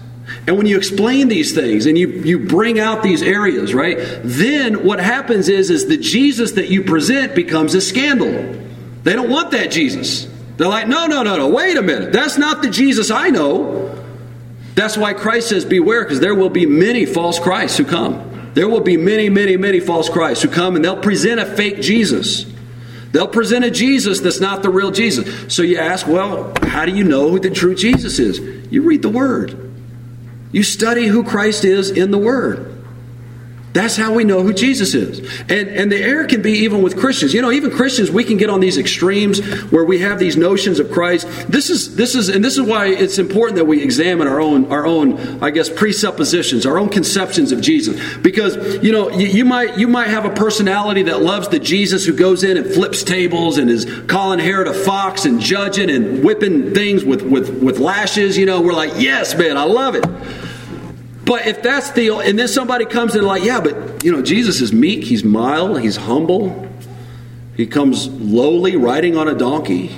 And 0.47 0.57
when 0.57 0.67
you 0.67 0.77
explain 0.77 1.29
these 1.29 1.55
things 1.55 1.87
and 1.87 1.97
you, 1.97 2.09
you 2.09 2.39
bring 2.39 2.79
out 2.79 3.03
these 3.03 3.23
areas, 3.23 3.75
right, 3.75 3.97
then 4.23 4.85
what 4.85 5.01
happens 5.01 5.49
is, 5.49 5.71
is 5.71 5.87
the 5.87 5.97
Jesus 5.97 6.53
that 6.53 6.69
you 6.69 6.83
present 6.83 7.35
becomes 7.35 7.75
a 7.75 7.81
scandal. 7.81 8.62
They 9.03 9.15
don't 9.15 9.31
want 9.31 9.53
that 9.53 9.71
Jesus. 9.71 10.29
They're 10.57 10.69
like, 10.69 10.89
no, 10.89 11.07
no, 11.07 11.23
no, 11.23 11.37
no, 11.37 11.49
wait 11.49 11.77
a 11.77 11.83
minute. 11.83 12.12
That's 12.12 12.39
not 12.39 12.62
the 12.62 12.71
Jesus 12.71 13.11
I 13.11 13.31
know. 13.31 13.93
That's 14.75 14.97
why 14.97 15.15
Christ 15.15 15.49
says, 15.49 15.65
beware, 15.65 16.05
because 16.05 16.21
there 16.21 16.35
will 16.35 16.51
be 16.51 16.67
many 16.67 17.07
false 17.07 17.39
Christs 17.39 17.79
who 17.79 17.85
come. 17.85 18.36
There 18.57 18.66
will 18.66 18.81
be 18.81 18.97
many, 18.97 19.29
many, 19.29 19.59
many 19.59 19.81
false 19.81 20.09
Christs 20.09 20.42
who 20.42 20.49
come 20.49 20.77
and 20.77 20.85
they'll 20.85 20.97
present 20.97 21.40
a 21.40 21.45
fake 21.45 21.83
Jesus. 21.83 22.47
They'll 23.12 23.29
present 23.29 23.66
a 23.66 23.71
Jesus 23.71 24.21
that's 24.21 24.40
not 24.40 24.62
the 24.62 24.71
real 24.71 24.90
Jesus. 24.90 25.55
So 25.55 25.61
you 25.61 25.77
ask, 25.77 26.07
well, 26.07 26.55
how 26.62 26.87
do 26.87 26.92
you 26.92 27.05
know 27.05 27.29
who 27.29 27.38
the 27.38 27.51
true 27.51 27.75
Jesus 27.75 28.19
is? 28.19 28.38
You 28.73 28.81
read 28.81 29.03
the 29.03 29.11
Word. 29.11 29.75
You 30.53 30.62
study 30.62 31.07
who 31.07 31.23
Christ 31.23 31.66
is 31.66 31.90
in 31.90 32.11
the 32.11 32.16
Word. 32.16 32.76
That's 33.77 33.95
how 33.95 34.15
we 34.15 34.25
know 34.25 34.43
who 34.43 34.55
Jesus 34.55 34.95
is. 34.95 35.19
And, 35.51 35.69
and 35.69 35.93
the 35.93 36.01
error 36.01 36.25
can 36.25 36.41
be 36.41 36.53
even 36.61 36.81
with 36.81 36.99
Christians. 36.99 37.35
You 37.35 37.43
know, 37.43 37.53
even 37.53 37.71
Christians, 37.71 38.11
we 38.11 38.25
can 38.25 38.39
get 38.39 38.49
on 38.49 38.61
these 38.61 38.79
extremes 38.79 39.39
where 39.71 39.85
we 39.85 39.99
have 39.99 40.19
these 40.19 40.35
notions 40.35 40.81
of 40.81 40.91
Christ. 40.91 41.29
This 41.47 41.69
is, 41.69 41.95
this 41.95 42.15
is, 42.15 42.31
and 42.31 42.43
this 42.43 42.57
is 42.57 42.62
why 42.62 42.87
it's 42.87 43.19
important 43.19 43.57
that 43.57 43.67
we 43.67 43.83
examine 43.83 44.29
our 44.29 44.41
own, 44.41 44.73
our 44.73 44.87
own, 44.87 45.43
I 45.45 45.51
guess, 45.51 45.69
presuppositions, 45.69 46.65
our 46.65 46.79
own 46.79 46.89
conceptions 46.89 47.53
of 47.53 47.61
Jesus. 47.61 48.01
Because, 48.17 48.57
you 48.83 48.93
know, 48.93 49.11
you, 49.11 49.27
you 49.27 49.45
might, 49.45 49.77
you 49.77 49.89
might 49.89 50.09
have 50.09 50.25
a 50.25 50.31
personality 50.31 51.03
that 51.03 51.21
loves 51.21 51.49
the 51.49 51.59
Jesus 51.59 52.07
who 52.07 52.15
goes 52.15 52.45
in 52.45 52.57
and 52.57 52.73
flips 52.73 53.05
tables 53.05 53.59
and 53.59 53.69
is 53.69 53.85
calling 54.07 54.39
Herod 54.39 54.69
a 54.69 54.75
fox 54.75 55.27
and 55.27 55.39
judging 55.39 55.91
and 55.91 56.25
whipping 56.25 56.73
things 56.73 57.05
with, 57.05 57.21
with, 57.21 57.51
with 57.62 57.79
lashes. 57.79 58.39
You 58.39 58.47
know, 58.47 58.62
we're 58.62 58.73
like, 58.73 58.95
yes, 58.97 59.37
man, 59.37 59.59
I 59.59 59.65
love 59.65 59.97
it. 59.97 60.46
But 61.27 61.49
if 61.49 61.61
that's 61.61 61.91
the, 61.91 62.11
and 62.21 62.39
then 62.39 62.47
somebody 62.47 62.85
comes 62.85 63.17
in 63.17 63.25
like, 63.25 63.43
yeah, 63.43 63.61
but 63.61 64.05
you 64.05 64.12
know, 64.12 64.23
Jesus 64.23 64.61
is 64.61 64.73
meek, 64.73 65.03
he's 65.03 65.25
mild, 65.25 65.81
he's 65.81 65.97
humble, 65.97 66.71
he 67.57 67.67
comes 67.67 68.07
lowly, 68.09 68.77
riding 68.77 69.17
on 69.17 69.27
a 69.27 69.35
donkey, 69.35 69.91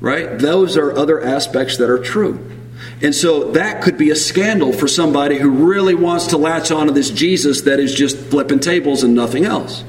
right? 0.00 0.38
Those 0.38 0.76
are 0.76 0.96
other 0.96 1.20
aspects 1.20 1.76
that 1.78 1.90
are 1.90 1.98
true. 1.98 2.46
And 3.02 3.12
so 3.14 3.50
that 3.52 3.82
could 3.82 3.98
be 3.98 4.10
a 4.10 4.16
scandal 4.16 4.72
for 4.72 4.86
somebody 4.86 5.38
who 5.38 5.50
really 5.50 5.96
wants 5.96 6.28
to 6.28 6.36
latch 6.36 6.70
onto 6.70 6.92
this 6.92 7.10
Jesus 7.10 7.62
that 7.62 7.80
is 7.80 7.92
just 7.92 8.16
flipping 8.16 8.60
tables 8.60 9.02
and 9.02 9.14
nothing 9.14 9.44
else. 9.44 9.82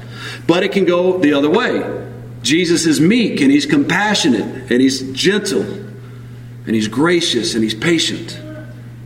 But 0.48 0.64
it 0.64 0.72
can 0.72 0.84
go 0.84 1.18
the 1.18 1.32
other 1.34 1.48
way. 1.48 2.08
Jesus 2.42 2.86
is 2.86 3.00
meek 3.00 3.40
and 3.40 3.52
he's 3.52 3.66
compassionate 3.66 4.68
and 4.68 4.80
he's 4.80 5.12
gentle 5.12 5.62
and 5.62 6.74
he's 6.74 6.88
gracious 6.88 7.54
and 7.54 7.62
he's 7.62 7.74
patient. 7.74 8.41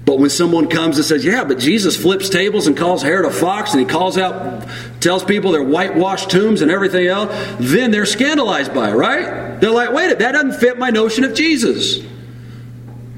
But 0.06 0.20
when 0.20 0.30
someone 0.30 0.68
comes 0.68 0.98
and 0.98 1.04
says, 1.04 1.24
Yeah, 1.24 1.42
but 1.42 1.58
Jesus 1.58 2.00
flips 2.00 2.28
tables 2.28 2.68
and 2.68 2.76
calls 2.76 3.02
Herod 3.02 3.26
a 3.26 3.30
fox 3.30 3.72
and 3.72 3.80
he 3.80 3.86
calls 3.86 4.16
out, 4.16 4.64
tells 5.00 5.24
people 5.24 5.50
they're 5.50 5.64
whitewashed 5.64 6.30
tombs 6.30 6.62
and 6.62 6.70
everything 6.70 7.08
else, 7.08 7.28
then 7.58 7.90
they're 7.90 8.06
scandalized 8.06 8.72
by 8.72 8.90
it, 8.90 8.94
right? 8.94 9.60
They're 9.60 9.72
like, 9.72 9.92
Wait, 9.92 10.16
that 10.20 10.32
doesn't 10.32 10.60
fit 10.60 10.78
my 10.78 10.90
notion 10.90 11.24
of 11.24 11.34
Jesus. 11.34 12.06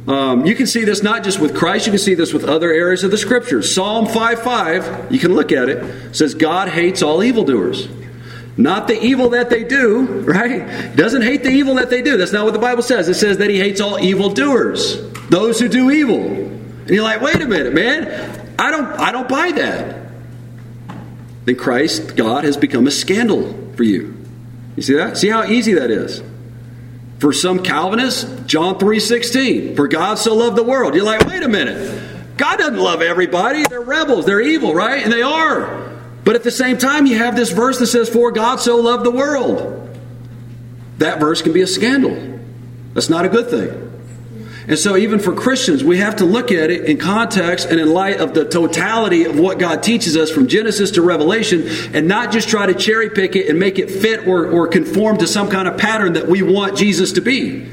Um, 0.08 0.46
you 0.46 0.54
can 0.54 0.66
see 0.66 0.86
this 0.86 1.02
not 1.02 1.22
just 1.22 1.38
with 1.38 1.54
Christ, 1.54 1.84
you 1.84 1.92
can 1.92 1.98
see 1.98 2.14
this 2.14 2.32
with 2.32 2.44
other 2.44 2.72
areas 2.72 3.04
of 3.04 3.10
the 3.10 3.18
scriptures. 3.18 3.74
Psalm 3.74 4.06
5 4.06 4.42
5, 4.42 5.12
you 5.12 5.18
can 5.18 5.34
look 5.34 5.52
at 5.52 5.68
it, 5.68 6.16
says, 6.16 6.34
God 6.34 6.70
hates 6.70 7.02
all 7.02 7.22
evildoers. 7.22 7.86
Not 8.56 8.88
the 8.88 8.98
evil 8.98 9.28
that 9.30 9.50
they 9.50 9.62
do, 9.62 10.06
right? 10.22 10.96
Doesn't 10.96 11.20
hate 11.20 11.42
the 11.42 11.50
evil 11.50 11.74
that 11.74 11.90
they 11.90 12.00
do. 12.00 12.16
That's 12.16 12.32
not 12.32 12.46
what 12.46 12.54
the 12.54 12.58
Bible 12.58 12.82
says. 12.82 13.10
It 13.10 13.14
says 13.14 13.36
that 13.36 13.50
he 13.50 13.58
hates 13.58 13.82
all 13.82 13.98
evildoers, 14.00 15.02
those 15.28 15.60
who 15.60 15.68
do 15.68 15.90
evil. 15.90 16.48
And 16.88 16.94
you're 16.94 17.04
like, 17.04 17.20
wait 17.20 17.36
a 17.36 17.46
minute, 17.46 17.74
man. 17.74 18.54
I 18.58 18.70
don't 18.70 18.86
I 18.86 19.12
don't 19.12 19.28
buy 19.28 19.52
that. 19.52 20.10
Then 21.44 21.56
Christ, 21.56 22.16
God, 22.16 22.44
has 22.44 22.56
become 22.56 22.86
a 22.86 22.90
scandal 22.90 23.72
for 23.76 23.82
you. 23.82 24.16
You 24.74 24.82
see 24.82 24.94
that? 24.94 25.18
See 25.18 25.28
how 25.28 25.44
easy 25.44 25.74
that 25.74 25.90
is? 25.90 26.22
For 27.18 27.34
some 27.34 27.62
Calvinists, 27.62 28.24
John 28.46 28.78
3:16, 28.78 29.76
for 29.76 29.86
God 29.86 30.18
so 30.18 30.34
loved 30.34 30.56
the 30.56 30.62
world. 30.62 30.94
You're 30.94 31.04
like, 31.04 31.26
wait 31.26 31.42
a 31.42 31.48
minute. 31.48 32.36
God 32.38 32.56
doesn't 32.56 32.78
love 32.78 33.02
everybody. 33.02 33.64
They're 33.68 33.82
rebels. 33.82 34.24
They're 34.24 34.40
evil, 34.40 34.74
right? 34.74 35.02
And 35.04 35.12
they 35.12 35.22
are. 35.22 35.90
But 36.24 36.36
at 36.36 36.42
the 36.42 36.50
same 36.50 36.78
time, 36.78 37.04
you 37.04 37.18
have 37.18 37.36
this 37.36 37.50
verse 37.50 37.78
that 37.80 37.88
says, 37.88 38.08
For 38.08 38.32
God 38.32 38.60
so 38.60 38.76
loved 38.76 39.04
the 39.04 39.10
world. 39.10 39.74
That 40.98 41.20
verse 41.20 41.42
can 41.42 41.52
be 41.52 41.60
a 41.60 41.66
scandal. 41.66 42.38
That's 42.94 43.10
not 43.10 43.26
a 43.26 43.28
good 43.28 43.50
thing. 43.50 43.87
And 44.68 44.78
so, 44.78 44.98
even 44.98 45.18
for 45.18 45.34
Christians, 45.34 45.82
we 45.82 45.96
have 45.96 46.16
to 46.16 46.26
look 46.26 46.52
at 46.52 46.70
it 46.70 46.84
in 46.84 46.98
context 46.98 47.68
and 47.70 47.80
in 47.80 47.90
light 47.90 48.20
of 48.20 48.34
the 48.34 48.46
totality 48.46 49.24
of 49.24 49.38
what 49.38 49.58
God 49.58 49.82
teaches 49.82 50.14
us 50.14 50.30
from 50.30 50.46
Genesis 50.46 50.90
to 50.92 51.02
Revelation, 51.02 51.66
and 51.94 52.06
not 52.06 52.32
just 52.32 52.50
try 52.50 52.66
to 52.66 52.74
cherry 52.74 53.08
pick 53.08 53.34
it 53.34 53.48
and 53.48 53.58
make 53.58 53.78
it 53.78 53.90
fit 53.90 54.28
or, 54.28 54.46
or 54.46 54.68
conform 54.68 55.16
to 55.18 55.26
some 55.26 55.48
kind 55.48 55.68
of 55.68 55.78
pattern 55.78 56.12
that 56.12 56.28
we 56.28 56.42
want 56.42 56.76
Jesus 56.76 57.12
to 57.12 57.22
be. 57.22 57.66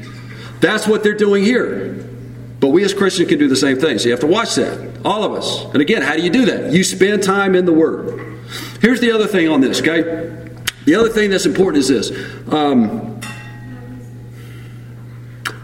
That's 0.60 0.88
what 0.88 1.02
they're 1.02 1.14
doing 1.14 1.44
here. 1.44 2.02
But 2.60 2.68
we 2.68 2.82
as 2.82 2.94
Christians 2.94 3.28
can 3.28 3.38
do 3.38 3.48
the 3.48 3.56
same 3.56 3.78
thing. 3.78 3.98
So 3.98 4.06
you 4.06 4.12
have 4.12 4.20
to 4.20 4.26
watch 4.26 4.54
that. 4.54 5.00
All 5.04 5.22
of 5.22 5.32
us. 5.32 5.64
And 5.66 5.82
again, 5.82 6.00
how 6.00 6.16
do 6.16 6.22
you 6.22 6.30
do 6.30 6.46
that? 6.46 6.72
You 6.72 6.82
spend 6.82 7.22
time 7.22 7.54
in 7.54 7.66
the 7.66 7.72
Word. 7.74 8.40
Here's 8.80 9.00
the 9.00 9.12
other 9.12 9.26
thing 9.26 9.48
on 9.48 9.60
this, 9.60 9.82
okay? 9.82 10.02
The 10.86 10.94
other 10.94 11.10
thing 11.10 11.30
that's 11.30 11.46
important 11.46 11.84
is 11.84 11.88
this. 11.88 12.10
Um, 12.50 13.15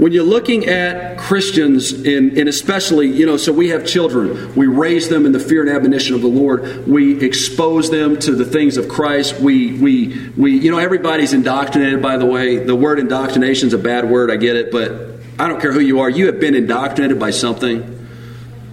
when 0.03 0.11
you're 0.11 0.25
looking 0.25 0.67
at 0.67 1.17
Christians, 1.17 1.93
and, 1.93 2.37
and, 2.37 2.49
especially, 2.49 3.07
you 3.07 3.25
know, 3.25 3.37
so 3.37 3.53
we 3.53 3.69
have 3.69 3.87
children, 3.87 4.53
we 4.57 4.67
raise 4.67 5.09
them 5.09 5.27
in 5.27 5.31
the 5.31 5.39
fear 5.39 5.63
and 5.63 5.71
admonition 5.71 6.17
of 6.17 6.23
the 6.23 6.27
Lord, 6.27 6.89
we 6.89 7.25
expose 7.25 7.89
them 7.89 8.19
to 8.19 8.35
the 8.35 8.45
things 8.45 8.77
of 8.77 8.89
Christ. 8.89 9.39
We, 9.39 9.79
we, 9.79 10.29
we, 10.37 10.59
you 10.59 10.73
know, 10.73 10.79
everybody's 10.79 11.33
indoctrinated, 11.33 12.03
by 12.03 12.17
the 12.17 12.27
way. 12.27 12.57
The 12.57 12.75
word 12.75 12.99
indoctrination 12.99 13.69
is 13.69 13.75
a 13.75 13.79
bad 13.79 14.11
word, 14.11 14.33
I 14.33 14.39
get 14.39 14.57
it, 14.57 14.73
but 14.73 15.21
I 15.39 15.47
don't 15.47 15.61
care 15.61 15.71
who 15.71 15.79
you 15.79 16.01
are, 16.01 16.11
you 16.11 16.27
have 16.27 16.41
been 16.41 16.57
indoctrinated 16.57 17.21
by 17.21 17.31
something. 17.31 18.02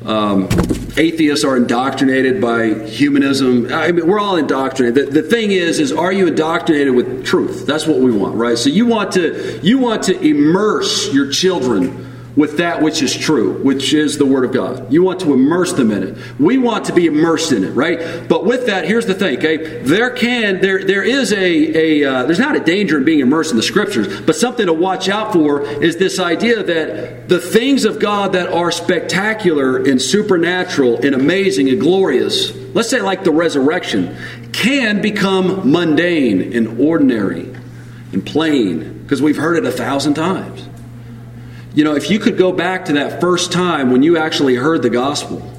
Um, 0.06 0.48
atheists 0.98 1.44
are 1.44 1.58
indoctrinated 1.58 2.42
by 2.42 2.74
humanism. 2.86 3.72
I 3.72 3.92
mean, 3.92 4.08
we're 4.08 4.20
all 4.20 4.38
indoctrinated. 4.38 5.08
The, 5.08 5.22
the 5.22 5.28
thing 5.28 5.52
is, 5.52 5.80
is 5.80 5.92
are 5.92 6.12
you 6.12 6.28
indoctrinated 6.28 6.96
with 6.96 7.26
truth? 7.26 7.66
That's 7.66 7.86
what 7.86 8.00
we 8.00 8.12
want, 8.12 8.36
right? 8.36 8.58
So 8.58 8.70
you 8.70 8.86
want 8.86 9.12
to 9.14 9.60
you 9.62 9.78
want 9.78 10.04
to 10.04 10.20
immerse 10.20 11.14
your 11.14 11.30
children 11.32 12.09
with 12.40 12.56
that 12.60 12.82
which 12.82 13.02
is 13.02 13.14
true, 13.14 13.62
which 13.64 13.94
is 13.94 14.18
the 14.18 14.26
Word 14.26 14.46
of 14.46 14.54
God. 14.54 14.94
You 14.94 15.04
want 15.04 15.20
to 15.20 15.34
immerse 15.34 15.74
them 15.74 15.92
in 15.92 16.04
it. 16.04 16.40
We 16.40 16.58
want 16.58 16.86
to 16.86 16.94
be 16.94 17.06
immersed 17.06 17.52
in 17.52 17.66
it, 17.66 17.72
right? 17.72 18.30
But 18.30 18.46
with 18.46 18.68
that, 18.68 18.86
here's 18.86 19.06
the 19.06 19.14
thing, 19.14 19.40
okay? 19.40 19.84
There 19.84 20.10
can, 20.12 20.62
there, 20.62 20.82
there 20.82 21.04
is 21.04 21.34
a, 21.34 21.36
a 21.36 22.10
uh, 22.10 22.24
there's 22.24 22.40
not 22.40 22.56
a 22.56 22.62
danger 22.62 22.98
in 23.00 23.04
being 23.04 23.20
immersed 23.20 23.52
in 23.52 23.58
the 23.58 23.64
Scriptures, 23.64 24.22
but 24.22 24.38
something 24.38 24.68
to 24.68 24.74
watch 24.74 25.10
out 25.10 25.34
for 25.34 25.64
is 25.84 25.98
this 25.98 26.18
idea 26.18 26.64
that 26.64 27.28
the 27.28 27.42
things 27.42 27.84
of 27.84 28.00
God 28.00 28.32
that 28.32 28.48
are 28.48 28.72
spectacular 28.72 29.76
and 29.76 30.02
supernatural 30.02 31.06
and 31.06 31.14
amazing 31.14 31.68
and 31.68 31.82
glorious, 31.82 32.56
let's 32.74 32.90
say 32.90 33.02
like 33.02 33.26
the 33.26 33.34
resurrection, 33.34 34.16
can 34.54 35.02
become 35.02 35.70
mundane 35.70 36.54
and 36.54 36.80
ordinary 36.80 37.54
and 38.14 38.26
plain 38.26 39.00
because 39.04 39.22
we've 39.22 39.36
heard 39.36 39.58
it 39.58 39.66
a 39.66 39.72
thousand 39.74 40.14
times. 40.14 40.69
You 41.74 41.84
know, 41.84 41.96
if 41.96 42.10
you 42.10 42.20
could 42.20 42.38
go 42.38 42.52
back 42.52 42.86
to 42.86 42.94
that 42.94 43.22
first 43.22 43.52
time 43.52 43.92
when 43.92 44.04
you 44.04 44.18
actually 44.18 44.56
heard 44.56 44.82
the 44.82 44.90
gospel, 44.90 45.52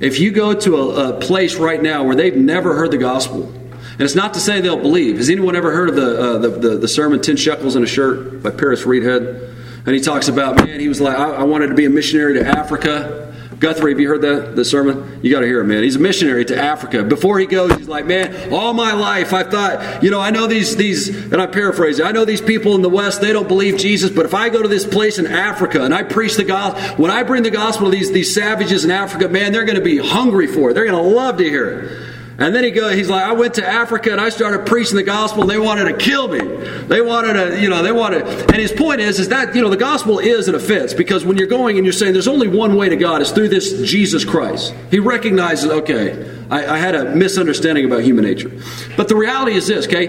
if 0.00 0.20
you 0.20 0.30
go 0.30 0.54
to 0.54 0.76
a, 0.76 1.16
a 1.16 1.20
place 1.20 1.56
right 1.56 1.82
now 1.82 2.04
where 2.04 2.14
they've 2.14 2.36
never 2.36 2.74
heard 2.76 2.92
the 2.92 2.98
gospel, 2.98 3.52
and 3.98 4.04
it's 4.04 4.14
not 4.14 4.34
to 4.34 4.40
say 4.40 4.60
they'll 4.60 4.80
believe. 4.80 5.16
Has 5.16 5.28
anyone 5.28 5.56
ever 5.56 5.72
heard 5.72 5.88
of 5.88 5.96
the, 5.96 6.20
uh, 6.20 6.38
the, 6.38 6.48
the, 6.50 6.68
the, 6.78 6.88
sermon 6.88 7.20
10 7.20 7.36
Shekels 7.36 7.74
in 7.74 7.82
a 7.82 7.86
Shirt 7.86 8.42
by 8.44 8.50
Paris 8.50 8.84
Reidhead? 8.84 9.56
And 9.84 9.94
he 9.94 10.00
talks 10.00 10.28
about, 10.28 10.56
man, 10.56 10.78
he 10.78 10.86
was 10.86 11.00
like, 11.00 11.18
I, 11.18 11.30
I 11.30 11.42
wanted 11.42 11.68
to 11.68 11.74
be 11.74 11.84
a 11.84 11.90
missionary 11.90 12.34
to 12.34 12.46
Africa. 12.46 13.27
Guthrie, 13.60 13.90
have 13.90 13.98
you 13.98 14.08
heard 14.08 14.22
that 14.22 14.54
the 14.54 14.64
sermon? 14.64 15.20
You 15.20 15.32
got 15.32 15.40
to 15.40 15.46
hear 15.46 15.60
it, 15.60 15.64
man. 15.64 15.82
He's 15.82 15.96
a 15.96 15.98
missionary 15.98 16.44
to 16.44 16.56
Africa. 16.56 17.02
Before 17.02 17.40
he 17.40 17.46
goes, 17.46 17.74
he's 17.74 17.88
like, 17.88 18.06
man, 18.06 18.52
all 18.52 18.72
my 18.72 18.92
life 18.92 19.32
I 19.32 19.42
thought, 19.42 20.02
you 20.02 20.10
know, 20.10 20.20
I 20.20 20.30
know 20.30 20.46
these 20.46 20.76
these, 20.76 21.08
and 21.08 21.42
I 21.42 21.46
paraphrase. 21.46 22.00
I 22.00 22.12
know 22.12 22.24
these 22.24 22.40
people 22.40 22.76
in 22.76 22.82
the 22.82 22.88
West 22.88 23.20
they 23.20 23.32
don't 23.32 23.48
believe 23.48 23.76
Jesus, 23.76 24.10
but 24.10 24.26
if 24.26 24.34
I 24.34 24.48
go 24.48 24.62
to 24.62 24.68
this 24.68 24.86
place 24.86 25.18
in 25.18 25.26
Africa 25.26 25.82
and 25.82 25.92
I 25.92 26.04
preach 26.04 26.36
the 26.36 26.44
gospel, 26.44 27.02
when 27.02 27.10
I 27.10 27.24
bring 27.24 27.42
the 27.42 27.50
gospel 27.50 27.86
to 27.86 27.90
these 27.90 28.12
these 28.12 28.32
savages 28.32 28.84
in 28.84 28.92
Africa, 28.92 29.28
man, 29.28 29.52
they're 29.52 29.64
going 29.64 29.78
to 29.78 29.84
be 29.84 29.98
hungry 29.98 30.46
for 30.46 30.70
it. 30.70 30.74
They're 30.74 30.86
going 30.86 31.02
to 31.02 31.16
love 31.16 31.38
to 31.38 31.44
hear 31.44 31.68
it. 31.68 32.07
And 32.40 32.54
then 32.54 32.62
he 32.62 32.70
goes, 32.70 32.94
he's 32.94 33.10
like, 33.10 33.24
I 33.24 33.32
went 33.32 33.54
to 33.54 33.66
Africa 33.66 34.12
and 34.12 34.20
I 34.20 34.28
started 34.28 34.64
preaching 34.64 34.94
the 34.94 35.02
gospel 35.02 35.42
and 35.42 35.50
they 35.50 35.58
wanted 35.58 35.86
to 35.86 35.96
kill 35.96 36.28
me. 36.28 36.38
They 36.38 37.00
wanted 37.00 37.32
to, 37.32 37.60
you 37.60 37.68
know, 37.68 37.82
they 37.82 37.90
wanted, 37.90 38.22
and 38.22 38.54
his 38.54 38.70
point 38.70 39.00
is, 39.00 39.18
is 39.18 39.30
that, 39.30 39.56
you 39.56 39.60
know, 39.60 39.68
the 39.68 39.76
gospel 39.76 40.20
is 40.20 40.46
an 40.46 40.54
offense 40.54 40.94
because 40.94 41.24
when 41.24 41.36
you're 41.36 41.48
going 41.48 41.78
and 41.78 41.84
you're 41.84 41.92
saying 41.92 42.12
there's 42.12 42.28
only 42.28 42.46
one 42.46 42.76
way 42.76 42.88
to 42.88 42.94
God, 42.96 43.22
is 43.22 43.32
through 43.32 43.48
this 43.48 43.82
Jesus 43.90 44.24
Christ. 44.24 44.72
He 44.88 45.00
recognizes, 45.00 45.68
okay, 45.68 46.32
I, 46.48 46.76
I 46.76 46.78
had 46.78 46.94
a 46.94 47.16
misunderstanding 47.16 47.84
about 47.84 48.02
human 48.02 48.24
nature. 48.24 48.52
But 48.96 49.08
the 49.08 49.16
reality 49.16 49.56
is 49.56 49.66
this, 49.66 49.88
okay? 49.88 50.06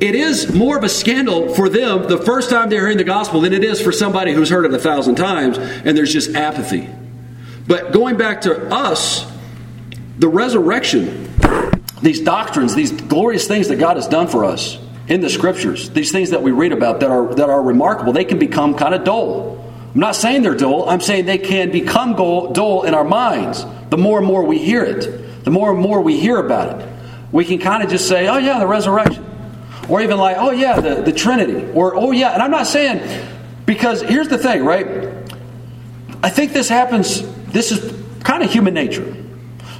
It 0.00 0.14
is 0.14 0.54
more 0.54 0.78
of 0.78 0.84
a 0.84 0.88
scandal 0.88 1.52
for 1.54 1.68
them 1.68 2.08
the 2.08 2.18
first 2.18 2.48
time 2.48 2.70
they're 2.70 2.80
hearing 2.80 2.96
the 2.96 3.04
gospel 3.04 3.40
than 3.40 3.52
it 3.52 3.64
is 3.64 3.82
for 3.82 3.90
somebody 3.90 4.32
who's 4.32 4.50
heard 4.50 4.66
it 4.66 4.72
a 4.72 4.78
thousand 4.78 5.16
times 5.16 5.58
and 5.58 5.98
there's 5.98 6.12
just 6.12 6.36
apathy. 6.36 6.88
But 7.66 7.92
going 7.92 8.16
back 8.16 8.42
to 8.42 8.72
us, 8.72 9.29
the 10.20 10.28
resurrection 10.28 11.26
these 12.02 12.20
doctrines, 12.20 12.74
these 12.74 12.92
glorious 12.92 13.46
things 13.46 13.68
that 13.68 13.76
God 13.76 13.96
has 13.96 14.08
done 14.08 14.26
for 14.26 14.44
us 14.44 14.78
in 15.08 15.20
the 15.20 15.28
scriptures, 15.28 15.90
these 15.90 16.12
things 16.12 16.30
that 16.30 16.42
we 16.42 16.50
read 16.50 16.72
about 16.72 17.00
that 17.00 17.10
are, 17.10 17.34
that 17.34 17.50
are 17.50 17.62
remarkable, 17.62 18.12
they 18.12 18.24
can 18.24 18.38
become 18.38 18.74
kind 18.74 18.94
of 18.94 19.04
dull. 19.04 19.58
I'm 19.94 20.00
not 20.00 20.16
saying 20.16 20.42
they're 20.42 20.54
dull, 20.54 20.88
I'm 20.88 21.00
saying 21.00 21.26
they 21.26 21.38
can 21.38 21.70
become 21.70 22.14
dull 22.14 22.84
in 22.84 22.94
our 22.94 23.04
minds 23.04 23.64
the 23.90 23.98
more 23.98 24.18
and 24.18 24.26
more 24.26 24.44
we 24.44 24.58
hear 24.58 24.84
it, 24.84 25.44
the 25.44 25.50
more 25.50 25.72
and 25.72 25.80
more 25.80 26.00
we 26.00 26.18
hear 26.18 26.38
about 26.38 26.80
it. 26.80 26.88
We 27.32 27.44
can 27.44 27.58
kind 27.58 27.82
of 27.82 27.90
just 27.90 28.08
say, 28.08 28.28
oh, 28.28 28.38
yeah, 28.38 28.58
the 28.58 28.66
resurrection. 28.66 29.26
Or 29.88 30.00
even 30.00 30.18
like, 30.18 30.36
oh, 30.38 30.52
yeah, 30.52 30.80
the, 30.80 31.02
the 31.02 31.12
Trinity. 31.12 31.70
Or, 31.72 31.94
oh, 31.96 32.12
yeah. 32.12 32.32
And 32.32 32.42
I'm 32.42 32.50
not 32.50 32.66
saying, 32.66 33.28
because 33.66 34.00
here's 34.00 34.28
the 34.28 34.38
thing, 34.38 34.64
right? 34.64 34.86
I 36.22 36.30
think 36.30 36.52
this 36.52 36.68
happens, 36.68 37.22
this 37.46 37.72
is 37.72 37.94
kind 38.22 38.42
of 38.42 38.52
human 38.52 38.74
nature. 38.74 39.16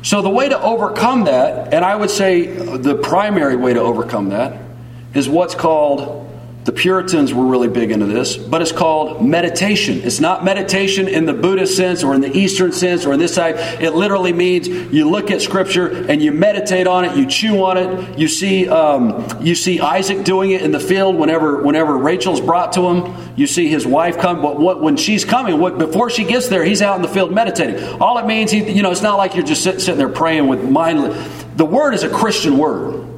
So, 0.02 0.22
the 0.22 0.30
way 0.30 0.48
to 0.48 0.60
overcome 0.60 1.24
that, 1.24 1.74
and 1.74 1.84
I 1.84 1.94
would 1.94 2.10
say 2.10 2.46
the 2.46 2.94
primary 2.94 3.56
way 3.56 3.74
to 3.74 3.80
overcome 3.80 4.30
that, 4.30 4.60
is 5.14 5.28
what's 5.28 5.54
called 5.54 6.19
The 6.62 6.72
Puritans 6.72 7.32
were 7.32 7.46
really 7.46 7.68
big 7.68 7.90
into 7.90 8.04
this, 8.04 8.36
but 8.36 8.60
it's 8.60 8.70
called 8.70 9.26
meditation. 9.26 10.02
It's 10.02 10.20
not 10.20 10.44
meditation 10.44 11.08
in 11.08 11.24
the 11.24 11.32
Buddhist 11.32 11.74
sense 11.74 12.02
or 12.02 12.14
in 12.14 12.20
the 12.20 12.36
Eastern 12.36 12.72
sense 12.72 13.06
or 13.06 13.14
in 13.14 13.18
this 13.18 13.34
side. 13.34 13.54
It 13.82 13.92
literally 13.92 14.34
means 14.34 14.68
you 14.68 15.08
look 15.08 15.30
at 15.30 15.40
Scripture 15.40 15.88
and 15.88 16.22
you 16.22 16.32
meditate 16.32 16.86
on 16.86 17.06
it, 17.06 17.16
you 17.16 17.26
chew 17.26 17.64
on 17.64 17.78
it. 17.78 18.18
You 18.18 18.28
see, 18.28 18.68
um, 18.68 19.26
you 19.40 19.54
see 19.54 19.80
Isaac 19.80 20.22
doing 20.22 20.50
it 20.50 20.60
in 20.60 20.70
the 20.70 20.80
field 20.80 21.16
whenever, 21.16 21.62
whenever 21.62 21.96
Rachel's 21.96 22.42
brought 22.42 22.74
to 22.74 22.82
him. 22.88 23.34
You 23.36 23.46
see 23.46 23.68
his 23.68 23.86
wife 23.86 24.18
come, 24.18 24.42
but 24.42 24.60
what, 24.60 24.82
when 24.82 24.98
she's 24.98 25.24
coming, 25.24 25.58
what, 25.58 25.78
before 25.78 26.10
she 26.10 26.24
gets 26.24 26.48
there, 26.48 26.62
he's 26.62 26.82
out 26.82 26.96
in 26.96 27.02
the 27.02 27.08
field 27.08 27.32
meditating. 27.32 27.82
All 28.02 28.18
it 28.18 28.26
means, 28.26 28.50
he, 28.50 28.70
you 28.70 28.82
know, 28.82 28.90
it's 28.90 29.00
not 29.02 29.16
like 29.16 29.34
you're 29.34 29.46
just 29.46 29.62
sitting, 29.62 29.80
sitting 29.80 29.98
there 29.98 30.10
praying 30.10 30.46
with 30.46 30.62
mindless. 30.68 31.46
The 31.56 31.64
word 31.64 31.94
is 31.94 32.02
a 32.02 32.10
Christian 32.10 32.58
word. 32.58 33.09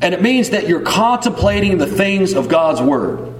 And 0.00 0.14
it 0.14 0.22
means 0.22 0.50
that 0.50 0.68
you're 0.68 0.82
contemplating 0.82 1.78
the 1.78 1.86
things 1.86 2.34
of 2.34 2.48
God's 2.48 2.82
Word. 2.82 3.34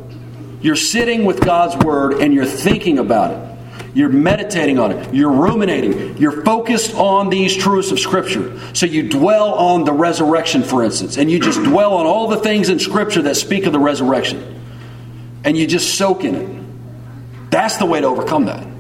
You're 0.61 0.77
sitting 0.77 1.25
with 1.25 1.41
God's 1.41 1.77
Word 1.85 2.15
and 2.15 2.33
you're 2.33 2.47
thinking 2.47 2.99
about 2.99 3.33
it. 3.33 3.95
You're 3.95 4.09
meditating 4.11 4.79
on 4.79 4.93
it. 4.93 5.15
You're 5.15 5.33
ruminating. 5.33 6.19
You're 6.19 6.45
focused 6.45 6.95
on 6.95 7.31
these 7.31 7.57
truths 7.57 7.93
of 7.93 7.99
Scripture. 7.99 8.59
So 8.75 8.85
you 8.87 9.09
dwell 9.09 9.55
on 9.55 9.85
the 9.85 9.93
resurrection, 9.93 10.63
for 10.63 10.83
instance, 10.85 11.17
and 11.17 11.31
you 11.31 11.41
just 11.41 11.63
dwell 11.63 11.95
on 11.95 12.07
all 12.07 12.29
the 12.29 12.37
things 12.39 12.69
in 12.69 12.79
Scripture 12.79 13.23
that 13.23 13.37
speak 13.37 13.65
of 13.65 13.73
the 13.73 13.79
resurrection. 13.79 14.61
And 15.45 15.57
you 15.57 15.67
just 15.67 15.95
soak 15.95 16.25
in 16.25 16.35
it. 16.35 17.51
That's 17.51 17.79
the 17.79 17.87
way 17.87 18.01
to 18.01 18.07
overcome 18.07 18.47
that 18.47 18.76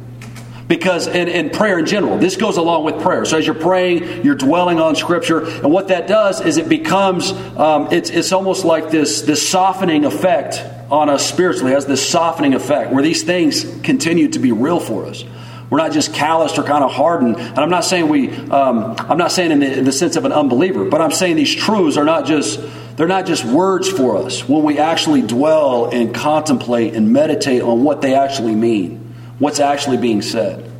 because 0.69 1.07
in, 1.07 1.29
in 1.29 1.51
prayer 1.51 1.79
in 1.79 1.87
general 1.87 2.19
this 2.19 2.37
goes 2.37 2.57
along 2.57 2.85
with 2.85 3.01
prayer. 3.01 3.25
So 3.25 3.39
as 3.39 3.47
you're 3.47 3.55
praying 3.55 4.25
you're 4.25 4.35
dwelling 4.35 4.81
on 4.81 4.97
scripture 4.97 5.45
and 5.45 5.71
what 5.71 5.89
that 5.89 6.07
does 6.07 6.41
is 6.41 6.57
it 6.57 6.69
becomes 6.69 7.33
um, 7.57 7.89
it's, 7.93 8.11
it's 8.11 8.33
almost 8.33 8.64
like 8.64 8.91
this 8.91 9.23
this 9.23 9.47
softening 9.47 10.05
effect 10.05 10.62
on 10.91 11.09
us 11.09 11.29
spiritually. 11.29 11.73
Has 11.73 11.87
this 11.87 12.07
softening 12.07 12.55
effect 12.55 12.93
where 12.93 13.03
these 13.03 13.23
things 13.23 13.64
continue 13.83 14.29
to 14.29 14.39
be 14.39 14.53
real 14.53 14.81
for 14.81 15.07
us. 15.07 15.25
We're 15.69 15.79
not 15.79 15.91
just 15.93 16.14
calloused 16.14 16.59
or 16.59 16.62
kind 16.62 16.85
of 16.85 16.93
hardened. 16.93 17.37
And 17.37 17.59
i'm 17.59 17.71
not 17.71 17.85
saying 17.85 18.09
we 18.09 18.31
um, 18.31 18.95
i'm 18.99 19.19
not 19.19 19.33
saying 19.33 19.51
in 19.53 19.61
the, 19.61 19.79
in 19.79 19.85
the 19.85 19.93
sense 19.93 20.17
of 20.17 20.25
an 20.25 20.33
unbeliever 20.33 20.85
but 20.85 21.01
i'm 21.01 21.11
saying 21.11 21.37
these 21.37 21.55
truths 21.55 21.97
are 21.97 22.05
not 22.05 22.27
just 22.27 22.61
they're 22.97 23.07
not 23.07 23.27
just 23.27 23.45
words 23.45 23.89
for 23.89 24.17
us 24.17 24.49
when 24.49 24.62
we 24.62 24.79
actually 24.79 25.23
dwell 25.23 25.87
and 25.87 26.14
contemplate 26.14 26.95
and 26.95 27.12
meditate 27.12 27.62
on 27.62 27.85
what 27.85 28.01
they 28.01 28.14
actually 28.14 28.55
mean 28.55 29.06
what's 29.39 29.61
actually 29.61 29.97
being 29.97 30.22
said. 30.22 30.70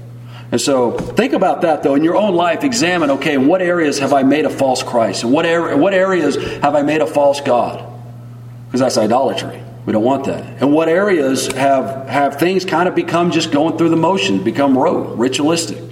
And 0.53 0.61
so 0.61 0.93
think 0.93 1.33
about 1.33 1.63
that 1.63 1.83
though 1.83 1.95
in 1.95 2.05
your 2.05 2.17
own 2.17 2.35
life. 2.35 2.65
Examine, 2.65 3.11
okay, 3.13 3.35
in 3.35 3.47
what 3.47 3.63
areas 3.63 3.99
have 3.99 4.13
I 4.13 4.23
made 4.23 4.45
a 4.45 4.51
false 4.51 4.83
Christ? 4.83 5.25
In 5.25 5.33
what, 5.33 5.45
er- 5.45 5.77
what 5.77 5.93
areas 5.93 6.37
have 6.37 6.75
I 6.75 6.83
made 6.83 7.01
a 7.01 7.07
false 7.07 7.41
God? 7.41 7.85
Because 8.67 8.81
that's 8.81 8.97
idolatry. 8.97 9.63
We 9.85 9.93
don't 9.93 10.05
want 10.05 10.25
that. 10.25 10.61
And 10.61 10.73
what 10.73 10.89
areas 10.89 11.47
have, 11.49 12.09
have 12.09 12.39
things 12.39 12.65
kind 12.65 12.89
of 12.89 12.95
become 12.95 13.31
just 13.31 13.53
going 13.53 13.79
through 13.79 13.91
the 13.91 13.97
motion, 13.97 14.43
become 14.43 14.77
rote, 14.77 15.17
ritualistic? 15.17 15.83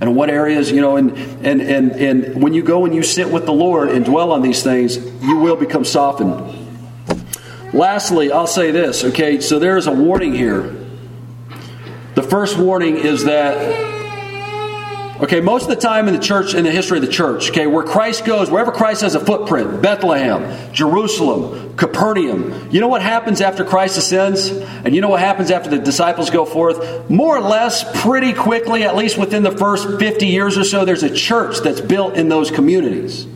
And 0.00 0.16
what 0.16 0.30
areas, 0.30 0.70
you 0.72 0.80
know, 0.80 0.96
and, 0.96 1.12
and, 1.46 1.60
and, 1.60 1.92
and 1.92 2.42
when 2.42 2.54
you 2.54 2.62
go 2.62 2.84
and 2.86 2.94
you 2.94 3.02
sit 3.02 3.30
with 3.30 3.46
the 3.46 3.52
Lord 3.52 3.90
and 3.90 4.04
dwell 4.04 4.32
on 4.32 4.42
these 4.42 4.62
things, 4.62 4.96
you 5.22 5.36
will 5.36 5.56
become 5.56 5.84
softened. 5.84 6.58
Lastly, 7.72 8.32
I'll 8.32 8.46
say 8.46 8.70
this, 8.70 9.04
okay, 9.04 9.40
so 9.40 9.58
there's 9.58 9.86
a 9.86 9.92
warning 9.92 10.34
here 10.34 10.81
the 12.14 12.22
first 12.22 12.58
warning 12.58 12.96
is 12.98 13.24
that, 13.24 13.56
okay, 15.22 15.40
most 15.40 15.62
of 15.62 15.68
the 15.70 15.76
time 15.76 16.08
in 16.08 16.14
the 16.14 16.20
church, 16.20 16.54
in 16.54 16.64
the 16.64 16.70
history 16.70 16.98
of 16.98 17.04
the 17.04 17.10
church, 17.10 17.50
okay, 17.50 17.66
where 17.66 17.84
Christ 17.84 18.26
goes, 18.26 18.50
wherever 18.50 18.70
Christ 18.70 19.00
has 19.00 19.14
a 19.14 19.20
footprint, 19.20 19.80
Bethlehem, 19.80 20.72
Jerusalem, 20.74 21.74
Capernaum, 21.76 22.70
you 22.70 22.80
know 22.80 22.88
what 22.88 23.00
happens 23.00 23.40
after 23.40 23.64
Christ 23.64 23.96
ascends? 23.96 24.48
And 24.50 24.94
you 24.94 25.00
know 25.00 25.08
what 25.08 25.20
happens 25.20 25.50
after 25.50 25.70
the 25.70 25.78
disciples 25.78 26.28
go 26.28 26.44
forth? 26.44 27.08
More 27.08 27.38
or 27.38 27.40
less, 27.40 27.84
pretty 28.02 28.34
quickly, 28.34 28.82
at 28.82 28.94
least 28.94 29.16
within 29.16 29.42
the 29.42 29.56
first 29.56 29.98
50 29.98 30.26
years 30.26 30.58
or 30.58 30.64
so, 30.64 30.84
there's 30.84 31.02
a 31.02 31.14
church 31.14 31.60
that's 31.60 31.80
built 31.80 32.14
in 32.14 32.28
those 32.28 32.50
communities. 32.50 33.26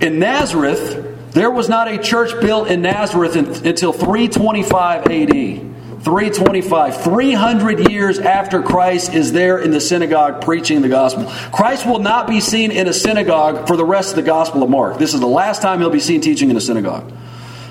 In 0.00 0.20
Nazareth, 0.20 1.32
there 1.32 1.50
was 1.50 1.68
not 1.68 1.88
a 1.88 1.98
church 1.98 2.38
built 2.40 2.68
in 2.68 2.82
Nazareth 2.82 3.34
until 3.34 3.92
325 3.92 5.06
AD. 5.06 5.75
325, 6.06 7.02
300 7.02 7.90
years 7.90 8.20
after 8.20 8.62
Christ 8.62 9.12
is 9.12 9.32
there 9.32 9.58
in 9.58 9.72
the 9.72 9.80
synagogue 9.80 10.40
preaching 10.40 10.80
the 10.80 10.88
gospel. 10.88 11.24
Christ 11.50 11.84
will 11.84 11.98
not 11.98 12.28
be 12.28 12.38
seen 12.38 12.70
in 12.70 12.86
a 12.86 12.92
synagogue 12.92 13.66
for 13.66 13.76
the 13.76 13.84
rest 13.84 14.10
of 14.10 14.14
the 14.14 14.22
gospel 14.22 14.62
of 14.62 14.70
Mark. 14.70 14.98
This 14.98 15.14
is 15.14 15.20
the 15.20 15.26
last 15.26 15.62
time 15.62 15.80
he'll 15.80 15.90
be 15.90 15.98
seen 15.98 16.20
teaching 16.20 16.48
in 16.48 16.56
a 16.56 16.60
synagogue. 16.60 17.12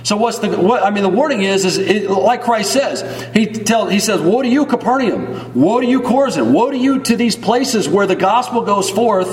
So 0.04 0.18
what's 0.18 0.40
the 0.40 0.50
what 0.50 0.84
I 0.84 0.90
mean 0.90 1.04
the 1.04 1.10
warning 1.10 1.44
is 1.44 1.64
is 1.64 1.78
it, 1.78 2.10
like 2.10 2.44
Christ 2.44 2.74
says. 2.74 3.30
He 3.34 3.46
tell 3.46 3.88
he 3.88 4.02
says, 4.02 4.20
"Woe 4.20 4.42
to 4.42 4.50
you 4.50 4.66
Capernaum! 4.66 5.54
Woe 5.54 5.80
to 5.80 5.88
you 5.88 6.02
Chorazin! 6.02 6.52
Woe 6.52 6.72
to 6.72 6.78
you 6.78 7.00
to 7.04 7.16
these 7.16 7.38
places 7.38 7.88
where 7.88 8.06
the 8.06 8.18
gospel 8.18 8.64
goes 8.64 8.90
forth 8.90 9.30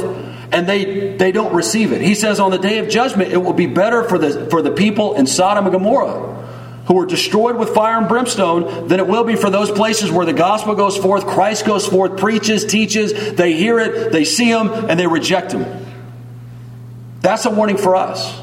and 0.53 0.69
they 0.69 1.17
they 1.17 1.33
don't 1.33 1.53
receive 1.53 1.91
it." 1.91 2.03
He 2.03 2.15
says 2.15 2.39
on 2.39 2.53
the 2.53 2.59
day 2.59 2.79
of 2.79 2.89
judgment 2.89 3.33
it 3.33 3.39
will 3.39 3.53
be 3.53 3.67
better 3.67 4.05
for 4.05 4.17
the 4.17 4.47
for 4.49 4.63
the 4.63 4.71
people 4.71 5.15
in 5.15 5.27
Sodom 5.27 5.65
and 5.65 5.73
Gomorrah 5.73 6.42
who 6.87 6.95
were 6.95 7.07
destroyed 7.07 7.57
with 7.57 7.71
fire 7.71 7.99
and 7.99 8.09
brimstone 8.09 8.89
than 8.89 8.99
it 8.99 9.07
will 9.07 9.25
be 9.25 9.37
for 9.37 9.51
those 9.51 9.71
places 9.71 10.11
where 10.11 10.27
the 10.27 10.33
gospel 10.33 10.75
goes 10.75 10.97
forth, 10.97 11.27
Christ 11.27 11.65
goes 11.65 11.87
forth, 11.87 12.19
preaches, 12.19 12.65
teaches, 12.65 13.35
they 13.35 13.53
hear 13.53 13.79
it, 13.79 14.11
they 14.13 14.25
see 14.25 14.51
him, 14.51 14.69
and 14.69 14.99
they 14.99 15.07
reject 15.07 15.53
him. 15.53 15.65
That's 17.21 17.45
a 17.47 17.51
warning 17.51 17.77
for 17.77 17.95
us. 17.95 18.41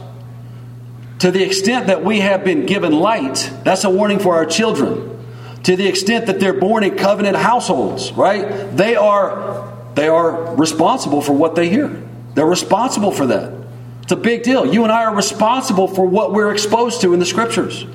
To 1.20 1.32
the 1.32 1.44
extent 1.44 1.88
that 1.88 2.04
we 2.04 2.22
have 2.22 2.46
been 2.46 2.66
given 2.66 2.94
light, 2.94 3.52
that's 3.64 3.84
a 3.84 3.90
warning 3.90 4.20
for 4.20 4.36
our 4.36 4.46
children. 4.46 5.18
To 5.64 5.76
the 5.76 5.86
extent 5.86 6.28
that 6.28 6.40
they're 6.40 6.54
born 6.54 6.86
in 6.86 6.96
covenant 6.96 7.36
households, 7.36 8.14
right? 8.14 8.76
They 8.76 8.96
are 8.96 9.70
they 9.96 10.08
are 10.08 10.56
responsible 10.56 11.22
for 11.22 11.34
what 11.34 11.56
they 11.56 11.68
hear. 11.68 12.02
They're 12.36 12.46
responsible 12.46 13.12
for 13.12 13.28
that. 13.28 13.52
It's 14.04 14.14
a 14.14 14.16
big 14.16 14.44
deal. 14.44 14.74
You 14.74 14.84
and 14.84 14.94
I 14.94 15.04
are 15.04 15.16
responsible 15.16 15.90
for 15.90 16.06
what 16.06 16.32
we're 16.32 16.54
exposed 16.54 17.02
to 17.02 17.14
in 17.14 17.20
the 17.20 17.26
scriptures. 17.26 17.86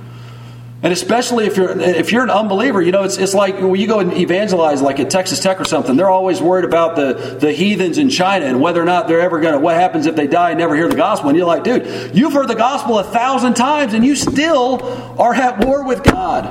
And 0.84 0.92
especially 0.92 1.46
if 1.46 1.56
you're 1.56 1.80
if 1.80 2.12
you're 2.12 2.24
an 2.24 2.30
unbeliever, 2.30 2.82
you 2.82 2.92
know 2.92 3.04
it's, 3.04 3.16
it's 3.16 3.32
like 3.32 3.58
when 3.58 3.76
you 3.76 3.86
go 3.86 4.00
and 4.00 4.12
evangelize, 4.12 4.82
like 4.82 5.00
at 5.00 5.08
Texas 5.08 5.40
Tech 5.40 5.58
or 5.58 5.64
something. 5.64 5.96
They're 5.96 6.10
always 6.10 6.42
worried 6.42 6.66
about 6.66 6.94
the 6.94 7.38
the 7.40 7.52
heathens 7.52 7.96
in 7.96 8.10
China 8.10 8.44
and 8.44 8.60
whether 8.60 8.82
or 8.82 8.84
not 8.84 9.08
they're 9.08 9.22
ever 9.22 9.40
going 9.40 9.54
to. 9.54 9.60
What 9.60 9.76
happens 9.76 10.04
if 10.04 10.14
they 10.14 10.26
die 10.26 10.50
and 10.50 10.58
never 10.58 10.76
hear 10.76 10.86
the 10.86 10.94
gospel? 10.94 11.30
And 11.30 11.38
you're 11.38 11.46
like, 11.46 11.64
dude, 11.64 12.14
you've 12.14 12.34
heard 12.34 12.48
the 12.48 12.54
gospel 12.54 12.98
a 12.98 13.04
thousand 13.04 13.54
times 13.54 13.94
and 13.94 14.04
you 14.04 14.14
still 14.14 14.82
are 15.18 15.34
at 15.34 15.64
war 15.64 15.86
with 15.86 16.04
God. 16.04 16.44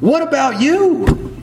What 0.00 0.22
about 0.22 0.62
you? 0.62 1.34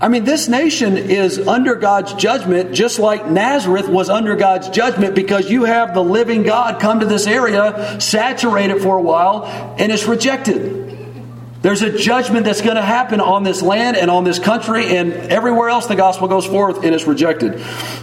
I 0.00 0.08
mean, 0.08 0.24
this 0.24 0.48
nation 0.48 0.96
is 0.96 1.38
under 1.46 1.76
God's 1.76 2.14
judgment, 2.14 2.72
just 2.72 2.98
like 2.98 3.28
Nazareth 3.28 3.88
was 3.88 4.08
under 4.10 4.36
God's 4.36 4.68
judgment, 4.68 5.14
because 5.14 5.50
you 5.50 5.64
have 5.64 5.92
the 5.92 6.02
living 6.02 6.44
God 6.44 6.80
come 6.80 7.00
to 7.00 7.06
this 7.06 7.26
area, 7.26 8.00
saturate 8.00 8.70
it 8.70 8.80
for 8.80 8.96
a 8.96 9.02
while, 9.02 9.44
and 9.78 9.90
it's 9.90 10.06
rejected. 10.06 10.87
There's 11.60 11.82
a 11.82 11.98
judgment 11.98 12.44
that's 12.44 12.60
going 12.60 12.76
to 12.76 12.82
happen 12.82 13.20
on 13.20 13.42
this 13.42 13.62
land 13.62 13.96
and 13.96 14.12
on 14.12 14.22
this 14.22 14.38
country 14.38 14.96
and 14.96 15.12
everywhere 15.12 15.68
else 15.68 15.86
the 15.86 15.96
gospel 15.96 16.28
goes 16.28 16.46
forth 16.46 16.84
and 16.84 16.94
it's 16.94 17.04
rejected. 17.04 17.60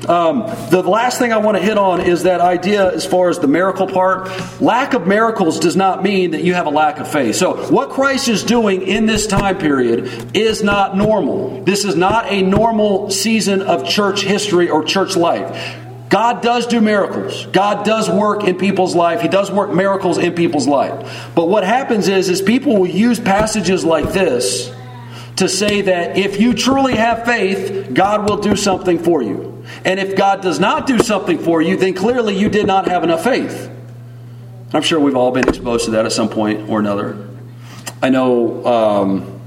Um, 0.09 0.41
the 0.69 0.83
last 0.85 1.19
thing 1.19 1.31
I 1.31 1.37
want 1.37 1.55
to 1.55 1.63
hit 1.63 1.77
on 1.77 2.01
is 2.01 2.23
that 2.23 2.41
idea 2.41 2.91
as 2.91 3.05
far 3.05 3.29
as 3.29 3.39
the 3.39 3.47
miracle 3.47 3.87
part. 3.87 4.29
Lack 4.59 4.93
of 4.93 5.07
miracles 5.07 5.57
does 5.57 5.77
not 5.77 6.03
mean 6.03 6.31
that 6.31 6.43
you 6.43 6.53
have 6.53 6.65
a 6.65 6.69
lack 6.69 6.99
of 6.99 7.09
faith. 7.09 7.37
So, 7.37 7.71
what 7.71 7.91
Christ 7.91 8.27
is 8.27 8.43
doing 8.43 8.81
in 8.81 9.05
this 9.05 9.25
time 9.25 9.57
period 9.57 10.35
is 10.35 10.61
not 10.61 10.97
normal. 10.97 11.63
This 11.63 11.85
is 11.85 11.95
not 11.95 12.29
a 12.29 12.41
normal 12.41 13.09
season 13.09 13.61
of 13.61 13.87
church 13.87 14.21
history 14.23 14.69
or 14.69 14.83
church 14.83 15.15
life. 15.15 15.84
God 16.09 16.41
does 16.41 16.67
do 16.67 16.81
miracles. 16.81 17.47
God 17.47 17.85
does 17.85 18.09
work 18.09 18.43
in 18.43 18.57
people's 18.57 18.95
life. 18.95 19.21
He 19.21 19.27
does 19.27 19.51
work 19.51 19.73
miracles 19.73 20.17
in 20.17 20.33
people's 20.33 20.67
life. 20.67 21.31
But 21.33 21.47
what 21.49 21.63
happens 21.63 22.07
is 22.07 22.29
is 22.29 22.41
people 22.41 22.77
will 22.77 22.87
use 22.87 23.19
passages 23.19 23.83
like 23.83 24.11
this 24.13 24.71
to 25.37 25.49
say 25.49 25.81
that 25.81 26.17
if 26.17 26.39
you 26.39 26.53
truly 26.53 26.95
have 26.95 27.25
faith, 27.25 27.93
God 27.93 28.29
will 28.29 28.37
do 28.37 28.55
something 28.55 28.99
for 28.99 29.21
you. 29.21 29.63
And 29.83 29.99
if 29.99 30.15
God 30.15 30.41
does 30.41 30.59
not 30.59 30.87
do 30.87 30.99
something 30.99 31.39
for 31.39 31.61
you, 31.61 31.75
then 31.75 31.93
clearly 31.93 32.37
you 32.37 32.49
did 32.49 32.67
not 32.67 32.87
have 32.87 33.03
enough 33.03 33.23
faith. 33.23 33.71
I'm 34.73 34.83
sure 34.83 34.99
we've 34.99 35.15
all 35.15 35.31
been 35.31 35.47
exposed 35.47 35.85
to 35.85 35.91
that 35.91 36.05
at 36.05 36.11
some 36.11 36.29
point 36.29 36.69
or 36.69 36.79
another. 36.79 37.27
I 38.01 38.09
know 38.09 38.65
um, 38.65 39.41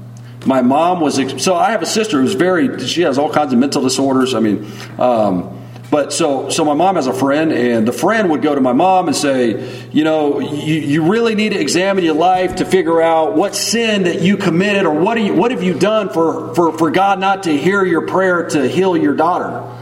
my 0.45 0.61
mom 0.61 0.99
was, 0.99 1.43
so 1.43 1.55
I 1.55 1.71
have 1.71 1.81
a 1.81 1.87
sister 1.87 2.21
who's 2.21 2.33
very, 2.33 2.85
she 2.85 3.01
has 3.01 3.17
all 3.17 3.31
kinds 3.31 3.53
of 3.53 3.59
mental 3.59 3.81
disorders. 3.81 4.33
I 4.33 4.39
mean, 4.39 4.69
um, 4.97 5.58
but 5.91 6.13
so, 6.13 6.49
so 6.49 6.63
my 6.63 6.75
mom 6.75 6.95
has 6.95 7.07
a 7.07 7.13
friend, 7.13 7.51
and 7.51 7.87
the 7.87 7.91
friend 7.91 8.29
would 8.29 8.41
go 8.43 8.53
to 8.53 8.61
my 8.61 8.73
mom 8.73 9.07
and 9.07 9.15
say, 9.15 9.87
you 9.91 10.03
know, 10.03 10.39
you, 10.39 10.75
you 10.75 11.11
really 11.11 11.33
need 11.33 11.49
to 11.49 11.59
examine 11.59 12.03
your 12.03 12.13
life 12.13 12.57
to 12.57 12.65
figure 12.65 13.01
out 13.01 13.35
what 13.35 13.55
sin 13.55 14.03
that 14.03 14.21
you 14.21 14.37
committed, 14.37 14.85
or 14.85 14.93
what, 14.93 15.19
you, 15.19 15.33
what 15.33 15.49
have 15.51 15.63
you 15.63 15.73
done 15.73 16.09
for, 16.09 16.53
for, 16.53 16.77
for 16.77 16.91
God 16.91 17.19
not 17.19 17.43
to 17.43 17.57
hear 17.57 17.83
your 17.83 18.05
prayer 18.05 18.49
to 18.49 18.67
heal 18.67 18.95
your 18.95 19.15
daughter. 19.15 19.75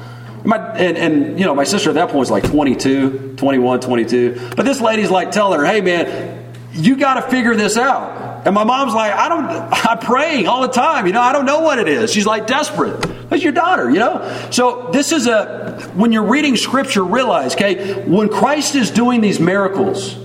My, 0.46 0.58
and, 0.78 0.98
and, 0.98 1.40
you 1.40 1.46
know, 1.46 1.54
my 1.54 1.66
sister 1.66 1.90
at 1.90 1.96
that 1.96 2.06
point 2.06 2.20
was 2.20 2.32
like 2.32 2.50
22, 2.50 3.34
21, 3.36 3.82
22. 3.82 4.52
But 4.56 4.64
this 4.64 4.80
lady's 4.80 5.12
like 5.12 5.32
telling 5.32 5.60
her, 5.60 5.66
hey, 5.66 5.82
man, 5.82 6.54
you 6.72 6.96
got 6.96 7.16
to 7.16 7.30
figure 7.30 7.56
this 7.56 7.76
out. 7.76 8.37
And 8.48 8.56
my 8.56 8.64
mom's 8.64 8.94
like, 8.94 9.12
I 9.12 9.28
don't, 9.28 9.46
I'm 9.90 10.00
praying 10.00 10.48
all 10.48 10.62
the 10.62 10.70
time. 10.70 11.06
You 11.06 11.12
know, 11.12 11.20
I 11.20 11.34
don't 11.34 11.46
know 11.46 11.60
what 11.60 11.80
it 11.80 11.90
is. 11.90 12.14
She's 12.14 12.26
like 12.26 12.48
desperate. 12.48 13.06
It's 13.30 13.44
your 13.44 13.52
daughter, 13.52 13.92
you 13.92 14.00
know? 14.00 14.48
So 14.52 14.90
this 14.94 15.12
is 15.12 15.28
a, 15.28 15.92
when 15.96 16.14
you're 16.14 16.24
reading 16.24 16.56
scripture, 16.56 17.04
realize, 17.04 17.56
okay, 17.56 18.06
when 18.06 18.30
Christ 18.30 18.76
is 18.76 18.90
doing 18.90 19.20
these 19.20 19.42
miracles, 19.42 20.18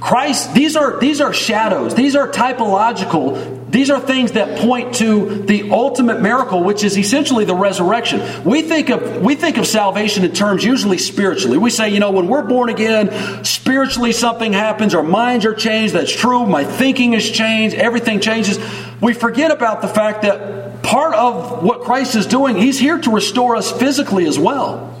Christ, 0.00 0.54
these 0.54 0.76
are 0.76 1.00
these 1.00 1.20
are 1.20 1.32
shadows. 1.32 1.96
These 1.96 2.14
are 2.14 2.30
typological. 2.30 3.63
These 3.74 3.90
are 3.90 3.98
things 3.98 4.30
that 4.32 4.60
point 4.60 4.94
to 4.96 5.42
the 5.46 5.72
ultimate 5.72 6.20
miracle, 6.20 6.62
which 6.62 6.84
is 6.84 6.96
essentially 6.96 7.44
the 7.44 7.56
resurrection. 7.56 8.44
We 8.44 8.62
think 8.62 8.88
of 8.88 9.20
we 9.20 9.34
think 9.34 9.56
of 9.56 9.66
salvation 9.66 10.24
in 10.24 10.30
terms 10.30 10.64
usually 10.64 10.96
spiritually. 10.96 11.58
We 11.58 11.70
say, 11.70 11.88
you 11.88 11.98
know, 11.98 12.12
when 12.12 12.28
we're 12.28 12.44
born 12.44 12.68
again, 12.68 13.44
spiritually 13.44 14.12
something 14.12 14.52
happens, 14.52 14.94
our 14.94 15.02
minds 15.02 15.44
are 15.44 15.54
changed. 15.54 15.92
That's 15.92 16.14
true. 16.14 16.46
My 16.46 16.62
thinking 16.62 17.14
has 17.14 17.28
changed. 17.28 17.74
Everything 17.74 18.20
changes. 18.20 18.60
We 19.00 19.12
forget 19.12 19.50
about 19.50 19.82
the 19.82 19.88
fact 19.88 20.22
that 20.22 20.84
part 20.84 21.16
of 21.16 21.64
what 21.64 21.80
Christ 21.82 22.14
is 22.14 22.26
doing, 22.26 22.54
He's 22.54 22.78
here 22.78 23.00
to 23.00 23.10
restore 23.10 23.56
us 23.56 23.72
physically 23.72 24.28
as 24.28 24.38
well. 24.38 24.96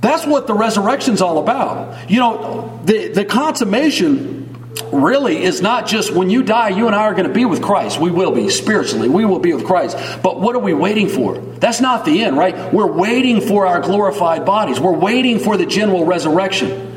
That's 0.00 0.26
what 0.26 0.48
the 0.48 0.54
resurrection's 0.54 1.22
all 1.22 1.38
about. 1.38 2.10
You 2.10 2.18
know, 2.18 2.80
the, 2.84 3.12
the 3.12 3.24
consummation 3.24 4.43
really 4.92 5.42
is 5.42 5.60
not 5.60 5.86
just 5.86 6.12
when 6.12 6.30
you 6.30 6.42
die, 6.42 6.70
you 6.70 6.86
and 6.86 6.94
I 6.94 7.02
are 7.02 7.12
going 7.14 7.28
to 7.28 7.32
be 7.32 7.44
with 7.44 7.62
Christ. 7.62 8.00
We 8.00 8.10
will 8.10 8.32
be 8.32 8.48
spiritually. 8.48 9.08
We 9.08 9.24
will 9.24 9.38
be 9.38 9.52
with 9.52 9.64
Christ. 9.64 9.96
But 10.22 10.40
what 10.40 10.54
are 10.56 10.60
we 10.60 10.74
waiting 10.74 11.08
for? 11.08 11.38
That's 11.38 11.80
not 11.80 12.04
the 12.04 12.22
end, 12.22 12.36
right? 12.36 12.72
We're 12.72 12.90
waiting 12.90 13.40
for 13.40 13.66
our 13.66 13.80
glorified 13.80 14.44
bodies. 14.44 14.80
We're 14.80 14.98
waiting 14.98 15.38
for 15.38 15.56
the 15.56 15.66
general 15.66 16.04
resurrection. 16.04 16.92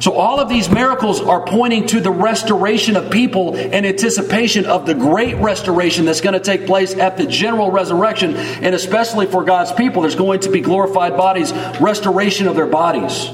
So, 0.00 0.12
all 0.12 0.40
of 0.40 0.48
these 0.48 0.70
miracles 0.70 1.20
are 1.20 1.44
pointing 1.44 1.86
to 1.88 2.00
the 2.00 2.10
restoration 2.10 2.96
of 2.96 3.10
people 3.10 3.54
in 3.54 3.84
anticipation 3.84 4.64
of 4.64 4.86
the 4.86 4.94
great 4.94 5.36
restoration 5.36 6.06
that's 6.06 6.22
going 6.22 6.32
to 6.32 6.40
take 6.40 6.64
place 6.64 6.94
at 6.94 7.18
the 7.18 7.26
general 7.26 7.70
resurrection. 7.70 8.34
And 8.34 8.74
especially 8.74 9.26
for 9.26 9.44
God's 9.44 9.72
people, 9.72 10.00
there's 10.00 10.14
going 10.14 10.40
to 10.40 10.50
be 10.50 10.62
glorified 10.62 11.18
bodies, 11.18 11.52
restoration 11.82 12.48
of 12.48 12.56
their 12.56 12.66
bodies. 12.66 13.28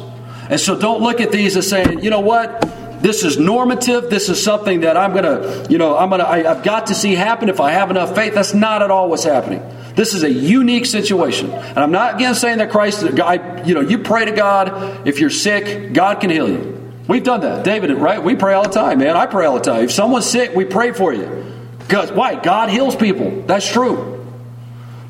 And 0.50 0.58
so, 0.58 0.76
don't 0.76 1.02
look 1.02 1.20
at 1.20 1.30
these 1.30 1.56
as 1.56 1.68
saying, 1.68 2.02
you 2.02 2.10
know 2.10 2.18
what? 2.18 2.64
This 3.00 3.24
is 3.24 3.38
normative. 3.38 4.10
This 4.10 4.28
is 4.28 4.42
something 4.42 4.80
that 4.80 4.96
I'm 4.96 5.14
to, 5.14 5.66
you 5.70 5.78
know, 5.78 5.96
I'm 5.96 6.08
going 6.08 6.20
to, 6.20 6.28
I've 6.28 6.64
got 6.64 6.88
to 6.88 6.94
see 6.94 7.14
happen 7.14 7.48
if 7.48 7.60
I 7.60 7.72
have 7.72 7.90
enough 7.90 8.14
faith. 8.14 8.34
That's 8.34 8.54
not 8.54 8.82
at 8.82 8.90
all 8.90 9.08
what's 9.10 9.24
happening. 9.24 9.62
This 9.94 10.14
is 10.14 10.22
a 10.22 10.30
unique 10.30 10.86
situation. 10.86 11.50
And 11.50 11.78
I'm 11.78 11.92
not 11.92 12.16
again 12.16 12.34
saying 12.34 12.58
that 12.58 12.70
Christ, 12.70 13.04
I, 13.20 13.62
you 13.64 13.74
know, 13.74 13.80
you 13.80 13.98
pray 13.98 14.26
to 14.26 14.32
God. 14.32 15.06
If 15.08 15.20
you're 15.20 15.30
sick, 15.30 15.92
God 15.92 16.20
can 16.20 16.30
heal 16.30 16.48
you. 16.48 16.74
We've 17.08 17.24
done 17.24 17.40
that. 17.40 17.64
David, 17.64 17.92
right? 17.92 18.22
We 18.22 18.34
pray 18.34 18.54
all 18.54 18.64
the 18.64 18.70
time, 18.70 18.98
man. 18.98 19.16
I 19.16 19.26
pray 19.26 19.46
all 19.46 19.54
the 19.54 19.60
time. 19.60 19.84
If 19.84 19.92
someone's 19.92 20.26
sick, 20.26 20.54
we 20.54 20.64
pray 20.64 20.92
for 20.92 21.14
you. 21.14 21.44
Because, 21.78 22.10
why? 22.10 22.34
God 22.34 22.68
heals 22.68 22.96
people. 22.96 23.42
That's 23.42 23.70
true. 23.70 24.25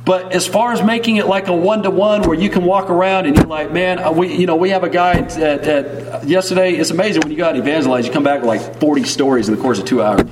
But 0.07 0.33
as 0.33 0.47
far 0.47 0.73
as 0.73 0.85
making 0.85 1.17
it 1.17 1.27
like 1.27 1.49
a 1.49 1.53
one 1.53 1.83
to 1.83 1.91
one 1.91 2.23
where 2.23 2.39
you 2.39 2.49
can 2.49 2.65
walk 2.65 2.91
around 2.91 3.27
and 3.27 3.37
you're 3.37 3.45
like, 3.45 3.73
man, 3.73 3.99
uh, 3.99 4.13
we, 4.13 4.33
you 4.37 4.47
know, 4.47 4.55
we 4.55 4.71
have 4.71 4.85
a 4.85 4.89
guy 4.89 5.15
at, 5.15 5.37
at, 5.37 6.29
yesterday. 6.29 6.77
It's 6.77 6.93
amazing 6.93 7.23
when 7.23 7.33
you 7.33 7.37
go 7.37 7.47
got 7.47 7.57
evangelized, 7.57 8.07
you 8.07 8.13
come 8.13 8.23
back 8.23 8.41
with 8.41 8.47
like 8.47 8.79
40 8.79 9.03
stories 9.03 9.49
in 9.49 9.57
the 9.57 9.61
course 9.61 9.81
of 9.81 9.85
two 9.85 10.01
hours. 10.01 10.23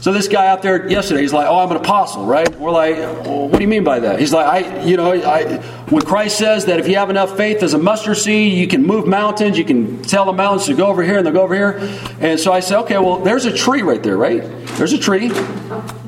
So 0.00 0.12
this 0.12 0.26
guy 0.26 0.48
out 0.48 0.62
there 0.62 0.88
yesterday, 0.88 1.20
he's 1.20 1.32
like, 1.32 1.46
"Oh, 1.46 1.58
I'm 1.58 1.70
an 1.70 1.76
apostle, 1.76 2.24
right?" 2.24 2.48
We're 2.58 2.70
like, 2.70 2.96
well, 2.96 3.48
"What 3.48 3.58
do 3.58 3.62
you 3.62 3.68
mean 3.68 3.84
by 3.84 4.00
that?" 4.00 4.18
He's 4.18 4.32
like, 4.32 4.46
"I, 4.46 4.82
you 4.82 4.96
know, 4.96 5.12
I, 5.12 5.58
when 5.90 6.02
Christ 6.02 6.38
says 6.38 6.64
that 6.64 6.80
if 6.80 6.88
you 6.88 6.96
have 6.96 7.10
enough 7.10 7.36
faith 7.36 7.62
as 7.62 7.74
a 7.74 7.78
mustard 7.78 8.16
seed, 8.16 8.54
you 8.54 8.66
can 8.66 8.82
move 8.82 9.06
mountains. 9.06 9.58
You 9.58 9.64
can 9.64 10.02
tell 10.02 10.24
the 10.24 10.32
mountains 10.32 10.66
to 10.66 10.74
go 10.74 10.86
over 10.86 11.02
here 11.02 11.18
and 11.18 11.26
they'll 11.26 11.34
go 11.34 11.42
over 11.42 11.54
here." 11.54 11.78
And 12.18 12.40
so 12.40 12.50
I 12.50 12.60
said, 12.60 12.78
"Okay, 12.80 12.98
well, 12.98 13.18
there's 13.18 13.44
a 13.44 13.52
tree 13.54 13.82
right 13.82 14.02
there, 14.02 14.16
right? 14.16 14.42
There's 14.78 14.94
a 14.94 14.98
tree. 14.98 15.30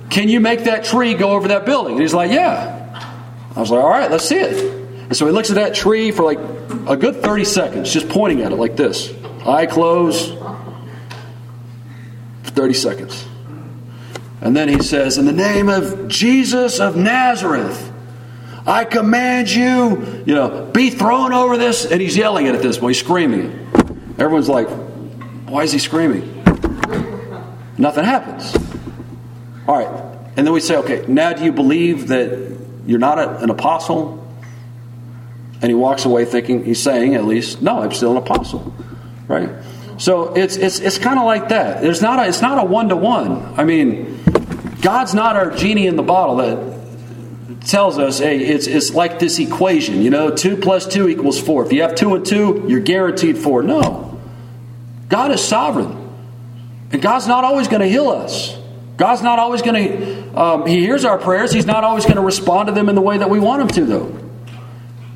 Can 0.08 0.30
you 0.30 0.40
make 0.40 0.64
that 0.64 0.84
tree 0.84 1.12
go 1.12 1.32
over 1.32 1.48
that 1.48 1.66
building?" 1.66 1.92
And 1.92 2.02
he's 2.02 2.14
like, 2.14 2.30
"Yeah." 2.30 2.81
I 3.54 3.60
was 3.60 3.70
like, 3.70 3.82
"All 3.82 3.90
right, 3.90 4.10
let's 4.10 4.24
see 4.24 4.38
it." 4.38 4.82
And 5.12 5.16
so 5.16 5.26
he 5.26 5.32
looks 5.32 5.50
at 5.50 5.56
that 5.56 5.74
tree 5.74 6.10
for 6.10 6.22
like 6.22 6.38
a 6.88 6.96
good 6.96 7.16
30 7.16 7.44
seconds, 7.44 7.92
just 7.92 8.08
pointing 8.08 8.40
at 8.40 8.50
it 8.50 8.56
like 8.56 8.76
this, 8.76 9.12
eye 9.46 9.66
closed, 9.66 10.38
30 12.44 12.74
seconds. 12.74 13.26
And 14.40 14.56
then 14.56 14.68
he 14.68 14.82
says, 14.82 15.18
In 15.18 15.24
the 15.24 15.32
name 15.32 15.68
of 15.68 16.08
Jesus 16.08 16.80
of 16.80 16.96
Nazareth, 16.96 17.92
I 18.66 18.84
command 18.84 19.50
you, 19.50 20.24
you 20.26 20.34
know, 20.34 20.70
be 20.72 20.90
thrown 20.90 21.32
over 21.32 21.56
this. 21.56 21.84
And 21.84 22.00
he's 22.00 22.16
yelling 22.16 22.46
it 22.46 22.54
at 22.54 22.62
this 22.62 22.78
point, 22.78 22.96
he's 22.96 23.04
screaming. 23.04 23.50
Everyone's 24.18 24.48
like, 24.48 24.68
Why 25.46 25.62
is 25.62 25.72
he 25.72 25.78
screaming? 25.78 26.42
Nothing 27.78 28.04
happens. 28.04 28.56
All 29.68 29.78
right. 29.78 30.26
And 30.36 30.46
then 30.46 30.52
we 30.52 30.60
say, 30.60 30.76
Okay, 30.76 31.04
now 31.06 31.32
do 31.34 31.44
you 31.44 31.52
believe 31.52 32.08
that 32.08 32.61
you're 32.86 32.98
not 32.98 33.18
a, 33.18 33.38
an 33.38 33.50
apostle? 33.50 34.18
And 35.60 35.70
he 35.70 35.74
walks 35.74 36.04
away 36.04 36.24
thinking, 36.24 36.64
he's 36.64 36.82
saying 36.82 37.14
at 37.14 37.24
least, 37.24 37.62
No, 37.62 37.80
I'm 37.80 37.92
still 37.92 38.12
an 38.12 38.16
apostle. 38.16 38.74
Right? 39.28 39.50
So 39.98 40.34
it's 40.34 40.56
it's 40.56 40.80
it's 40.80 40.98
kind 40.98 41.18
of 41.18 41.24
like 41.24 41.50
that. 41.50 41.80
There's 41.80 42.02
not 42.02 42.18
a 42.18 42.28
it's 42.28 42.42
not 42.42 42.58
a 42.58 42.66
one 42.66 42.88
to 42.88 42.96
one. 42.96 43.54
I 43.56 43.64
mean, 43.64 44.20
God's 44.80 45.14
not 45.14 45.36
our 45.36 45.50
genie 45.52 45.86
in 45.86 45.94
the 45.94 46.02
bottle 46.02 46.36
that 46.36 47.60
tells 47.66 47.98
us, 47.98 48.18
hey, 48.18 48.40
it's 48.40 48.66
it's 48.66 48.92
like 48.92 49.20
this 49.20 49.38
equation. 49.38 50.02
You 50.02 50.10
know, 50.10 50.34
two 50.34 50.56
plus 50.56 50.86
two 50.88 51.08
equals 51.08 51.40
four. 51.40 51.64
If 51.64 51.72
you 51.72 51.82
have 51.82 51.94
two 51.94 52.16
and 52.16 52.26
two, 52.26 52.64
you're 52.66 52.80
guaranteed 52.80 53.38
four. 53.38 53.62
No, 53.62 54.20
God 55.08 55.30
is 55.30 55.40
sovereign, 55.40 55.96
and 56.90 57.00
God's 57.00 57.28
not 57.28 57.44
always 57.44 57.68
going 57.68 57.82
to 57.82 57.88
heal 57.88 58.08
us. 58.08 58.58
God's 58.96 59.22
not 59.22 59.38
always 59.38 59.62
going 59.62 59.88
to. 59.88 60.21
Um, 60.34 60.66
he 60.66 60.80
hears 60.80 61.04
our 61.04 61.18
prayers. 61.18 61.52
He's 61.52 61.66
not 61.66 61.84
always 61.84 62.04
going 62.04 62.16
to 62.16 62.22
respond 62.22 62.68
to 62.68 62.72
them 62.72 62.88
in 62.88 62.94
the 62.94 63.02
way 63.02 63.18
that 63.18 63.28
we 63.28 63.38
want 63.38 63.62
him 63.62 63.68
to, 63.68 63.84
though. 63.84 64.18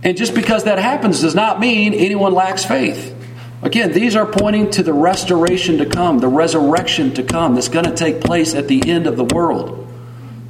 And 0.02 0.16
just 0.16 0.34
because 0.34 0.64
that 0.64 0.78
happens 0.78 1.20
does 1.20 1.34
not 1.34 1.58
mean 1.58 1.94
anyone 1.94 2.32
lacks 2.32 2.64
faith. 2.64 3.14
Again, 3.62 3.92
these 3.92 4.14
are 4.14 4.26
pointing 4.26 4.70
to 4.72 4.82
the 4.82 4.92
restoration 4.92 5.78
to 5.78 5.86
come, 5.86 6.18
the 6.18 6.28
resurrection 6.28 7.14
to 7.14 7.22
come 7.22 7.54
that's 7.54 7.68
going 7.68 7.86
to 7.86 7.94
take 7.94 8.20
place 8.20 8.54
at 8.54 8.68
the 8.68 8.88
end 8.88 9.06
of 9.06 9.16
the 9.16 9.24
world 9.24 9.82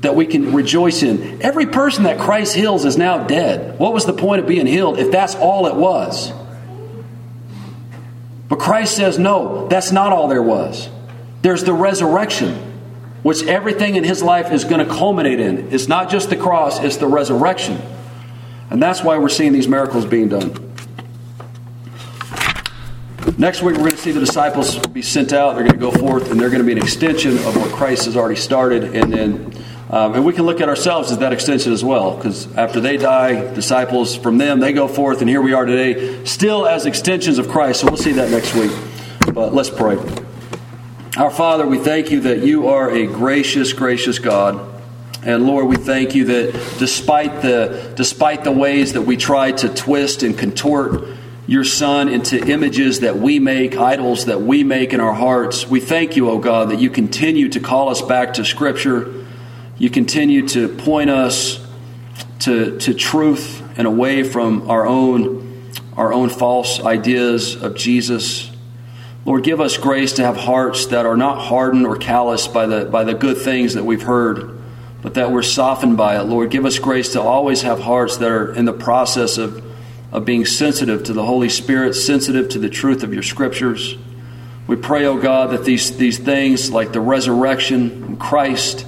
that 0.02 0.14
we 0.14 0.26
can 0.26 0.52
rejoice 0.52 1.02
in. 1.02 1.40
Every 1.40 1.66
person 1.66 2.04
that 2.04 2.18
Christ 2.18 2.54
heals 2.54 2.84
is 2.84 2.98
now 2.98 3.24
dead. 3.24 3.78
What 3.78 3.92
was 3.92 4.04
the 4.04 4.12
point 4.12 4.40
of 4.40 4.46
being 4.46 4.66
healed 4.66 4.98
if 4.98 5.10
that's 5.10 5.34
all 5.34 5.66
it 5.66 5.74
was? 5.74 6.32
But 8.48 8.58
Christ 8.58 8.96
says, 8.96 9.18
no, 9.18 9.66
that's 9.68 9.92
not 9.92 10.12
all 10.12 10.28
there 10.28 10.42
was. 10.42 10.88
There's 11.42 11.64
the 11.64 11.72
resurrection, 11.72 12.75
which 13.26 13.42
everything 13.42 13.96
in 13.96 14.04
his 14.04 14.22
life 14.22 14.52
is 14.52 14.62
going 14.62 14.78
to 14.78 14.94
culminate 14.94 15.40
in. 15.40 15.72
It's 15.72 15.88
not 15.88 16.08
just 16.10 16.30
the 16.30 16.36
cross, 16.36 16.78
it's 16.78 16.98
the 16.98 17.08
resurrection. 17.08 17.76
And 18.70 18.80
that's 18.80 19.02
why 19.02 19.18
we're 19.18 19.28
seeing 19.28 19.52
these 19.52 19.66
miracles 19.66 20.04
being 20.04 20.28
done. 20.28 20.52
Next 23.36 23.62
week, 23.62 23.74
we're 23.74 23.80
going 23.80 23.90
to 23.90 23.96
see 23.96 24.12
the 24.12 24.20
disciples 24.20 24.78
be 24.78 25.02
sent 25.02 25.32
out. 25.32 25.56
They're 25.56 25.64
going 25.64 25.72
to 25.72 25.76
go 25.76 25.90
forth, 25.90 26.30
and 26.30 26.38
they're 26.38 26.50
going 26.50 26.60
to 26.60 26.64
be 26.64 26.70
an 26.70 26.78
extension 26.78 27.36
of 27.38 27.56
what 27.56 27.72
Christ 27.72 28.04
has 28.04 28.16
already 28.16 28.36
started. 28.36 28.94
And 28.94 29.12
then, 29.12 29.64
um, 29.90 30.14
and 30.14 30.24
we 30.24 30.32
can 30.32 30.46
look 30.46 30.60
at 30.60 30.68
ourselves 30.68 31.10
as 31.10 31.18
that 31.18 31.32
extension 31.32 31.72
as 31.72 31.82
well, 31.82 32.16
because 32.16 32.46
after 32.54 32.78
they 32.78 32.96
die, 32.96 33.52
disciples 33.54 34.14
from 34.14 34.38
them 34.38 34.60
they 34.60 34.72
go 34.72 34.86
forth, 34.86 35.20
and 35.20 35.28
here 35.28 35.42
we 35.42 35.52
are 35.52 35.64
today, 35.64 36.24
still 36.24 36.64
as 36.64 36.86
extensions 36.86 37.38
of 37.38 37.48
Christ. 37.48 37.80
So 37.80 37.88
we'll 37.88 37.96
see 37.96 38.12
that 38.12 38.30
next 38.30 38.54
week. 38.54 38.70
But 39.34 39.52
let's 39.52 39.68
pray. 39.68 39.96
Our 41.16 41.30
Father, 41.30 41.66
we 41.66 41.78
thank 41.78 42.10
you 42.10 42.20
that 42.20 42.42
you 42.42 42.68
are 42.68 42.90
a 42.90 43.06
gracious, 43.06 43.72
gracious 43.72 44.18
God. 44.18 44.60
And 45.22 45.46
Lord, 45.46 45.66
we 45.66 45.76
thank 45.76 46.14
you 46.14 46.26
that 46.26 46.52
despite 46.78 47.40
the 47.40 47.90
despite 47.96 48.44
the 48.44 48.52
ways 48.52 48.92
that 48.92 49.00
we 49.00 49.16
try 49.16 49.50
to 49.52 49.70
twist 49.70 50.22
and 50.22 50.36
contort 50.36 51.08
your 51.46 51.64
Son 51.64 52.08
into 52.08 52.38
images 52.46 53.00
that 53.00 53.16
we 53.16 53.38
make, 53.38 53.78
idols 53.78 54.26
that 54.26 54.42
we 54.42 54.62
make 54.62 54.92
in 54.92 55.00
our 55.00 55.14
hearts. 55.14 55.66
We 55.66 55.80
thank 55.80 56.16
you, 56.16 56.28
O 56.28 56.32
oh 56.32 56.38
God, 56.38 56.68
that 56.68 56.80
you 56.80 56.90
continue 56.90 57.48
to 57.48 57.60
call 57.60 57.88
us 57.88 58.02
back 58.02 58.34
to 58.34 58.44
Scripture. 58.44 59.24
You 59.78 59.88
continue 59.88 60.46
to 60.48 60.68
point 60.68 61.08
us 61.08 61.66
to, 62.40 62.78
to 62.80 62.92
truth 62.92 63.62
and 63.78 63.86
away 63.86 64.22
from 64.22 64.70
our 64.70 64.86
own, 64.86 65.72
our 65.96 66.12
own 66.12 66.28
false 66.28 66.78
ideas 66.84 67.56
of 67.56 67.74
Jesus. 67.74 68.50
Lord, 69.26 69.44
give 69.44 69.60
us 69.60 69.76
grace 69.76 70.14
to 70.14 70.24
have 70.24 70.38
hearts 70.38 70.86
that 70.86 71.04
are 71.04 71.16
not 71.16 71.38
hardened 71.38 71.86
or 71.86 71.96
calloused 71.96 72.54
by 72.54 72.64
the, 72.64 72.86
by 72.86 73.04
the 73.04 73.12
good 73.12 73.36
things 73.36 73.74
that 73.74 73.84
we've 73.84 74.02
heard, 74.02 74.58
but 75.02 75.14
that 75.14 75.30
we're 75.30 75.42
softened 75.42 75.98
by 75.98 76.18
it. 76.18 76.22
Lord, 76.22 76.50
give 76.50 76.64
us 76.64 76.78
grace 76.78 77.12
to 77.12 77.20
always 77.20 77.60
have 77.62 77.80
hearts 77.80 78.16
that 78.16 78.30
are 78.30 78.54
in 78.54 78.64
the 78.64 78.72
process 78.72 79.36
of 79.36 79.62
of 80.12 80.24
being 80.24 80.44
sensitive 80.44 81.04
to 81.04 81.12
the 81.12 81.24
Holy 81.24 81.48
Spirit, 81.48 81.94
sensitive 81.94 82.48
to 82.50 82.58
the 82.58 82.70
truth 82.70 83.02
of 83.02 83.12
your 83.12 83.22
scriptures. 83.22 83.96
We 84.66 84.76
pray, 84.76 85.04
O 85.04 85.12
oh 85.12 85.20
God, 85.20 85.50
that 85.50 85.64
these, 85.64 85.96
these 85.96 86.18
things 86.18 86.70
like 86.70 86.92
the 86.92 87.00
resurrection 87.00 88.04
and 88.04 88.18
Christ, 88.18 88.86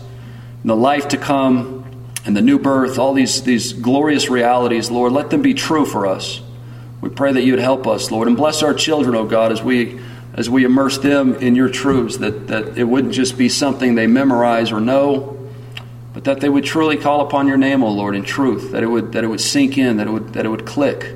and 0.62 0.70
the 0.70 0.76
life 0.76 1.08
to 1.08 1.18
come, 1.18 1.84
and 2.24 2.36
the 2.36 2.40
new 2.40 2.58
birth, 2.58 2.98
all 2.98 3.14
these, 3.14 3.42
these 3.42 3.72
glorious 3.72 4.28
realities, 4.28 4.90
Lord, 4.90 5.12
let 5.12 5.30
them 5.30 5.42
be 5.42 5.54
true 5.54 5.84
for 5.84 6.06
us. 6.06 6.40
We 7.00 7.10
pray 7.10 7.32
that 7.32 7.42
you 7.42 7.52
would 7.52 7.60
help 7.60 7.86
us, 7.86 8.10
Lord, 8.10 8.26
and 8.26 8.36
bless 8.36 8.62
our 8.62 8.74
children, 8.74 9.14
O 9.14 9.20
oh 9.20 9.26
God, 9.26 9.52
as 9.52 9.62
we 9.62 10.00
as 10.38 10.48
we 10.48 10.62
immerse 10.62 10.98
them 10.98 11.34
in 11.34 11.56
your 11.56 11.68
truths, 11.68 12.18
that, 12.18 12.46
that 12.46 12.78
it 12.78 12.84
wouldn't 12.84 13.12
just 13.12 13.36
be 13.36 13.48
something 13.48 13.96
they 13.96 14.06
memorize 14.06 14.70
or 14.70 14.80
know, 14.80 15.36
but 16.14 16.22
that 16.22 16.38
they 16.38 16.48
would 16.48 16.62
truly 16.62 16.96
call 16.96 17.22
upon 17.22 17.48
your 17.48 17.56
name, 17.56 17.82
O 17.82 17.90
Lord, 17.90 18.14
in 18.14 18.22
truth, 18.22 18.70
that 18.70 18.84
it 18.84 18.86
would, 18.86 19.10
that 19.14 19.24
it 19.24 19.26
would 19.26 19.40
sink 19.40 19.76
in, 19.76 19.96
that 19.96 20.06
it 20.06 20.10
would, 20.10 20.34
that 20.34 20.46
it 20.46 20.48
would 20.48 20.64
click. 20.64 21.12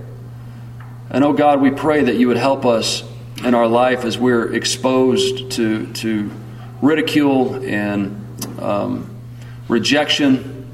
And, 1.08 1.22
oh 1.22 1.32
God, 1.34 1.60
we 1.60 1.70
pray 1.70 2.02
that 2.02 2.16
you 2.16 2.26
would 2.26 2.36
help 2.36 2.66
us 2.66 3.04
in 3.44 3.54
our 3.54 3.68
life 3.68 4.04
as 4.04 4.18
we're 4.18 4.52
exposed 4.52 5.52
to, 5.52 5.92
to 5.92 6.28
ridicule 6.80 7.64
and 7.64 8.26
um, 8.58 9.08
rejection 9.68 10.68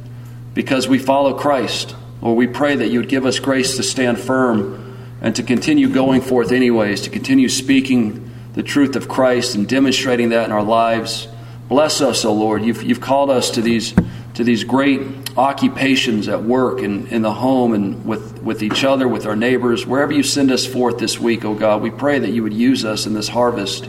because 0.55 0.88
we 0.88 0.99
follow 0.99 1.34
Christ. 1.34 1.94
Or 2.22 2.34
we 2.34 2.46
pray 2.46 2.76
that 2.76 2.88
you 2.88 3.01
would 3.01 3.11
give 3.11 3.26
us 3.26 3.40
grace 3.40 3.76
to 3.76 3.82
stand 3.82 4.18
firm 4.18 4.96
and 5.20 5.36
to 5.36 5.42
continue 5.42 5.90
going 5.90 6.22
forth, 6.22 6.51
anyways, 6.51 7.03
to 7.03 7.11
continue 7.11 7.51
speaking 7.51 8.24
the 8.59 8.65
truth 8.65 8.97
of 8.97 9.09
Christ 9.09 9.55
and 9.55 9.69
demonstrating 9.69 10.31
that 10.31 10.47
in 10.47 10.51
our 10.51 10.65
lives. 10.65 11.29
Bless 11.69 12.01
us, 12.01 12.25
O 12.25 12.33
Lord. 12.33 12.65
You've, 12.65 12.83
you've 12.83 13.01
called 13.01 13.31
us 13.31 13.53
to 13.53 13.63
these, 13.63 13.95
to 14.35 14.43
these 14.43 14.65
great 14.65 15.01
occupations 15.39 16.27
at 16.27 16.43
work 16.43 16.81
and 16.81 17.07
in 17.13 17.23
the 17.23 17.33
home 17.33 17.73
and 17.73 18.05
with, 18.05 18.43
with 18.43 18.65
each 18.65 18.83
other, 18.83 19.07
with 19.07 19.27
our 19.27 19.37
neighbors, 19.37 19.87
wherever 19.87 20.13
you 20.13 20.25
send 20.25 20.51
us 20.51 20.67
forth 20.67 20.99
this 20.99 21.21
week, 21.21 21.45
O 21.45 21.55
God. 21.55 21.83
We 21.83 21.93
pray 21.93 22.19
that 22.19 22.31
you 22.31 22.43
would 22.43 22.53
use 22.53 22.85
us 22.85 23.07
in 23.07 23.15
this 23.15 23.29
harvest 23.29 23.89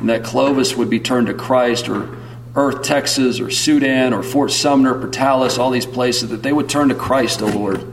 and 0.00 0.08
that 0.08 0.24
Clovis 0.24 0.74
would 0.74 0.88
be 0.88 1.00
turned 1.00 1.26
to 1.26 1.34
Christ 1.34 1.90
or 1.90 2.16
Earth, 2.54 2.80
Texas, 2.84 3.40
or 3.40 3.50
Sudan, 3.50 4.14
or 4.14 4.22
Fort 4.22 4.52
Sumner, 4.52 4.94
Portales, 4.94 5.58
all 5.58 5.70
these 5.70 5.84
places, 5.84 6.30
that 6.30 6.42
they 6.42 6.54
would 6.54 6.70
turn 6.70 6.88
to 6.88 6.94
Christ, 6.94 7.42
O 7.42 7.46
Lord. 7.46 7.84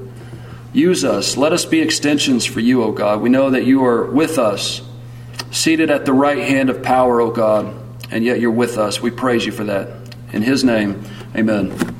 Use 0.71 1.03
us. 1.03 1.35
Let 1.35 1.51
us 1.51 1.65
be 1.65 1.81
extensions 1.81 2.45
for 2.45 2.61
you, 2.61 2.83
O 2.83 2.93
God. 2.93 3.19
We 3.19 3.27
know 3.27 3.49
that 3.49 3.65
you 3.65 3.83
are 3.83 4.05
with 4.05 4.39
us, 4.39 4.81
seated 5.51 5.89
at 5.89 6.05
the 6.05 6.13
right 6.13 6.37
hand 6.37 6.69
of 6.69 6.83
power, 6.83 7.21
O 7.21 7.31
God, 7.31 7.75
and 8.11 8.23
yet 8.23 8.39
you're 8.39 8.51
with 8.51 8.77
us. 8.77 9.01
We 9.01 9.11
praise 9.11 9.45
you 9.45 9.51
for 9.51 9.63
that. 9.65 9.89
In 10.33 10.41
His 10.41 10.63
name, 10.63 11.03
amen. 11.35 11.95